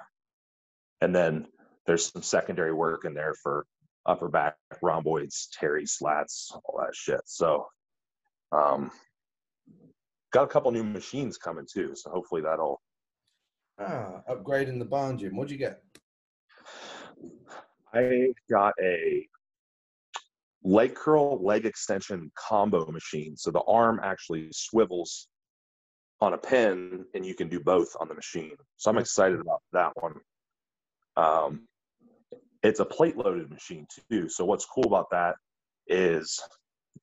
and 0.99 1.15
then 1.15 1.47
there's 1.89 2.11
some 2.11 2.21
secondary 2.21 2.71
work 2.71 3.03
in 3.03 3.15
there 3.15 3.33
for 3.41 3.65
upper 4.05 4.27
back 4.27 4.55
rhomboids, 4.83 5.49
teres, 5.59 5.93
slats, 5.93 6.51
all 6.63 6.79
that 6.79 6.93
shit. 6.93 7.21
So 7.25 7.65
um, 8.51 8.91
got 10.31 10.43
a 10.43 10.47
couple 10.47 10.69
new 10.71 10.83
machines 10.83 11.39
coming 11.39 11.65
too, 11.71 11.95
so 11.95 12.11
hopefully 12.11 12.43
that'll. 12.43 12.79
Ah, 13.79 14.21
upgrading 14.29 14.77
the 14.77 14.85
barn 14.85 15.17
gym. 15.17 15.35
What'd 15.35 15.49
you 15.49 15.57
get? 15.57 15.81
I 17.91 18.33
got 18.51 18.75
a 18.79 19.25
leg 20.63 20.93
curl 20.93 21.43
leg 21.43 21.65
extension 21.65 22.31
combo 22.35 22.85
machine. 22.91 23.35
So 23.35 23.49
the 23.49 23.63
arm 23.63 23.99
actually 24.03 24.49
swivels 24.51 25.27
on 26.21 26.33
a 26.33 26.37
pin, 26.37 27.05
and 27.15 27.25
you 27.25 27.33
can 27.33 27.49
do 27.49 27.59
both 27.59 27.95
on 27.99 28.07
the 28.07 28.13
machine. 28.13 28.51
So 28.77 28.91
I'm 28.91 28.99
excited 28.99 29.39
about 29.39 29.63
that 29.73 29.93
one. 29.95 30.13
Um, 31.17 31.68
it's 32.63 32.79
a 32.79 32.85
plate 32.85 33.17
loaded 33.17 33.49
machine 33.49 33.85
too. 34.09 34.29
So 34.29 34.45
what's 34.45 34.65
cool 34.65 34.85
about 34.85 35.09
that 35.11 35.35
is 35.87 36.39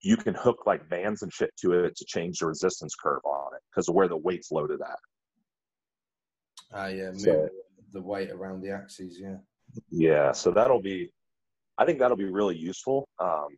you 0.03 0.17
can 0.17 0.35
hook 0.35 0.65
like 0.67 0.89
bands 0.89 1.23
and 1.23 1.33
shit 1.33 1.51
to 1.61 1.73
it 1.73 1.97
to 1.97 2.05
change 2.05 2.39
the 2.39 2.47
resistance 2.47 2.95
curve 2.95 3.23
on 3.25 3.55
it 3.55 3.63
because 3.71 3.89
of 3.89 3.95
where 3.95 4.09
the 4.09 4.17
weight's 4.17 4.51
loaded 4.51 4.81
at. 4.81 4.99
Ah, 6.73 6.87
yeah, 6.89 7.11
move 7.11 7.21
So- 7.21 7.49
the 7.93 8.03
weight 8.03 8.31
around 8.31 8.61
the 8.61 8.71
axes. 8.71 9.19
Yeah. 9.19 9.37
Yeah, 9.91 10.33
so 10.33 10.51
that'll 10.51 10.83
be, 10.83 11.11
I 11.79 11.85
think 11.87 11.99
that'll 11.99 12.17
be 12.17 12.31
really 12.31 12.57
useful. 12.57 13.09
Um, 13.19 13.49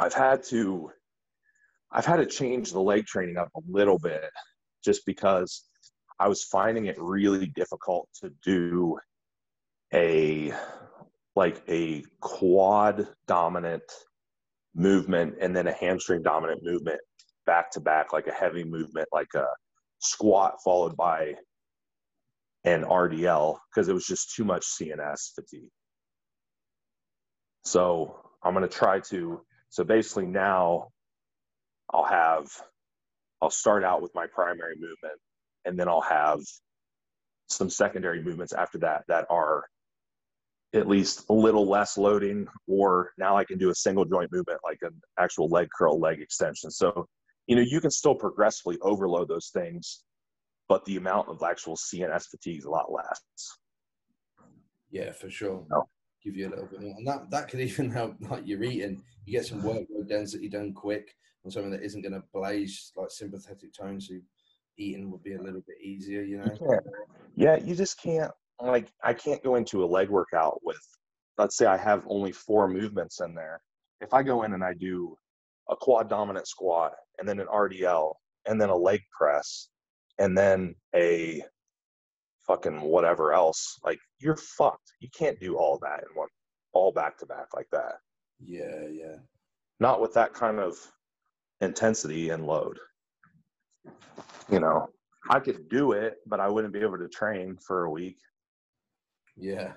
I've 0.00 0.14
had 0.14 0.42
to, 0.44 0.90
I've 1.90 2.06
had 2.06 2.16
to 2.16 2.26
change 2.26 2.72
the 2.72 2.80
leg 2.80 3.06
training 3.06 3.36
up 3.36 3.50
a 3.56 3.60
little 3.68 3.98
bit, 3.98 4.30
just 4.84 5.04
because 5.06 5.68
I 6.18 6.28
was 6.28 6.44
finding 6.44 6.86
it 6.86 6.96
really 6.98 7.46
difficult 7.46 8.08
to 8.22 8.30
do 8.44 8.98
a 9.92 10.52
like 11.34 11.62
a 11.68 12.04
quad 12.20 13.08
dominant 13.26 13.82
movement 14.74 15.34
and 15.40 15.54
then 15.54 15.66
a 15.66 15.72
hamstring 15.72 16.22
dominant 16.22 16.62
movement 16.62 17.00
back 17.46 17.70
to 17.72 17.80
back, 17.80 18.12
like 18.12 18.26
a 18.26 18.32
heavy 18.32 18.64
movement, 18.64 19.08
like 19.12 19.32
a 19.34 19.46
squat 19.98 20.56
followed 20.64 20.96
by 20.96 21.34
an 22.64 22.84
RDL 22.84 23.58
because 23.70 23.88
it 23.88 23.94
was 23.94 24.06
just 24.06 24.34
too 24.34 24.44
much 24.44 24.64
CNS 24.64 25.34
fatigue. 25.34 25.70
So 27.64 28.16
I'm 28.42 28.54
going 28.54 28.68
to 28.68 28.74
try 28.74 29.00
to. 29.10 29.40
So 29.70 29.84
basically, 29.84 30.26
now 30.26 30.88
I'll 31.92 32.04
have, 32.04 32.46
I'll 33.40 33.50
start 33.50 33.84
out 33.84 34.02
with 34.02 34.14
my 34.14 34.26
primary 34.26 34.74
movement 34.74 35.18
and 35.64 35.78
then 35.78 35.88
I'll 35.88 36.02
have 36.02 36.40
some 37.48 37.70
secondary 37.70 38.22
movements 38.22 38.52
after 38.52 38.78
that 38.78 39.04
that 39.08 39.26
are 39.30 39.64
at 40.74 40.88
least 40.88 41.24
a 41.28 41.32
little 41.32 41.68
less 41.68 41.98
loading, 41.98 42.46
or 42.66 43.12
now 43.18 43.36
I 43.36 43.44
can 43.44 43.58
do 43.58 43.70
a 43.70 43.74
single 43.74 44.04
joint 44.04 44.30
movement 44.32 44.60
like 44.64 44.78
an 44.82 45.00
actual 45.18 45.48
leg 45.48 45.68
curl, 45.76 46.00
leg 46.00 46.20
extension. 46.20 46.70
So, 46.70 47.06
you 47.46 47.56
know, 47.56 47.62
you 47.62 47.80
can 47.80 47.90
still 47.90 48.14
progressively 48.14 48.78
overload 48.82 49.28
those 49.28 49.50
things 49.52 50.04
but 50.72 50.86
the 50.86 50.96
amount 50.96 51.28
of 51.28 51.42
actual 51.42 51.76
CNS 51.76 52.28
fatigue 52.30 52.60
is 52.60 52.64
a 52.64 52.70
lot 52.70 52.90
less. 52.90 53.20
Yeah, 54.90 55.12
for 55.12 55.28
sure. 55.28 55.66
No. 55.70 55.84
Give 56.24 56.34
you 56.34 56.48
a 56.48 56.50
little 56.50 56.64
bit 56.64 56.80
more, 56.80 56.94
and 56.96 57.06
that 57.06 57.30
that 57.30 57.48
could 57.48 57.60
even 57.68 57.90
help 57.90 58.14
like 58.20 58.44
you're 58.46 58.62
eating. 58.62 59.02
You 59.26 59.32
get 59.32 59.44
some 59.44 59.60
workload 59.60 60.08
density 60.08 60.48
done 60.48 60.72
quick 60.72 61.14
on 61.44 61.50
something 61.50 61.72
that 61.72 61.82
isn't 61.82 62.00
going 62.00 62.14
to 62.14 62.22
blaze 62.32 62.90
like 62.96 63.10
sympathetic 63.10 63.74
tone, 63.74 64.00
so 64.00 64.14
eating 64.78 65.10
would 65.10 65.22
be 65.22 65.34
a 65.34 65.42
little 65.42 65.62
bit 65.66 65.76
easier. 65.82 66.22
You 66.22 66.38
know. 66.38 66.56
Yeah. 66.70 66.78
Yeah, 67.34 67.56
you 67.56 67.74
just 67.74 68.00
can't 68.00 68.30
like 68.62 68.92
I 69.02 69.12
can't 69.12 69.42
go 69.42 69.56
into 69.56 69.84
a 69.84 69.86
leg 69.86 70.08
workout 70.08 70.60
with 70.62 70.80
let's 71.38 71.56
say 71.56 71.66
I 71.66 71.76
have 71.76 72.04
only 72.06 72.32
four 72.32 72.68
movements 72.68 73.20
in 73.20 73.34
there. 73.34 73.60
If 74.00 74.12
I 74.14 74.22
go 74.22 74.42
in 74.42 74.52
and 74.52 74.64
I 74.64 74.74
do 74.74 75.16
a 75.70 75.76
quad 75.76 76.08
dominant 76.08 76.46
squat 76.46 76.92
and 77.18 77.28
then 77.28 77.40
an 77.40 77.46
RDL 77.46 78.14
and 78.46 78.60
then 78.60 78.68
a 78.68 78.76
leg 78.76 79.00
press 79.16 79.68
and 80.18 80.36
then 80.36 80.74
a 80.94 81.42
fucking 82.46 82.80
whatever 82.80 83.32
else, 83.32 83.78
like 83.84 83.98
you're 84.18 84.36
fucked. 84.36 84.92
You 85.00 85.08
can't 85.16 85.40
do 85.40 85.56
all 85.56 85.78
that 85.82 86.00
in 86.00 86.14
one 86.14 86.28
all 86.72 86.92
back 86.92 87.18
to 87.18 87.26
back 87.26 87.48
like 87.54 87.68
that. 87.72 87.96
Yeah, 88.44 88.86
yeah, 88.90 89.16
Not 89.78 90.00
with 90.00 90.12
that 90.14 90.32
kind 90.32 90.58
of 90.58 90.76
intensity 91.60 92.30
and 92.30 92.46
load. 92.46 92.78
You 94.50 94.60
know, 94.60 94.88
I 95.30 95.38
could 95.38 95.68
do 95.68 95.92
it, 95.92 96.16
but 96.26 96.40
I 96.40 96.48
wouldn't 96.48 96.72
be 96.72 96.80
able 96.80 96.98
to 96.98 97.08
train 97.08 97.56
for 97.64 97.84
a 97.84 97.90
week. 97.90 98.18
yeah. 99.36 99.72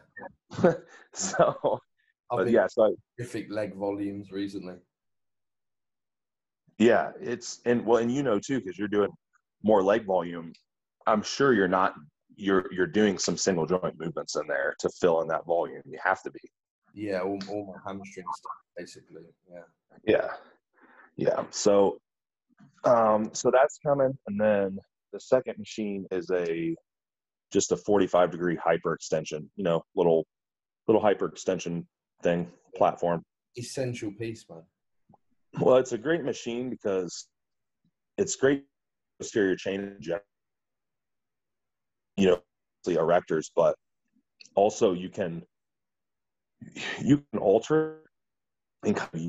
so, 1.13 1.79
but 2.29 2.49
yeah, 2.49 2.67
so 2.67 2.95
terrific 3.17 3.49
leg 3.49 3.75
volumes 3.75 4.31
recently. 4.31 4.75
yeah, 6.77 7.11
it's 7.21 7.61
and 7.65 7.85
well, 7.85 7.97
and 7.97 8.11
you 8.11 8.23
know 8.23 8.39
too, 8.39 8.59
because 8.59 8.77
you're 8.77 8.87
doing 8.87 9.09
more 9.63 9.81
leg 9.83 10.05
volume. 10.05 10.53
I'm 11.07 11.21
sure 11.21 11.53
you're 11.53 11.67
not 11.67 11.95
you're 12.35 12.71
you're 12.71 12.87
doing 12.87 13.17
some 13.17 13.37
single 13.37 13.65
joint 13.65 13.99
movements 13.99 14.35
in 14.35 14.47
there 14.47 14.75
to 14.79 14.89
fill 14.99 15.21
in 15.21 15.27
that 15.29 15.45
volume. 15.45 15.81
You 15.85 15.99
have 16.03 16.21
to 16.23 16.31
be. 16.31 16.39
Yeah, 16.93 17.21
all, 17.21 17.39
all 17.49 17.65
my 17.65 17.91
hamstring 17.91 18.25
stuff 18.35 18.65
basically. 18.77 19.23
Yeah. 19.51 19.61
Yeah, 20.05 20.27
yeah. 21.15 21.43
So, 21.49 21.99
um, 22.83 23.29
so 23.33 23.51
that's 23.51 23.79
coming, 23.85 24.17
and 24.27 24.39
then 24.39 24.77
the 25.13 25.19
second 25.19 25.57
machine 25.57 26.05
is 26.11 26.29
a 26.31 26.75
just 27.51 27.71
a 27.71 27.77
45 27.77 28.31
degree 28.31 28.57
hyperextension. 28.57 29.47
You 29.55 29.63
know, 29.63 29.83
little 29.95 30.25
little 30.87 31.01
hyperextension 31.01 31.85
thing 32.23 32.51
platform. 32.75 33.23
Essential 33.57 34.11
piece, 34.11 34.45
man. 34.49 34.63
Well, 35.59 35.77
it's 35.77 35.93
a 35.93 35.97
great 35.97 36.23
machine 36.23 36.69
because 36.69 37.27
it's 38.17 38.35
great 38.35 38.65
posterior 39.19 39.55
chain 39.55 39.81
in 39.81 39.97
general. 40.01 40.23
You 42.17 42.27
know, 42.27 42.41
the 42.85 42.95
erectors, 42.95 43.49
but 43.55 43.75
also 44.55 44.93
you 44.93 45.09
can 45.09 45.43
you 47.01 47.23
can 47.31 47.39
alter 47.39 48.01
and 48.83 48.95
kind 48.95 49.09
of 49.13 49.21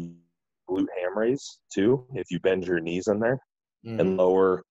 glute 0.74 0.86
ham 1.00 1.16
raise 1.16 1.58
too 1.72 2.06
if 2.14 2.30
you 2.30 2.40
bend 2.40 2.66
your 2.66 2.80
knees 2.80 3.08
in 3.08 3.20
there 3.20 3.38
Mm. 3.86 4.00
and 4.00 4.16
lower 4.16 4.64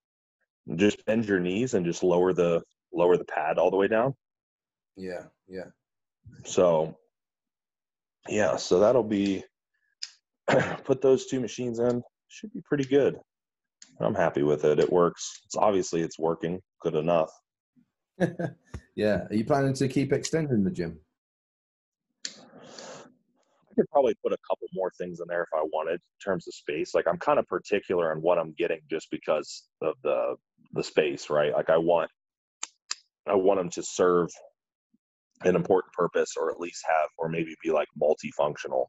just 0.74 1.04
bend 1.06 1.26
your 1.26 1.40
knees 1.40 1.74
and 1.74 1.86
just 1.86 2.02
lower 2.02 2.32
the 2.32 2.62
lower 2.96 3.16
the 3.16 3.24
pad 3.24 3.58
all 3.58 3.70
the 3.70 3.76
way 3.76 3.88
down 3.88 4.14
Yeah, 4.96 5.24
yeah. 5.48 5.66
so 6.44 6.96
yeah 8.28 8.56
so 8.56 8.80
that'll 8.80 9.02
be 9.04 9.44
put 10.84 11.00
those 11.00 11.26
two 11.26 11.40
machines 11.40 11.78
in 11.78 12.02
should 12.28 12.52
be 12.52 12.60
pretty 12.62 12.84
good 12.84 13.18
i'm 14.00 14.14
happy 14.14 14.42
with 14.42 14.64
it 14.64 14.78
it 14.78 14.90
works 14.92 15.40
it's 15.44 15.56
obviously 15.56 16.00
it's 16.02 16.18
working 16.18 16.60
good 16.82 16.94
enough 16.94 17.30
yeah. 18.96 19.26
Are 19.28 19.34
you 19.34 19.44
planning 19.44 19.74
to 19.74 19.88
keep 19.88 20.12
extending 20.12 20.64
the 20.64 20.70
gym? 20.70 20.98
I 22.26 23.74
could 23.74 23.90
probably 23.90 24.14
put 24.22 24.32
a 24.32 24.38
couple 24.48 24.68
more 24.72 24.90
things 24.98 25.20
in 25.20 25.26
there 25.28 25.42
if 25.42 25.48
I 25.54 25.62
wanted 25.72 25.94
in 25.94 26.00
terms 26.24 26.48
of 26.48 26.54
space. 26.54 26.94
Like 26.94 27.06
I'm 27.06 27.18
kind 27.18 27.38
of 27.38 27.46
particular 27.46 28.10
on 28.10 28.22
what 28.22 28.38
I'm 28.38 28.54
getting 28.56 28.80
just 28.90 29.10
because 29.10 29.64
of 29.82 29.94
the 30.02 30.36
the 30.72 30.82
space, 30.82 31.28
right? 31.30 31.52
Like 31.52 31.70
I 31.70 31.76
want 31.76 32.10
I 33.28 33.34
want 33.34 33.60
them 33.60 33.70
to 33.70 33.82
serve 33.82 34.28
an 35.44 35.56
important 35.56 35.92
purpose 35.92 36.32
or 36.40 36.50
at 36.50 36.60
least 36.60 36.84
have 36.86 37.08
or 37.18 37.28
maybe 37.28 37.54
be 37.62 37.70
like 37.70 37.88
multifunctional. 38.00 38.86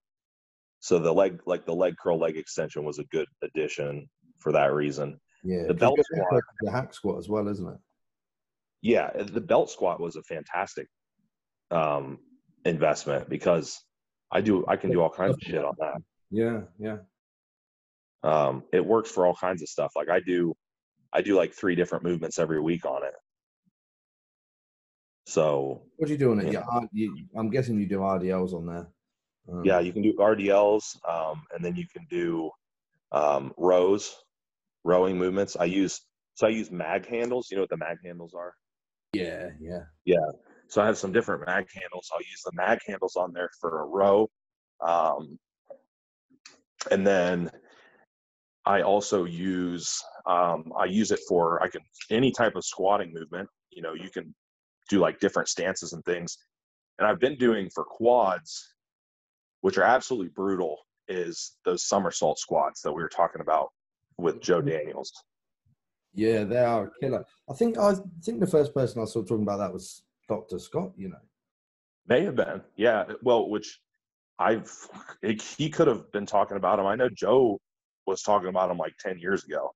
So 0.80 1.00
the 1.00 1.14
leg 1.14 1.42
like 1.46 1.66
the 1.66 1.76
leg 1.76 1.96
curl 2.02 2.20
leg 2.20 2.38
extension 2.38 2.84
was 2.86 3.00
a 3.00 3.04
good 3.06 3.28
addition 3.44 4.10
for 4.40 4.52
that 4.54 4.74
reason. 4.74 5.20
Yeah. 5.44 5.64
The 5.68 5.74
belt 5.74 6.00
squat. 6.04 6.44
The 6.62 6.72
hack 6.72 6.94
squat 6.94 7.18
as 7.20 7.30
well, 7.30 7.48
isn't 7.48 7.68
it? 7.68 7.78
Yeah, 8.82 9.12
the 9.14 9.42
belt 9.42 9.70
squat 9.72 10.00
was 10.00 10.16
a 10.16 10.24
fantastic 10.24 10.88
um 11.72 12.20
investment 12.66 13.30
because 13.30 13.82
I 14.32 14.42
do 14.42 14.66
I 14.68 14.76
can 14.78 14.92
do 14.92 15.02
all 15.02 15.10
kinds 15.10 15.36
of 15.36 15.42
shit 15.42 15.64
on 15.64 15.76
that. 15.80 16.02
Yeah, 16.32 16.62
yeah. 16.80 16.98
um, 18.24 18.64
it 18.74 18.86
works 18.86 19.10
for 19.10 19.26
all 19.26 19.36
kinds 19.36 19.62
of 19.62 19.70
stuff. 19.70 19.92
Like 19.96 20.10
I 20.10 20.20
do, 20.20 20.54
I 21.14 21.22
do 21.22 21.36
like 21.36 21.54
three 21.54 21.76
different 21.76 22.04
movements 22.04 22.40
every 22.40 22.60
week 22.60 22.86
on 22.86 23.04
it. 23.04 23.14
So 25.28 25.82
What 25.98 26.08
are 26.08 26.12
you 26.14 26.18
doing? 26.18 26.40
It? 26.40 26.46
Yeah. 26.46 26.52
Yeah, 26.54 26.64
R- 26.72 26.90
you, 26.94 27.26
I'm 27.36 27.50
guessing 27.50 27.78
you 27.78 27.86
do 27.86 28.00
RDLs 28.00 28.54
on 28.54 28.66
there. 28.66 28.88
Um, 29.52 29.66
yeah, 29.66 29.80
you 29.82 29.92
can 29.92 30.02
do 30.02 30.14
RDLs, 30.14 30.98
um, 31.08 31.44
and 31.54 31.64
then 31.64 31.76
you 31.76 31.86
can 31.94 32.08
do 32.10 32.50
um, 33.12 33.54
rows, 33.58 34.16
rowing 34.86 35.18
movements. 35.18 35.58
I 35.58 35.66
use 35.66 36.02
so 36.36 36.48
I 36.48 36.52
use 36.52 36.72
mag 36.72 37.08
handles. 37.08 37.50
You 37.52 37.58
know 37.58 37.64
what 37.64 37.70
the 37.70 37.78
mag 37.78 37.98
handles 38.06 38.34
are? 38.34 38.54
yeah, 39.12 39.50
yeah. 39.60 39.82
Yeah. 40.06 40.32
So 40.70 40.82
I 40.82 40.86
have 40.86 40.98
some 40.98 41.12
different 41.12 41.46
mag 41.46 41.66
handles. 41.74 42.10
I'll 42.14 42.22
use 42.22 42.42
the 42.46 42.52
mag 42.54 42.80
handles 42.88 43.18
on 43.18 43.34
there 43.34 43.50
for 43.60 43.82
a 43.82 43.86
row. 43.86 44.30
Um, 44.80 45.38
and 46.90 47.06
then 47.06 47.52
I 48.66 48.82
also 48.82 49.26
use 49.26 50.02
um, 50.26 50.72
I 50.80 50.86
use 50.86 51.12
it 51.12 51.20
for 51.28 51.62
I 51.62 51.68
can 51.68 51.82
any 52.12 52.32
type 52.32 52.56
of 52.56 52.64
squatting 52.64 53.14
movement. 53.14 53.50
You 53.72 53.82
know, 53.82 53.94
you 53.94 54.10
can 54.10 54.34
do 54.90 55.00
like 55.00 55.20
different 55.20 55.50
stances 55.50 55.94
and 55.94 56.04
things. 56.06 56.38
And 57.00 57.08
I've 57.08 57.20
been 57.20 57.38
doing 57.38 57.70
for 57.70 57.84
quads, 57.84 58.74
which 59.62 59.78
are 59.78 59.84
absolutely 59.84 60.30
brutal, 60.30 60.78
is 61.08 61.56
those 61.66 61.88
somersault 61.88 62.40
squats 62.40 62.82
that 62.82 62.92
we 62.92 63.02
were 63.02 63.10
talking 63.10 63.42
about 63.42 63.70
with 64.18 64.42
Joe 64.42 64.60
mm-hmm. 64.60 64.70
Daniels. 64.70 65.12
Yeah, 66.14 66.44
they 66.44 66.58
are 66.58 66.86
a 66.86 66.92
killer. 67.00 67.26
I 67.50 67.54
think 67.54 67.78
I 67.78 67.94
think 68.24 68.40
the 68.40 68.48
first 68.48 68.74
person 68.74 69.02
I 69.02 69.06
saw 69.06 69.22
talking 69.22 69.44
about 69.44 69.58
that 69.58 69.74
was 69.74 70.04
Dr. 70.28 70.58
Scott, 70.58 70.92
you 70.98 71.10
know. 71.10 71.18
May 72.08 72.24
have 72.24 72.36
been, 72.36 72.62
yeah. 72.76 73.04
Well, 73.22 73.50
which 73.50 73.80
I've 74.40 74.72
it, 75.22 75.42
he 75.42 75.70
could 75.70 75.88
have 75.88 76.12
been 76.12 76.26
talking 76.26 76.58
about 76.58 76.80
him. 76.80 76.88
I 76.88 76.96
know 76.96 77.10
Joe 77.10 77.60
was 78.08 78.24
talking 78.24 78.50
about 78.50 78.72
him 78.72 78.78
like 78.78 78.98
ten 78.98 79.20
years 79.20 79.44
ago. 79.44 79.72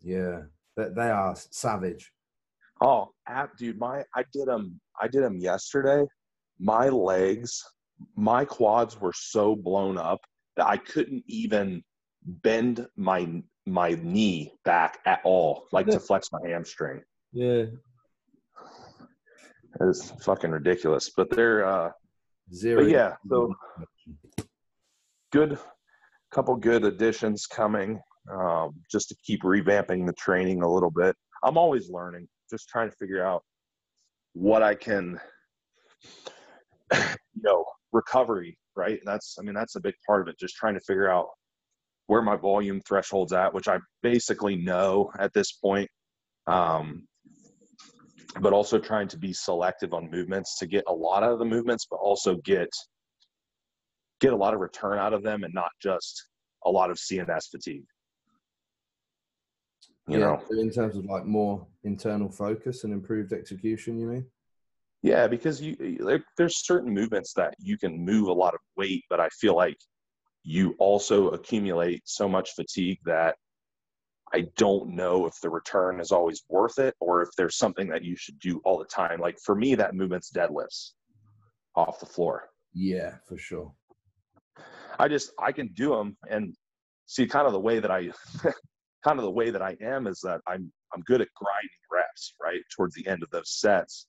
Yeah. 0.00 0.42
They, 0.76 0.88
they 0.88 1.10
are 1.10 1.34
savage. 1.36 2.10
Oh, 2.84 3.10
app, 3.26 3.56
dude, 3.56 3.78
my 3.78 4.04
I 4.14 4.24
did 4.32 4.46
them. 4.46 4.80
I 5.00 5.08
did 5.08 5.22
them 5.22 5.38
yesterday, 5.38 6.04
my 6.58 6.88
legs, 6.88 7.62
my 8.16 8.44
quads 8.44 9.00
were 9.00 9.12
so 9.14 9.56
blown 9.56 9.98
up 9.98 10.20
that 10.56 10.66
I 10.66 10.76
couldn't 10.76 11.24
even 11.26 11.82
bend 12.24 12.86
my 12.96 13.42
my 13.66 13.98
knee 14.02 14.52
back 14.64 14.98
at 15.06 15.20
all, 15.24 15.66
like 15.72 15.86
to 15.86 16.00
flex 16.08 16.30
my 16.32 16.48
hamstring. 16.48 17.02
Yeah. 17.32 17.64
It's 19.80 20.12
fucking 20.24 20.50
ridiculous. 20.50 21.10
But 21.16 21.30
they're 21.30 21.66
uh 21.66 21.90
Zero. 22.52 22.82
but 22.82 22.90
yeah, 22.90 23.14
so 23.28 23.54
good 25.32 25.58
couple 26.30 26.54
good 26.56 26.84
additions 26.84 27.46
coming. 27.46 28.00
Um, 28.32 28.74
just 28.90 29.08
to 29.10 29.16
keep 29.22 29.42
revamping 29.42 30.06
the 30.06 30.14
training 30.14 30.62
a 30.62 30.68
little 30.68 30.90
bit. 30.90 31.14
I'm 31.42 31.58
always 31.58 31.90
learning, 31.90 32.26
just 32.50 32.68
trying 32.68 32.90
to 32.90 32.96
figure 32.96 33.24
out 33.24 33.42
what 34.34 34.62
I 34.62 34.74
can 34.74 35.18
you 36.92 37.42
know, 37.42 37.64
recovery, 37.92 38.58
right? 38.76 39.00
That's 39.04 39.36
I 39.38 39.42
mean 39.42 39.54
that's 39.54 39.76
a 39.76 39.80
big 39.80 39.94
part 40.06 40.22
of 40.22 40.28
it, 40.28 40.38
just 40.38 40.56
trying 40.56 40.74
to 40.74 40.80
figure 40.80 41.10
out 41.10 41.28
where 42.06 42.22
my 42.22 42.36
volume 42.36 42.80
threshold's 42.86 43.32
at, 43.32 43.54
which 43.54 43.68
I 43.68 43.78
basically 44.02 44.56
know 44.56 45.10
at 45.18 45.32
this 45.32 45.52
point. 45.52 45.88
Um, 46.46 47.06
but 48.40 48.52
also 48.52 48.78
trying 48.78 49.08
to 49.08 49.18
be 49.18 49.32
selective 49.32 49.94
on 49.94 50.10
movements 50.10 50.58
to 50.58 50.66
get 50.66 50.84
a 50.88 50.92
lot 50.92 51.22
out 51.22 51.32
of 51.32 51.38
the 51.38 51.44
movements, 51.44 51.86
but 51.88 51.96
also 51.96 52.36
get 52.44 52.68
get 54.20 54.32
a 54.32 54.36
lot 54.36 54.54
of 54.54 54.60
return 54.60 54.98
out 54.98 55.12
of 55.12 55.22
them 55.22 55.44
and 55.44 55.54
not 55.54 55.70
just 55.80 56.28
a 56.66 56.70
lot 56.70 56.90
of 56.90 56.96
CNS 56.96 57.50
fatigue. 57.50 57.84
You 60.06 60.18
yeah, 60.18 60.18
know, 60.18 60.42
in 60.50 60.70
terms 60.70 60.96
of 60.96 61.04
like 61.06 61.24
more 61.24 61.66
internal 61.82 62.30
focus 62.30 62.84
and 62.84 62.92
improved 62.92 63.32
execution, 63.32 63.98
you 63.98 64.06
mean? 64.06 64.26
yeah, 65.04 65.26
because 65.26 65.60
you 65.60 65.98
like, 66.00 66.24
there's 66.38 66.64
certain 66.64 66.92
movements 66.92 67.34
that 67.34 67.54
you 67.58 67.76
can 67.76 68.02
move 68.02 68.28
a 68.28 68.32
lot 68.32 68.54
of 68.54 68.60
weight, 68.74 69.04
but 69.10 69.20
I 69.20 69.28
feel 69.28 69.54
like 69.54 69.76
you 70.42 70.74
also 70.78 71.28
accumulate 71.28 72.00
so 72.06 72.26
much 72.26 72.54
fatigue 72.56 72.98
that 73.04 73.36
I 74.32 74.46
don't 74.56 74.96
know 74.96 75.26
if 75.26 75.34
the 75.42 75.50
return 75.50 76.00
is 76.00 76.10
always 76.10 76.42
worth 76.48 76.78
it 76.78 76.94
or 77.00 77.20
if 77.20 77.28
there's 77.36 77.58
something 77.58 77.88
that 77.90 78.02
you 78.02 78.16
should 78.16 78.38
do 78.38 78.62
all 78.64 78.78
the 78.78 78.86
time. 78.86 79.20
Like 79.20 79.38
for 79.44 79.54
me, 79.54 79.74
that 79.74 79.94
movement's 79.94 80.32
deadlifts 80.32 80.92
off 81.76 82.00
the 82.00 82.06
floor. 82.06 82.48
Yeah, 82.72 83.16
for 83.28 83.36
sure. 83.36 83.74
I 84.98 85.08
just 85.08 85.32
I 85.38 85.52
can 85.52 85.68
do 85.74 85.90
them 85.90 86.16
and 86.30 86.54
see 87.04 87.26
kind 87.26 87.46
of 87.46 87.52
the 87.52 87.60
way 87.60 87.78
that 87.78 87.90
I 87.90 88.10
kind 89.04 89.18
of 89.18 89.24
the 89.24 89.30
way 89.30 89.50
that 89.50 89.62
I 89.62 89.76
am 89.80 90.06
is 90.06 90.20
that 90.20 90.40
I'm 90.48 90.72
I'm 90.94 91.02
good 91.02 91.20
at 91.20 91.28
grinding 91.34 91.70
reps 91.92 92.34
right 92.42 92.62
towards 92.74 92.94
the 92.94 93.06
end 93.06 93.22
of 93.22 93.30
those 93.30 93.50
sets. 93.50 94.06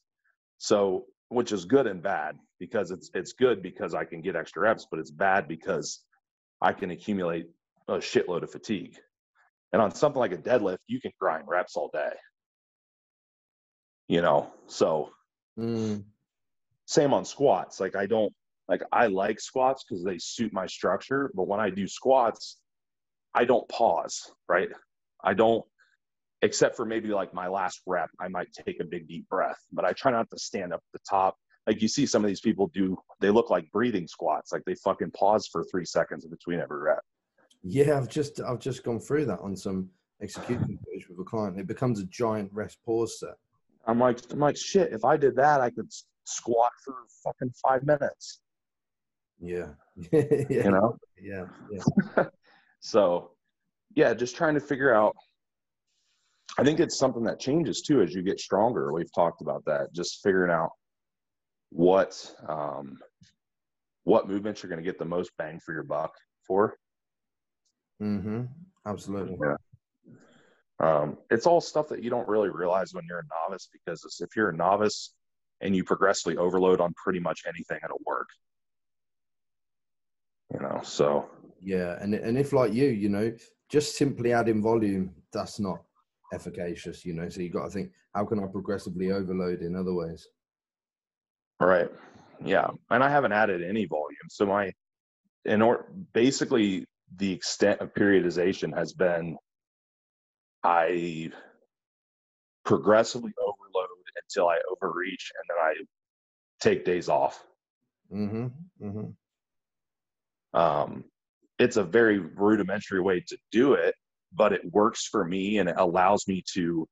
So 0.58 1.06
which 1.30 1.52
is 1.52 1.66
good 1.66 1.88
and 1.88 2.02
bad 2.02 2.38
because 2.60 2.92
it's 2.92 3.10
it's 3.14 3.34
good 3.34 3.62
because 3.62 3.94
I 3.94 4.06
can 4.06 4.22
get 4.22 4.36
extra 4.36 4.62
reps, 4.62 4.88
but 4.90 5.00
it's 5.00 5.12
bad 5.12 5.48
because 5.48 6.02
I 6.62 6.72
can 6.72 6.92
accumulate 6.92 7.48
a 7.88 7.94
shitload 7.96 8.44
of 8.44 8.52
fatigue. 8.52 8.98
And 9.74 9.82
on 9.82 9.94
something 9.94 10.20
like 10.20 10.32
a 10.32 10.38
deadlift, 10.38 10.78
you 10.88 11.02
can 11.02 11.12
grind 11.20 11.44
reps 11.48 11.76
all 11.76 11.90
day. 11.94 12.14
You 14.08 14.22
know, 14.22 14.54
so 14.68 15.12
Mm. 15.58 16.04
same 16.86 17.14
on 17.14 17.26
squats. 17.26 17.80
Like 17.80 17.96
I 17.96 18.06
don't 18.06 18.34
like 18.68 18.84
I 18.92 19.08
like 19.08 19.40
squats 19.40 19.84
because 19.84 20.04
they 20.04 20.18
suit 20.18 20.54
my 20.54 20.66
structure, 20.68 21.32
but 21.34 21.48
when 21.48 21.60
I 21.60 21.70
do 21.70 21.88
squats, 21.88 22.60
I 23.34 23.46
don't 23.46 23.68
pause, 23.70 24.32
right? 24.48 24.70
I 25.26 25.34
don't 25.34 25.66
except 26.42 26.76
for 26.76 26.86
maybe 26.86 27.10
like 27.10 27.34
my 27.34 27.48
last 27.48 27.82
rep, 27.88 28.10
I 28.20 28.28
might 28.28 28.52
take 28.54 28.80
a 28.80 28.84
big 28.84 29.08
deep 29.08 29.28
breath, 29.30 29.58
but 29.74 29.84
I 29.84 29.94
try 29.94 30.12
not 30.12 30.30
to 30.30 30.38
stand 30.38 30.74
up 30.74 30.82
at 30.94 31.00
the 31.02 31.06
top. 31.10 31.36
Like 31.66 31.82
you 31.82 31.88
see 31.88 32.06
some 32.06 32.24
of 32.24 32.28
these 32.28 32.42
people 32.42 32.68
do, 32.68 32.96
they 33.20 33.32
look 33.32 33.50
like 33.50 33.72
breathing 33.72 34.08
squats, 34.08 34.52
like 34.54 34.64
they 34.66 34.76
fucking 34.76 35.12
pause 35.12 35.48
for 35.52 35.64
three 35.64 35.86
seconds 35.86 36.24
in 36.24 36.30
between 36.30 36.60
every 36.60 36.78
rep. 36.80 37.00
Yeah, 37.64 37.98
I've 37.98 38.10
just 38.10 38.40
I've 38.42 38.60
just 38.60 38.84
gone 38.84 39.00
through 39.00 39.26
that 39.26 39.40
on 39.40 39.56
some 39.56 39.90
execution 40.22 40.78
footage 40.86 41.10
with 41.10 41.20
a 41.20 41.24
client. 41.24 41.60
It 41.60 41.66
becomes 41.66 42.00
a 42.00 42.06
giant 42.06 42.52
rest 42.54 42.78
pause 42.86 43.20
set. 43.20 43.34
I'm 43.88 44.00
like, 44.00 44.20
I'm 44.32 44.40
like, 44.40 44.58
shit, 44.58 44.94
if 44.94 45.04
I 45.04 45.18
did 45.18 45.36
that, 45.38 45.62
I 45.62 45.72
could 45.72 45.92
squat 46.26 46.72
for 46.84 46.94
fucking 47.24 47.54
five 47.68 47.84
minutes, 47.84 48.42
Yeah. 49.40 49.70
yeah. 50.12 50.24
you 50.50 50.72
know? 50.72 50.98
Yeah. 51.20 51.46
Yeah. 51.72 52.26
So, 52.82 53.32
yeah, 53.96 54.14
just 54.14 54.36
trying 54.36 54.54
to 54.54 54.60
figure 54.60 54.94
out. 54.94 55.16
I 56.58 56.64
think 56.64 56.80
it's 56.80 56.98
something 56.98 57.24
that 57.24 57.40
changes 57.40 57.82
too 57.82 58.02
as 58.02 58.14
you 58.14 58.22
get 58.22 58.40
stronger. 58.40 58.94
We've 58.94 59.14
talked 59.14 59.42
about 59.42 59.66
that. 59.66 59.94
Just 59.94 60.22
figuring 60.24 60.52
out 60.52 60.72
what 61.70 62.34
um, 62.48 62.98
what 64.04 64.30
movements 64.30 64.62
you're 64.62 64.70
going 64.70 64.84
to 64.84 64.90
get 64.90 65.00
the 65.00 65.06
most 65.06 65.32
bang 65.38 65.60
for 65.60 65.74
your 65.74 65.84
buck 65.84 66.14
for. 66.48 66.76
Mm-hmm. 68.02 68.44
Absolutely. 68.86 69.38
Yeah. 69.42 69.56
Um, 70.80 71.18
it's 71.32 71.48
all 71.48 71.62
stuff 71.62 71.88
that 71.90 72.04
you 72.04 72.10
don't 72.10 72.28
really 72.28 72.50
realize 72.50 72.94
when 72.94 73.06
you're 73.08 73.20
a 73.20 73.50
novice 73.50 73.70
because 73.72 74.06
if 74.22 74.36
you're 74.36 74.50
a 74.50 74.56
novice 74.56 75.14
and 75.62 75.76
you 75.76 75.84
progressively 75.84 76.38
overload 76.38 76.82
on 76.82 76.94
pretty 77.02 77.20
much 77.20 77.44
anything, 77.48 77.80
it'll 77.84 78.02
work. 78.06 78.28
You 80.54 80.60
know, 80.60 80.82
so 80.84 81.30
Yeah, 81.62 81.98
and 82.00 82.14
and 82.14 82.38
if 82.38 82.54
like 82.54 82.74
you, 82.74 82.86
you 82.86 83.10
know, 83.10 83.32
just 83.76 83.98
simply 83.98 84.32
adding 84.32 84.62
volume, 84.64 85.14
that's 85.34 85.60
not 85.60 85.84
efficacious, 86.34 87.04
you 87.04 87.14
know. 87.14 87.28
So 87.28 87.42
you've 87.42 87.52
got 87.52 87.66
to 87.66 87.70
think, 87.70 87.92
how 88.14 88.24
can 88.24 88.40
I 88.40 88.48
progressively 88.48 89.12
overload 89.12 89.60
in 89.60 89.76
other 89.76 89.94
ways? 89.94 90.26
Right. 91.60 91.90
Yeah. 92.42 92.70
And 92.90 93.04
I 93.04 93.10
haven't 93.10 93.34
added 93.34 93.62
any 93.62 93.86
volume. 93.86 94.30
So 94.30 94.46
my 94.46 94.72
in 95.44 95.62
or 95.62 95.88
basically 96.14 96.86
the 97.18 97.34
extent 97.34 97.82
of 97.82 97.94
periodization 97.94 98.74
has 98.78 98.94
been 98.94 99.36
I 100.64 101.32
progressively 102.64 103.34
overload 103.38 103.90
until 104.24 104.48
I 104.48 104.58
overreach 104.72 105.34
and 105.38 105.50
then 105.50 105.58
I 105.62 105.74
take 106.62 106.86
days 106.86 107.10
off. 107.10 107.44
Mm-hmm. 108.10 108.48
Mm-hmm. 108.88 110.58
Um, 110.58 111.04
it's 111.60 111.78
a 111.78 111.84
very 111.84 112.20
rudimentary 112.20 113.02
way 113.02 113.24
to 113.28 113.38
do 113.52 113.74
it, 113.74 113.96
but 114.34 114.54
it 114.54 114.62
works 114.72 115.08
for 115.08 115.26
me 115.26 115.60
and 115.60 115.70
it 115.70 115.76
allows 115.78 116.28
me 116.28 116.44
to 116.54 116.88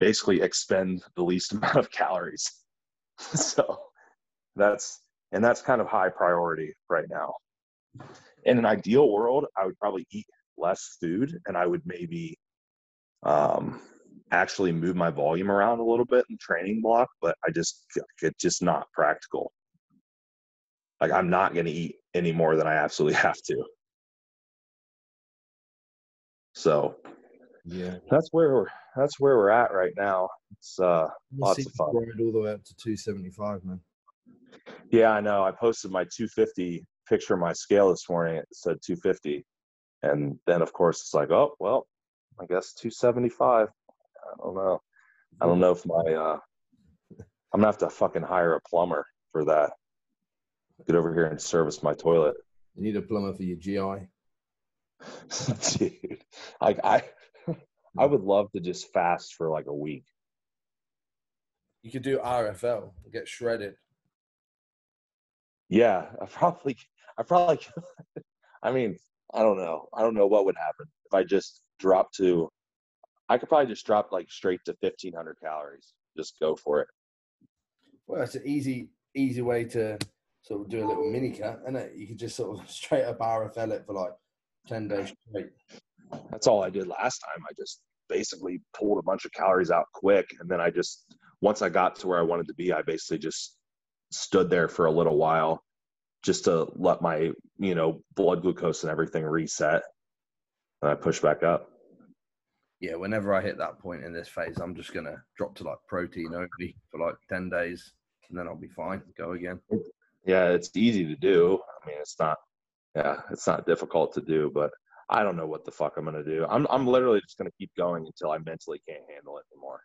basically 0.00 0.40
expend 0.40 1.02
the 1.16 1.22
least 1.22 1.52
amount 1.54 1.76
of 1.76 1.90
calories. 1.90 2.50
so 3.18 3.78
that's 4.56 5.00
and 5.32 5.44
that's 5.44 5.62
kind 5.62 5.80
of 5.80 5.88
high 5.88 6.08
priority 6.08 6.72
right 6.88 7.06
now. 7.10 7.34
In 8.44 8.58
an 8.58 8.66
ideal 8.66 9.10
world, 9.10 9.46
I 9.56 9.66
would 9.66 9.78
probably 9.78 10.06
eat 10.10 10.26
less 10.56 10.96
food 11.00 11.36
and 11.46 11.56
I 11.56 11.66
would 11.66 11.82
maybe 11.84 12.38
um, 13.24 13.80
actually 14.30 14.70
move 14.70 14.94
my 14.94 15.10
volume 15.10 15.50
around 15.50 15.80
a 15.80 15.84
little 15.84 16.04
bit 16.04 16.24
in 16.30 16.36
training 16.40 16.82
block, 16.82 17.08
but 17.20 17.36
I 17.46 17.50
just 17.50 17.84
it's 18.22 18.40
just 18.40 18.62
not 18.62 18.86
practical. 18.92 19.52
Like 21.00 21.10
I'm 21.10 21.30
not 21.30 21.54
going 21.54 21.66
to 21.66 21.72
eat 21.72 21.96
any 22.14 22.32
more 22.32 22.56
than 22.56 22.66
I 22.66 22.74
absolutely 22.74 23.16
have 23.18 23.40
to. 23.48 23.64
So 26.54 26.96
Yeah. 27.64 27.98
that's 28.10 28.28
where 28.32 28.52
we're 28.54 28.66
that's 28.96 29.18
where 29.20 29.36
we're 29.36 29.50
at 29.50 29.72
right 29.72 29.92
now. 29.96 30.28
It's 30.52 30.78
uh 30.78 31.08
We'll 31.32 31.48
Lots 31.48 31.66
of 31.66 31.72
fun. 31.74 31.88
all 31.88 32.32
the 32.32 32.40
way 32.40 32.52
up 32.52 32.64
to 32.64 32.74
275, 32.76 33.64
man. 33.64 33.80
yeah, 34.90 35.10
I 35.10 35.20
know. 35.20 35.42
I 35.42 35.50
posted 35.50 35.90
my 35.90 36.04
250 36.04 36.84
picture 37.08 37.34
of 37.34 37.40
my 37.40 37.52
scale 37.52 37.90
this 37.90 38.08
morning. 38.08 38.36
It 38.36 38.46
said 38.52 38.78
250. 38.84 39.44
And 40.02 40.38
then 40.46 40.62
of 40.62 40.72
course 40.72 41.00
it's 41.00 41.14
like, 41.14 41.30
oh 41.30 41.54
well, 41.58 41.86
I 42.40 42.46
guess 42.46 42.72
275. 42.74 43.68
I 43.68 44.36
don't 44.42 44.54
know. 44.54 44.80
I 45.40 45.46
don't 45.46 45.60
know 45.60 45.72
if 45.72 45.84
my 45.86 45.94
uh 46.14 46.38
I'm 47.52 47.60
gonna 47.60 47.66
have 47.66 47.78
to 47.78 47.90
fucking 47.90 48.22
hire 48.22 48.54
a 48.54 48.60
plumber 48.68 49.06
for 49.32 49.44
that. 49.46 49.72
Get 50.86 50.96
over 50.96 51.12
here 51.14 51.26
and 51.26 51.40
service 51.40 51.82
my 51.82 51.94
toilet. 51.94 52.36
You 52.74 52.82
need 52.82 52.96
a 52.96 53.02
plumber 53.02 53.32
for 53.34 53.42
your 53.42 53.56
GI. 53.56 54.06
Dude. 55.78 56.24
Like 56.60 56.80
I 56.84 57.02
I 57.98 58.06
would 58.06 58.22
love 58.22 58.50
to 58.52 58.60
just 58.60 58.92
fast 58.92 59.34
for 59.34 59.50
like 59.50 59.66
a 59.66 59.74
week. 59.74 60.04
You 61.82 61.90
could 61.90 62.02
do 62.02 62.18
RFL, 62.18 62.92
get 63.12 63.28
shredded. 63.28 63.74
Yeah, 65.68 66.06
I 66.20 66.26
probably, 66.26 66.78
I 67.18 67.22
probably, 67.22 67.60
I 68.62 68.72
mean, 68.72 68.96
I 69.34 69.42
don't 69.42 69.58
know. 69.58 69.88
I 69.92 70.00
don't 70.00 70.14
know 70.14 70.26
what 70.26 70.46
would 70.46 70.56
happen 70.56 70.86
if 71.04 71.14
I 71.14 71.24
just 71.24 71.60
dropped 71.78 72.14
to, 72.16 72.48
I 73.28 73.38
could 73.38 73.48
probably 73.48 73.66
just 73.66 73.86
drop 73.86 74.12
like 74.12 74.30
straight 74.30 74.60
to 74.64 74.76
1500 74.80 75.36
calories. 75.42 75.92
Just 76.16 76.38
go 76.40 76.56
for 76.56 76.80
it. 76.80 76.88
Well, 78.06 78.22
it's 78.22 78.34
an 78.34 78.46
easy, 78.46 78.88
easy 79.14 79.42
way 79.42 79.64
to 79.64 79.98
sort 80.42 80.62
of 80.62 80.68
do 80.68 80.84
a 80.84 80.88
little 80.88 81.10
mini 81.10 81.32
cut, 81.32 81.62
and 81.66 81.76
it? 81.76 81.94
You 81.96 82.06
could 82.06 82.18
just 82.18 82.36
sort 82.36 82.58
of 82.58 82.70
straight 82.70 83.04
up 83.04 83.18
RFL 83.18 83.72
it 83.72 83.84
for 83.86 83.94
like 83.94 84.12
10 84.68 84.88
days 84.88 85.12
straight. 85.28 85.50
That's 86.30 86.46
all 86.46 86.62
I 86.62 86.70
did 86.70 86.86
last 86.86 87.18
time. 87.18 87.44
I 87.48 87.52
just 87.58 87.80
basically 88.08 88.60
pulled 88.78 88.98
a 88.98 89.02
bunch 89.02 89.24
of 89.24 89.32
calories 89.32 89.70
out 89.70 89.86
quick. 89.94 90.26
And 90.40 90.48
then 90.48 90.60
I 90.60 90.70
just, 90.70 91.04
once 91.40 91.62
I 91.62 91.68
got 91.68 91.96
to 92.00 92.08
where 92.08 92.18
I 92.18 92.22
wanted 92.22 92.48
to 92.48 92.54
be, 92.54 92.72
I 92.72 92.82
basically 92.82 93.18
just 93.18 93.56
stood 94.10 94.50
there 94.50 94.68
for 94.68 94.86
a 94.86 94.92
little 94.92 95.16
while 95.16 95.62
just 96.22 96.44
to 96.44 96.68
let 96.76 97.02
my 97.02 97.32
you 97.58 97.74
know 97.74 98.00
blood 98.14 98.42
glucose 98.42 98.82
and 98.82 98.90
everything 98.90 99.24
reset 99.24 99.82
and 100.80 100.90
i 100.90 100.94
push 100.94 101.20
back 101.20 101.42
up 101.42 101.68
Yeah, 102.80 102.94
whenever 102.94 103.34
I 103.34 103.40
hit 103.40 103.58
that 103.58 103.78
point 103.78 104.04
in 104.04 104.12
this 104.12 104.28
phase, 104.28 104.58
I'm 104.60 104.74
just 104.74 104.92
gonna 104.94 105.22
drop 105.36 105.54
to 105.56 105.64
like 105.64 105.78
protein 105.88 106.32
only 106.34 106.76
for 106.90 107.00
like 107.00 107.16
ten 107.28 107.48
days, 107.50 107.92
and 108.28 108.38
then 108.38 108.46
I'll 108.46 108.56
be 108.56 108.68
fine. 108.68 109.02
Go 109.18 109.32
again. 109.32 109.58
yeah 110.26 110.48
it's 110.50 110.70
easy 110.74 111.04
to 111.06 111.16
do 111.16 111.58
i 111.82 111.86
mean 111.88 111.96
it's 112.00 112.18
not 112.18 112.38
yeah 112.94 113.16
it's 113.30 113.46
not 113.46 113.66
difficult 113.66 114.12
to 114.12 114.20
do 114.20 114.50
but 114.54 114.70
i 115.10 115.22
don't 115.22 115.36
know 115.36 115.46
what 115.46 115.64
the 115.64 115.70
fuck 115.70 115.94
i'm 115.96 116.04
gonna 116.04 116.24
do 116.24 116.46
i'm, 116.48 116.66
I'm 116.70 116.86
literally 116.86 117.20
just 117.20 117.38
gonna 117.38 117.50
keep 117.58 117.70
going 117.76 118.06
until 118.06 118.30
i 118.30 118.38
mentally 118.38 118.80
can't 118.88 119.02
handle 119.12 119.38
it 119.38 119.44
anymore 119.52 119.80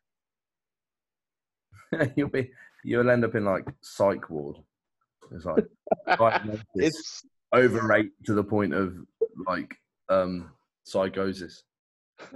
you'll 2.16 2.30
be 2.30 2.52
you'll 2.84 3.10
end 3.10 3.26
up 3.26 3.36
in 3.36 3.46
like 3.46 3.66
psych 3.82 4.30
ward. 4.30 4.58
It's 5.32 5.46
like 5.46 5.66
it's 6.76 7.24
overrate 7.54 8.12
to 8.26 8.34
the 8.34 8.44
point 8.44 8.74
of 8.74 8.96
like 9.48 9.76
um 10.10 10.52
psychosis. 10.84 11.64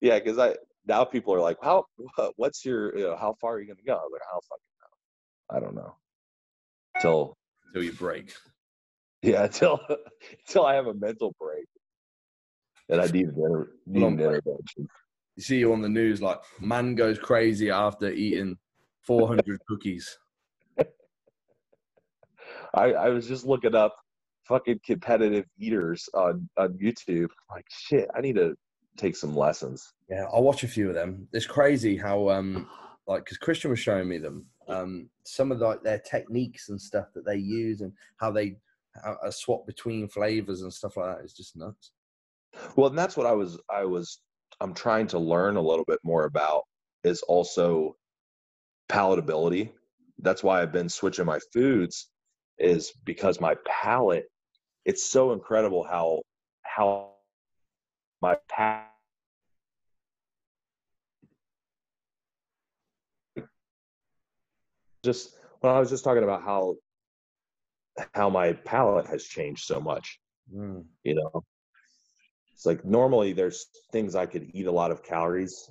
yeah 0.00 0.18
because 0.18 0.38
i 0.38 0.54
now 0.86 1.04
people 1.04 1.34
are 1.34 1.40
like 1.40 1.56
how 1.62 1.84
what's 2.36 2.64
your 2.64 2.96
you 2.96 3.04
know 3.04 3.16
how 3.16 3.34
far 3.40 3.54
are 3.54 3.60
you 3.60 3.66
gonna 3.66 3.80
go 3.84 3.94
I'm 3.94 4.12
like 4.12 4.22
how 4.30 4.40
fucking 4.48 4.70
know 4.80 5.56
i 5.56 5.60
don't 5.60 5.74
know 5.74 5.96
till 7.00 7.36
Until 7.66 7.82
you 7.82 7.92
break. 7.92 8.32
Yeah 9.24 9.46
till 9.58 9.80
till 10.46 10.64
i 10.66 10.74
have 10.74 10.86
a 10.86 10.94
mental 10.94 11.34
break 11.40 11.66
and 12.88 13.00
i 13.00 13.06
need 13.06 13.26
an, 13.28 13.66
need 13.86 14.02
an 14.02 14.20
intervention 14.20 14.88
You 15.36 15.42
see 15.42 15.58
you 15.58 15.72
on 15.72 15.82
the 15.82 15.88
news 15.88 16.22
like 16.22 16.38
man 16.60 16.94
goes 16.94 17.18
crazy 17.18 17.70
after 17.70 18.10
eating 18.10 18.56
400 19.06 19.60
cookies. 19.68 20.18
I, 22.74 22.92
I 22.92 23.08
was 23.10 23.28
just 23.28 23.44
looking 23.44 23.74
up 23.74 23.96
fucking 24.44 24.80
competitive 24.84 25.46
eaters 25.58 26.08
on 26.14 26.48
on 26.56 26.74
YouTube. 26.74 27.28
Like 27.50 27.66
shit, 27.68 28.08
I 28.14 28.20
need 28.20 28.36
to 28.36 28.54
take 28.96 29.16
some 29.16 29.36
lessons. 29.36 29.92
Yeah, 30.08 30.26
I'll 30.32 30.42
watch 30.42 30.64
a 30.64 30.68
few 30.68 30.88
of 30.88 30.94
them. 30.94 31.28
It's 31.32 31.46
crazy 31.46 31.96
how 31.96 32.30
um 32.30 32.68
like 33.06 33.24
because 33.24 33.38
Christian 33.38 33.70
was 33.70 33.80
showing 33.80 34.08
me 34.08 34.18
them 34.18 34.46
um 34.68 35.08
some 35.24 35.52
of 35.52 35.58
like 35.60 35.82
their 35.82 35.98
techniques 35.98 36.68
and 36.68 36.80
stuff 36.80 37.06
that 37.14 37.26
they 37.26 37.36
use 37.36 37.80
and 37.80 37.92
how 38.16 38.30
they 38.30 38.56
a 39.24 39.32
swap 39.32 39.66
between 39.66 40.08
flavors 40.08 40.62
and 40.62 40.72
stuff 40.72 40.96
like 40.96 41.16
that 41.16 41.24
is 41.24 41.32
just 41.32 41.56
nuts. 41.56 41.92
Well, 42.76 42.88
and 42.88 42.98
that's 42.98 43.16
what 43.16 43.26
I 43.26 43.32
was 43.32 43.58
I 43.70 43.84
was 43.84 44.20
I'm 44.60 44.74
trying 44.74 45.06
to 45.08 45.18
learn 45.18 45.56
a 45.56 45.62
little 45.62 45.84
bit 45.84 45.98
more 46.04 46.24
about 46.24 46.62
is 47.02 47.22
also 47.22 47.96
palatability. 48.88 49.70
That's 50.18 50.42
why 50.42 50.62
I've 50.62 50.72
been 50.72 50.88
switching 50.88 51.26
my 51.26 51.40
foods 51.52 52.10
is 52.58 52.92
because 53.04 53.40
my 53.40 53.56
palate 53.66 54.26
it's 54.84 55.04
so 55.04 55.32
incredible 55.32 55.82
how 55.82 56.22
how 56.62 57.10
my 58.22 58.36
palate 58.48 58.84
just 65.04 65.34
when 65.60 65.72
I 65.72 65.80
was 65.80 65.90
just 65.90 66.04
talking 66.04 66.22
about 66.22 66.42
how 66.42 66.76
how 68.14 68.28
my 68.30 68.52
palate 68.52 69.06
has 69.06 69.24
changed 69.24 69.64
so 69.64 69.80
much, 69.80 70.20
Mm. 70.52 70.84
you 71.04 71.14
know. 71.14 71.44
It's 72.52 72.66
like 72.66 72.84
normally 72.84 73.32
there's 73.32 73.66
things 73.92 74.14
I 74.14 74.26
could 74.26 74.50
eat 74.54 74.66
a 74.66 74.72
lot 74.72 74.90
of 74.90 75.02
calories 75.02 75.70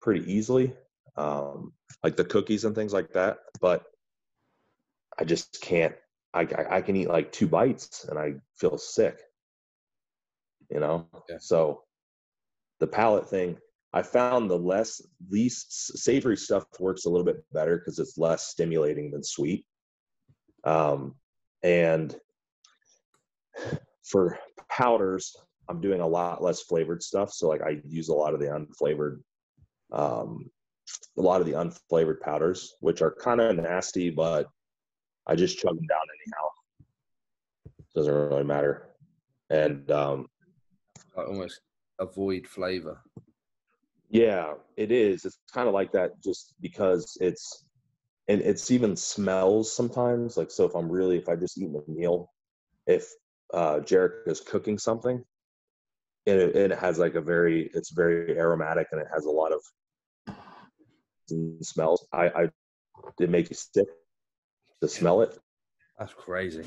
pretty 0.00 0.30
easily, 0.32 0.74
um, 1.16 1.72
like 2.02 2.16
the 2.16 2.24
cookies 2.24 2.64
and 2.64 2.74
things 2.74 2.92
like 2.92 3.12
that. 3.12 3.38
But 3.60 3.84
I 5.18 5.24
just 5.24 5.60
can't. 5.60 5.94
I, 6.32 6.42
I 6.42 6.76
I 6.76 6.82
can 6.82 6.96
eat 6.96 7.08
like 7.08 7.30
two 7.30 7.46
bites 7.46 8.04
and 8.04 8.18
I 8.18 8.34
feel 8.56 8.76
sick. 8.78 9.20
You 10.70 10.80
know. 10.80 11.06
Yeah. 11.28 11.36
So 11.38 11.84
the 12.80 12.86
palate 12.86 13.28
thing, 13.28 13.56
I 13.92 14.02
found 14.02 14.50
the 14.50 14.58
less 14.58 15.00
least 15.30 15.98
savory 15.98 16.36
stuff 16.36 16.64
works 16.80 17.04
a 17.04 17.10
little 17.10 17.24
bit 17.24 17.44
better 17.52 17.78
because 17.78 17.98
it's 18.00 18.18
less 18.18 18.48
stimulating 18.48 19.12
than 19.12 19.22
sweet. 19.22 19.64
Um, 20.64 21.14
and 21.64 22.14
for 24.04 24.38
powders, 24.70 25.34
I'm 25.68 25.80
doing 25.80 26.02
a 26.02 26.06
lot 26.06 26.42
less 26.42 26.60
flavored 26.60 27.02
stuff. 27.02 27.32
So 27.32 27.48
like 27.48 27.62
I 27.62 27.80
use 27.84 28.10
a 28.10 28.14
lot 28.14 28.34
of 28.34 28.40
the 28.40 28.46
unflavored, 28.46 29.20
um, 29.90 30.50
a 31.16 31.22
lot 31.22 31.40
of 31.40 31.46
the 31.46 31.54
unflavored 31.54 32.20
powders, 32.20 32.74
which 32.80 33.00
are 33.00 33.16
kind 33.18 33.40
of 33.40 33.56
nasty, 33.56 34.10
but 34.10 34.46
I 35.26 35.34
just 35.34 35.58
chug 35.58 35.74
them 35.74 35.86
down 35.86 36.00
anyhow. 36.26 36.48
Doesn't 37.94 38.14
really 38.14 38.44
matter. 38.44 38.90
And 39.48 39.90
um, 39.90 40.26
Like 41.16 41.28
almost 41.28 41.60
avoid 41.98 42.46
flavor. 42.46 43.00
yeah, 44.10 44.52
it 44.76 44.92
is. 44.92 45.24
It's 45.24 45.38
kind 45.52 45.66
of 45.66 45.72
like 45.72 45.92
that 45.92 46.22
just 46.22 46.54
because 46.60 47.16
it's, 47.22 47.64
and 48.28 48.40
it's 48.40 48.70
even 48.70 48.96
smells 48.96 49.74
sometimes. 49.74 50.36
Like, 50.36 50.50
so 50.50 50.64
if 50.64 50.74
I'm 50.74 50.90
really, 50.90 51.16
if 51.18 51.28
I 51.28 51.36
just 51.36 51.58
eat 51.58 51.68
a 51.74 51.90
meal, 51.90 52.30
if 52.86 53.06
uh, 53.52 53.76
Jarek 53.80 54.26
is 54.26 54.40
cooking 54.40 54.78
something, 54.78 55.22
and 56.26 56.40
it, 56.40 56.56
and 56.56 56.72
it 56.72 56.78
has 56.78 56.98
like 56.98 57.14
a 57.16 57.20
very, 57.20 57.70
it's 57.74 57.90
very 57.90 58.38
aromatic 58.38 58.88
and 58.92 59.00
it 59.00 59.06
has 59.12 59.26
a 59.26 59.30
lot 59.30 59.52
of 59.52 59.60
smells. 61.62 62.06
I, 62.12 62.28
I, 62.28 62.48
it 63.20 63.28
makes 63.30 63.50
you 63.50 63.56
sick 63.56 63.88
to 64.80 64.88
smell 64.88 65.20
it. 65.22 65.38
That's 65.98 66.14
crazy. 66.14 66.64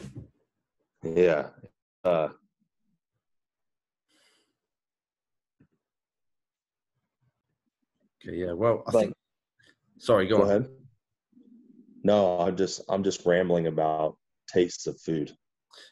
Yeah. 1.03 1.47
Uh, 2.03 2.29
Okay, 8.27 8.37
yeah. 8.37 8.51
Well, 8.53 8.83
I 8.87 8.91
But- 8.91 8.99
think. 9.01 9.13
Sorry, 9.99 10.27
go, 10.27 10.37
go 10.37 10.43
on. 10.43 10.49
ahead. 10.49 10.69
No, 12.07 12.39
I'm 12.39 12.55
just, 12.55 12.81
I'm 12.87 13.03
just 13.03 13.25
rambling 13.25 13.67
about 13.67 14.15
tastes 14.49 14.87
of 14.87 14.99
food. 15.01 15.35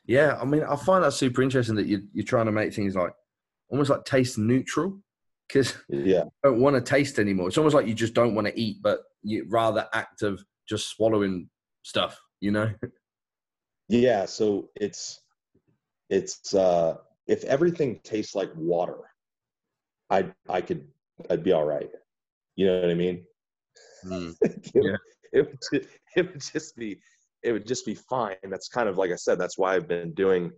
Yeah, 0.05 0.38
I 0.41 0.45
mean, 0.45 0.63
I 0.63 0.76
find 0.78 1.03
that 1.03 1.11
super 1.11 1.41
interesting 1.41 1.76
that 1.76 1.88
you're 1.88 2.01
you're 2.13 2.26
trying 2.26 2.45
to 2.47 2.51
make 2.53 2.74
things 2.74 2.95
like 2.95 3.13
almost 3.70 3.89
like 3.89 4.05
taste 4.05 4.38
neutral 4.38 4.99
because 5.47 5.76
Yeah. 5.89 6.24
you 6.24 6.32
don't 6.43 6.61
want 6.61 6.76
to 6.78 6.82
taste 6.82 7.20
anymore. 7.20 7.47
It's 7.49 7.57
almost 7.57 7.76
like 7.76 7.86
you 7.88 7.93
just 7.93 8.13
don't 8.13 8.34
want 8.34 8.47
to 8.47 8.57
eat, 8.59 8.78
but 8.82 8.99
you 9.24 9.45
rather 9.49 9.88
act 9.93 10.22
of 10.22 10.41
just 10.70 10.88
swallowing 10.88 11.49
stuff. 11.84 12.18
You 12.39 12.51
know? 12.51 12.70
Yeah, 13.88 14.26
so 14.26 14.70
it's 14.76 15.22
it's 16.09 16.55
uh 16.55 16.95
if 17.28 17.43
everything 17.43 17.99
tastes 18.03 18.34
like 18.34 18.49
water, 18.55 18.97
I 20.09 20.32
I 20.49 20.61
could 20.61 20.88
I'd 21.30 21.43
be 21.43 21.51
all 21.51 21.66
right. 21.66 21.91
You 22.55 22.66
know 22.68 22.82
what 22.82 22.89
I 22.89 22.95
mean? 22.95 23.26
Mm. 24.05 24.36
Yeah. 24.74 24.97
ju- 25.72 25.86
it 26.18 26.32
would 26.32 26.41
just 26.41 26.76
be 26.76 26.99
it 27.43 27.51
would 27.51 27.68
just 27.68 27.86
be 27.86 27.95
fine. 27.95 28.36
That's 28.43 28.70
kind 28.70 28.89
of 28.89 28.97
like 28.97 29.11
I 29.11 29.16
said, 29.16 29.39
that's 29.39 29.57
why 29.57 29.76
I've 29.76 29.88
been 29.88 30.13
doing 30.13 30.51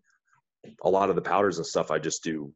a 0.84 0.90
lot 0.90 1.10
of 1.10 1.16
the 1.16 1.22
powders 1.22 1.58
and 1.58 1.66
stuff 1.66 1.92
I 1.92 2.00
just 2.00 2.24
do 2.24 2.54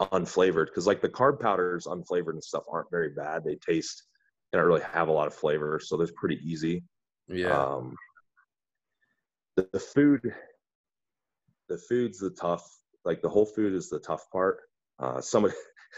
unflavored 0.00 0.66
because 0.66 0.86
like 0.86 1.00
the 1.00 1.08
carb 1.08 1.40
powders 1.40 1.86
unflavored 1.86 2.32
and 2.32 2.44
stuff 2.44 2.64
aren't 2.70 2.90
very 2.90 3.10
bad. 3.10 3.44
They 3.44 3.56
taste 3.56 4.02
they 4.52 4.58
don't 4.58 4.66
really 4.66 4.82
have 4.92 5.08
a 5.08 5.12
lot 5.12 5.26
of 5.26 5.34
flavor, 5.34 5.80
so 5.82 5.96
they're 5.96 6.08
pretty 6.16 6.38
easy. 6.44 6.84
Yeah. 7.28 7.62
Um, 7.62 7.96
the, 9.56 9.68
the 9.72 9.80
food, 9.80 10.32
the 11.68 11.78
food's 11.78 12.18
the 12.18 12.30
tough. 12.30 12.64
Like 13.04 13.22
the 13.22 13.28
whole 13.28 13.46
food 13.46 13.72
is 13.72 13.88
the 13.88 13.98
tough 13.98 14.30
part. 14.30 14.58
Uh, 14.98 15.20
somebody, 15.20 15.54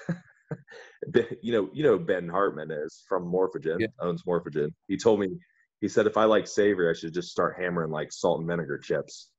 you 1.43 1.53
know, 1.53 1.69
you 1.73 1.83
know, 1.83 1.99
Ben 1.99 2.29
Hartman 2.29 2.71
is 2.71 3.03
from 3.09 3.25
Morphogen, 3.25 3.81
Yeah. 3.81 3.87
owns 4.01 4.23
Morphogen. 4.25 4.73
He 4.89 4.97
told 4.97 5.21
me, 5.21 5.29
he 5.81 5.89
said, 5.89 6.07
if 6.07 6.17
I 6.17 6.25
like 6.25 6.47
savory, 6.47 6.91
I 6.91 6.93
should 6.93 7.15
just 7.15 7.31
start 7.31 7.57
hammering 7.61 7.91
like 7.91 8.13
salt 8.13 8.41
and 8.41 8.49
vinegar 8.49 8.79
chips. 8.79 9.31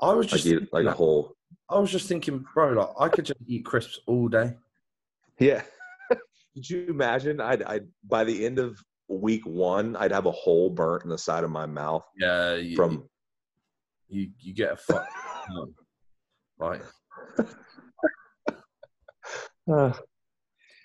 I 0.00 0.12
was 0.12 0.26
Like 0.26 0.30
just 0.42 0.46
eat 0.46 0.50
thinking 0.58 0.68
like 0.72 0.86
a 0.86 0.92
whole. 0.92 1.34
I 1.70 1.78
was 1.78 1.90
just 1.90 2.08
thinking, 2.08 2.44
bro, 2.54 2.72
like 2.72 2.88
I 3.00 3.08
could 3.08 3.24
just 3.26 3.40
eat 3.46 3.64
crisps 3.64 4.00
all 4.06 4.28
day. 4.28 4.54
Yeah. 5.40 5.62
Could 6.54 6.70
you 6.70 6.86
imagine? 6.88 7.40
I'd, 7.40 7.62
I'd 7.64 7.86
by 8.04 8.24
the 8.24 8.44
end 8.46 8.58
of 8.58 8.78
week 9.08 9.44
one, 9.46 9.96
I'd 9.96 10.12
have 10.12 10.26
a 10.26 10.30
hole 10.32 10.70
burnt 10.70 11.04
in 11.04 11.10
the 11.10 11.18
side 11.18 11.44
of 11.44 11.50
my 11.50 11.66
mouth 11.66 12.04
Yeah. 12.18 12.54
You, 12.54 12.76
from. 12.76 13.08
you 14.08 14.30
you 14.38 14.54
get 14.54 14.72
a 14.72 14.76
fuck. 14.76 15.06
right. 16.58 16.82
Uh, 19.70 19.92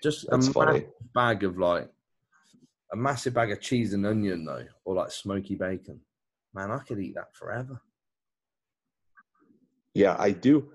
Just 0.02 0.28
that's 0.28 0.48
a 0.48 0.52
funny. 0.52 0.86
bag 1.14 1.44
of 1.44 1.56
like 1.56 1.88
a 2.92 2.96
massive 2.96 3.34
bag 3.34 3.50
of 3.50 3.60
cheese 3.60 3.94
and 3.94 4.06
onion 4.06 4.44
though, 4.44 4.64
or 4.84 4.94
like 4.94 5.10
smoky 5.10 5.54
bacon. 5.54 6.00
Man, 6.54 6.70
I 6.70 6.78
could 6.78 6.98
eat 6.98 7.14
that 7.14 7.34
forever. 7.34 7.80
Yeah, 9.94 10.16
I 10.18 10.30
do. 10.30 10.70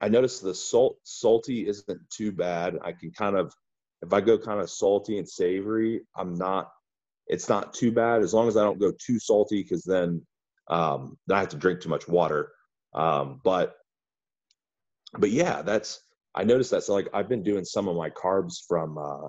I 0.00 0.08
notice 0.08 0.40
the 0.40 0.54
salt 0.54 0.98
salty 1.04 1.68
isn't 1.68 2.10
too 2.10 2.32
bad. 2.32 2.78
I 2.82 2.92
can 2.92 3.12
kind 3.12 3.36
of 3.36 3.54
if 4.02 4.12
I 4.12 4.20
go 4.20 4.36
kind 4.36 4.60
of 4.60 4.68
salty 4.68 5.18
and 5.18 5.28
savory, 5.28 6.02
I'm 6.16 6.34
not 6.34 6.70
it's 7.28 7.48
not 7.48 7.72
too 7.72 7.92
bad 7.92 8.22
as 8.22 8.34
long 8.34 8.48
as 8.48 8.56
I 8.56 8.64
don't 8.64 8.80
go 8.80 8.92
too 8.98 9.18
salty 9.18 9.62
because 9.62 9.84
then 9.84 10.26
um, 10.68 11.16
then 11.26 11.36
I 11.36 11.40
have 11.40 11.50
to 11.50 11.56
drink 11.56 11.80
too 11.80 11.88
much 11.88 12.08
water. 12.08 12.50
Um, 12.94 13.40
but 13.44 13.76
but 15.18 15.30
yeah, 15.30 15.62
that's 15.62 16.00
I 16.34 16.44
noticed 16.44 16.72
that. 16.72 16.82
So 16.82 16.94
like 16.94 17.08
I've 17.14 17.28
been 17.28 17.42
doing 17.44 17.64
some 17.64 17.86
of 17.86 17.96
my 17.96 18.10
carbs 18.10 18.56
from 18.66 18.98
uh, 18.98 19.28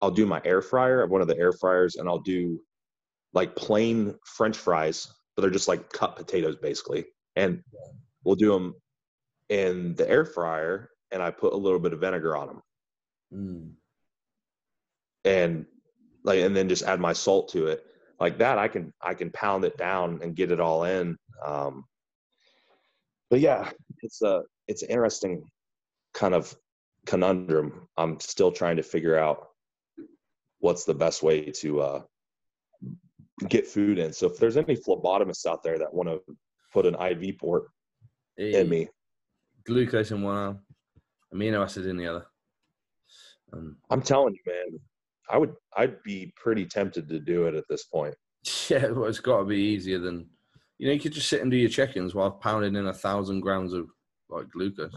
I'll 0.00 0.10
do 0.10 0.26
my 0.26 0.40
air 0.44 0.62
fryer. 0.62 1.06
One 1.06 1.20
of 1.20 1.28
the 1.28 1.38
air 1.38 1.52
fryers, 1.52 1.96
and 1.96 2.08
I'll 2.08 2.20
do 2.20 2.60
like 3.32 3.56
plain 3.56 4.14
French 4.24 4.56
fries, 4.56 5.08
but 5.34 5.42
they're 5.42 5.50
just 5.50 5.68
like 5.68 5.92
cut 5.92 6.16
potatoes 6.16 6.56
basically, 6.56 7.04
and 7.36 7.62
we'll 8.24 8.36
do 8.36 8.52
them 8.52 8.74
in 9.48 9.94
the 9.94 10.08
air 10.08 10.24
fryer, 10.24 10.90
and 11.10 11.22
I 11.22 11.30
put 11.30 11.52
a 11.52 11.56
little 11.56 11.78
bit 11.78 11.92
of 11.92 12.00
vinegar 12.00 12.36
on 12.36 12.46
them, 12.48 12.62
Mm. 13.34 13.72
and 15.24 15.66
like 16.24 16.40
and 16.40 16.56
then 16.56 16.68
just 16.68 16.82
add 16.84 17.00
my 17.00 17.12
salt 17.12 17.48
to 17.50 17.66
it. 17.66 17.84
Like 18.20 18.38
that, 18.38 18.58
I 18.58 18.68
can 18.68 18.92
I 19.02 19.14
can 19.14 19.30
pound 19.32 19.64
it 19.64 19.76
down 19.76 20.20
and 20.22 20.34
get 20.34 20.50
it 20.52 20.60
all 20.60 20.84
in. 20.84 21.16
Um, 21.44 21.84
but 23.30 23.40
yeah, 23.40 23.70
it's 24.02 24.22
a 24.22 24.42
it's 24.68 24.82
an 24.82 24.90
interesting 24.90 25.44
kind 26.14 26.34
of 26.34 26.54
conundrum. 27.06 27.88
I'm 27.96 28.18
still 28.20 28.52
trying 28.52 28.76
to 28.76 28.82
figure 28.82 29.16
out 29.18 29.47
what's 30.60 30.84
the 30.84 30.94
best 30.94 31.22
way 31.22 31.50
to 31.50 31.80
uh, 31.80 32.02
get 33.48 33.66
food 33.66 33.98
in. 33.98 34.12
So 34.12 34.26
if 34.26 34.38
there's 34.38 34.56
any 34.56 34.76
phlebotomists 34.76 35.46
out 35.46 35.62
there 35.62 35.78
that 35.78 35.92
want 35.92 36.08
to 36.08 36.20
put 36.72 36.86
an 36.86 36.94
IV 36.94 37.38
port 37.38 37.64
in 38.36 38.68
me, 38.68 38.88
Glucose 39.66 40.10
in 40.10 40.22
one 40.22 40.34
arm, 40.34 40.60
amino 41.34 41.62
acid 41.62 41.86
in 41.86 41.96
the 41.96 42.06
other. 42.06 42.26
Um, 43.52 43.76
I'm 43.90 44.02
telling 44.02 44.34
you, 44.34 44.40
man, 44.46 44.80
I 45.30 45.38
would 45.38 45.54
I'd 45.76 46.02
be 46.02 46.32
pretty 46.36 46.64
tempted 46.64 47.08
to 47.08 47.20
do 47.20 47.46
it 47.46 47.54
at 47.54 47.64
this 47.68 47.84
point. 47.84 48.14
yeah, 48.68 48.86
well, 48.88 49.04
it's 49.04 49.20
got 49.20 49.40
to 49.40 49.44
be 49.44 49.56
easier 49.56 49.98
than 49.98 50.28
you 50.78 50.86
know. 50.86 50.92
You 50.92 51.00
could 51.00 51.12
just 51.12 51.28
sit 51.28 51.42
and 51.42 51.50
do 51.50 51.56
your 51.56 51.68
check-ins 51.68 52.14
while 52.14 52.30
pounding 52.30 52.76
in 52.76 52.86
a 52.86 52.94
thousand 52.94 53.40
grams 53.40 53.72
of 53.72 53.88
like 54.28 54.48
glucose. 54.50 54.94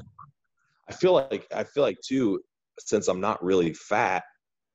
I 0.89 0.93
feel 0.93 1.14
like 1.14 1.47
I 1.53 1.64
feel 1.64 1.84
like 1.84 1.99
too, 2.01 2.41
since 2.80 3.07
I'm 3.07 3.22
not 3.22 3.43
really 3.43 3.74
fat, 3.74 4.24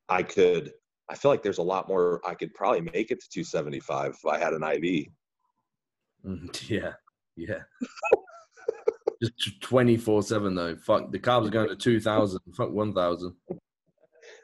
I 0.08 0.22
could. 0.22 0.72
I 1.08 1.14
feel 1.14 1.30
like 1.30 1.42
there's 1.42 1.58
a 1.58 1.62
lot 1.62 1.88
more. 1.88 2.20
I 2.26 2.34
could 2.34 2.52
probably 2.54 2.80
make 2.80 3.10
it 3.10 3.20
to 3.20 3.28
275 3.30 4.12
if 4.12 4.26
I 4.26 4.38
had 4.38 4.54
an 4.54 4.62
IV. 4.62 5.06
Mm, 6.24 6.68
yeah, 6.68 6.92
yeah. 7.36 7.62
just 9.22 9.60
twenty 9.60 9.96
four 9.96 10.22
seven 10.22 10.54
though. 10.54 10.76
Fuck 10.76 11.12
the 11.12 11.18
carbs 11.18 11.46
are 11.46 11.50
going 11.50 11.68
to 11.68 11.76
two 11.76 12.00
thousand. 12.00 12.40
Fuck 12.56 12.70
one 12.70 12.92
thousand. 12.92 13.34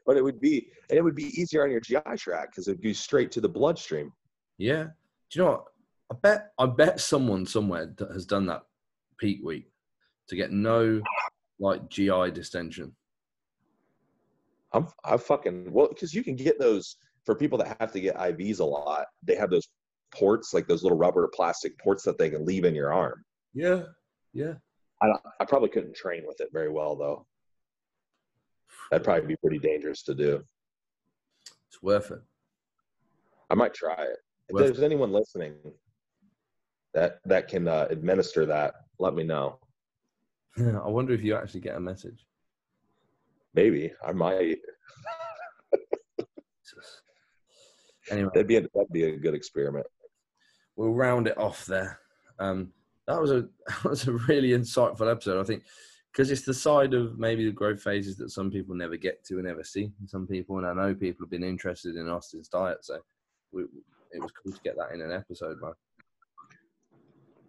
But 0.06 0.16
it 0.16 0.22
would 0.24 0.40
be, 0.40 0.68
and 0.90 0.98
it 0.98 1.02
would 1.02 1.14
be 1.14 1.40
easier 1.40 1.62
on 1.64 1.70
your 1.70 1.80
GI 1.80 2.00
tract 2.16 2.52
because 2.52 2.66
it'd 2.68 2.82
go 2.82 2.92
straight 2.92 3.30
to 3.32 3.40
the 3.40 3.48
bloodstream. 3.48 4.12
Yeah. 4.58 4.84
Do 4.84 5.38
you 5.38 5.44
know 5.44 5.50
what? 5.50 5.64
I 6.10 6.14
bet 6.22 6.52
I 6.58 6.66
bet 6.66 7.00
someone 7.00 7.46
somewhere 7.46 7.92
has 8.12 8.26
done 8.26 8.46
that 8.46 8.62
peak 9.18 9.40
week 9.42 9.70
to 10.28 10.36
get 10.36 10.52
no 10.52 11.00
like 11.58 11.88
GI 11.88 12.30
distension. 12.32 12.94
I'm, 14.74 14.88
I 15.04 15.16
fucking 15.16 15.72
well, 15.72 15.88
because 15.88 16.14
you 16.14 16.24
can 16.24 16.36
get 16.36 16.58
those 16.58 16.96
for 17.24 17.34
people 17.34 17.58
that 17.58 17.76
have 17.80 17.92
to 17.92 18.00
get 18.00 18.16
IVs 18.16 18.60
a 18.60 18.64
lot. 18.64 19.06
They 19.22 19.36
have 19.36 19.50
those 19.50 19.68
ports, 20.14 20.52
like 20.52 20.66
those 20.66 20.82
little 20.82 20.98
rubber 20.98 21.28
plastic 21.34 21.78
ports 21.78 22.02
that 22.04 22.18
they 22.18 22.30
can 22.30 22.44
leave 22.44 22.64
in 22.64 22.74
your 22.74 22.92
arm. 22.92 23.24
Yeah. 23.54 23.82
Yeah. 24.32 24.54
I, 25.02 25.12
I 25.40 25.44
probably 25.44 25.68
couldn't 25.68 25.96
train 25.96 26.22
with 26.26 26.40
it 26.40 26.48
very 26.52 26.70
well 26.70 26.96
though. 26.96 27.26
That'd 28.90 29.04
probably 29.04 29.26
be 29.26 29.36
pretty 29.36 29.58
dangerous 29.58 30.02
to 30.04 30.14
do. 30.14 30.42
It's 31.68 31.82
worth 31.82 32.10
it. 32.10 32.20
I 33.50 33.54
might 33.54 33.74
try 33.74 33.94
it. 33.94 34.18
If 34.48 34.54
Worth 34.54 34.64
there's 34.64 34.82
anyone 34.82 35.12
listening 35.12 35.54
that 36.94 37.20
that 37.24 37.48
can 37.48 37.68
uh, 37.68 37.86
administer 37.90 38.44
that, 38.46 38.74
let 38.98 39.14
me 39.14 39.24
know. 39.24 39.58
Yeah, 40.56 40.78
I 40.84 40.88
wonder 40.88 41.14
if 41.14 41.22
you 41.22 41.34
actually 41.36 41.60
get 41.60 41.76
a 41.76 41.80
message. 41.80 42.26
Maybe 43.54 43.92
I 44.06 44.12
might. 44.12 44.58
Anyway, 48.10 48.30
That'd 48.34 48.48
be 48.48 48.56
a, 48.56 48.60
that'd 48.74 48.92
be 48.92 49.04
a 49.04 49.16
good 49.16 49.34
experiment. 49.34 49.86
we'll 50.76 50.92
round 50.92 51.28
it 51.28 51.38
off 51.38 51.64
there. 51.66 51.98
Um, 52.38 52.72
that 53.06 53.20
was 53.20 53.30
a 53.30 53.42
that 53.68 53.84
was 53.84 54.08
a 54.08 54.12
really 54.12 54.50
insightful 54.50 55.10
episode. 55.10 55.40
I 55.40 55.44
think 55.44 55.62
because 56.12 56.30
it's 56.30 56.42
the 56.42 56.52
side 56.52 56.94
of 56.94 57.18
maybe 57.18 57.46
the 57.46 57.52
growth 57.52 57.82
phases 57.82 58.16
that 58.18 58.30
some 58.30 58.50
people 58.50 58.74
never 58.74 58.96
get 58.96 59.24
to 59.24 59.34
and 59.36 59.44
never 59.44 59.64
see. 59.64 59.92
Some 60.06 60.26
people, 60.26 60.58
and 60.58 60.66
I 60.66 60.74
know 60.74 60.94
people 60.94 61.24
have 61.24 61.30
been 61.30 61.44
interested 61.44 61.96
in 61.96 62.08
Austin's 62.08 62.48
diet, 62.48 62.84
so 62.84 62.98
we, 63.50 63.62
it 64.12 64.20
was 64.20 64.30
cool 64.32 64.52
to 64.52 64.60
get 64.62 64.76
that 64.76 64.92
in 64.92 65.00
an 65.00 65.10
episode, 65.12 65.58
man. 65.62 65.72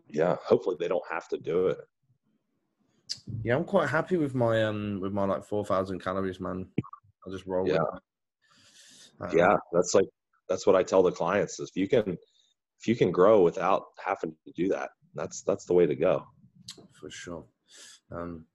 Yeah. 0.08 0.38
Hopefully 0.46 0.78
they 0.80 0.88
don't 0.88 1.04
have 1.12 1.28
to 1.30 1.38
do 1.38 1.68
it. 1.68 1.78
Yeah, 3.44 3.56
I'm 3.56 3.64
quite 3.66 3.90
happy 3.90 4.18
with 4.18 4.36
my 4.36 4.64
um 4.64 5.00
with 5.02 5.14
my 5.14 5.26
like 5.26 5.44
four 5.44 5.66
thousand 5.66 6.00
calories, 6.00 6.40
man. 6.40 6.68
I'll 7.26 7.34
just 7.34 7.46
roll 7.46 7.68
Yeah. 7.68 7.80
with 7.80 8.02
that. 9.20 9.30
Um, 9.32 9.38
Yeah. 9.38 9.56
That's 9.72 9.94
like 9.94 10.08
that's 10.50 10.66
what 10.68 10.76
I 10.76 10.84
tell 10.84 11.04
the 11.04 11.12
clients 11.12 11.60
is 11.60 11.70
if 11.70 11.76
you 11.76 11.88
can 11.88 12.18
if 12.80 12.88
you 12.88 12.96
can 12.96 13.12
grow 13.12 13.42
without 13.42 13.84
having 14.04 14.36
to 14.46 14.52
do 14.54 14.68
that, 14.70 14.90
that's 15.16 15.42
that's 15.44 15.66
the 15.66 15.74
way 15.74 15.86
to 15.86 15.96
go. 15.96 16.26
for 17.00 17.10
sure. 17.10 17.46
Um, 18.12 18.46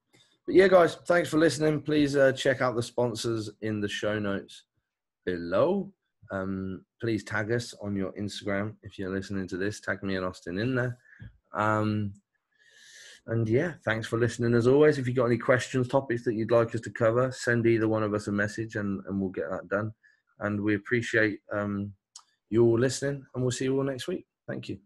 but 0.47 0.55
yeah, 0.55 0.69
guys, 0.69 0.95
thanks 1.07 1.29
for 1.29 1.37
listening. 1.39 1.83
Please 1.83 2.17
uh, 2.17 2.33
check 2.33 2.63
out 2.63 2.75
the 2.75 2.83
sponsors 2.83 3.51
in 3.61 3.81
the 3.81 3.89
show 3.89 4.19
notes 4.19 4.65
below. 5.27 5.93
Um, 6.31 6.85
please 7.01 7.23
tag 7.25 7.53
us 7.53 7.75
on 7.83 7.95
your 7.97 8.13
Instagram 8.13 8.77
if 8.83 8.99
you're 8.99 9.11
listening 9.15 9.47
to 9.49 9.57
this. 9.59 9.81
Tag 9.81 10.03
me 10.03 10.17
and 10.17 10.25
Austin 10.25 10.59
in 10.59 10.75
there. 10.75 10.99
Um, 11.53 12.15
and 13.29 13.49
yeah, 13.49 13.75
thanks 13.85 14.07
for 14.07 14.19
listening 14.19 14.55
as 14.55 14.67
always. 14.67 14.99
If 14.99 15.07
you've 15.07 15.17
got 15.17 15.27
any 15.27 15.39
questions, 15.39 15.87
topics 15.87 16.25
that 16.25 16.35
you'd 16.35 16.51
like 16.51 16.75
us 16.75 16.81
to 16.81 16.91
cover, 16.91 17.31
send 17.31 17.67
either 17.67 17.87
one 17.87 18.03
of 18.03 18.15
us 18.15 18.27
a 18.27 18.33
message 18.33 18.77
and, 18.77 19.03
and 19.07 19.21
we'll 19.21 19.31
get 19.31 19.51
that 19.51 19.69
done. 19.69 19.93
And 20.41 20.61
we 20.61 20.75
appreciate 20.75 21.41
um, 21.53 21.93
you 22.49 22.65
all 22.65 22.79
listening, 22.79 23.25
and 23.35 23.45
we'll 23.45 23.51
see 23.51 23.65
you 23.65 23.77
all 23.77 23.85
next 23.85 24.09
week. 24.09 24.25
Thank 24.47 24.71
you. 24.71 24.79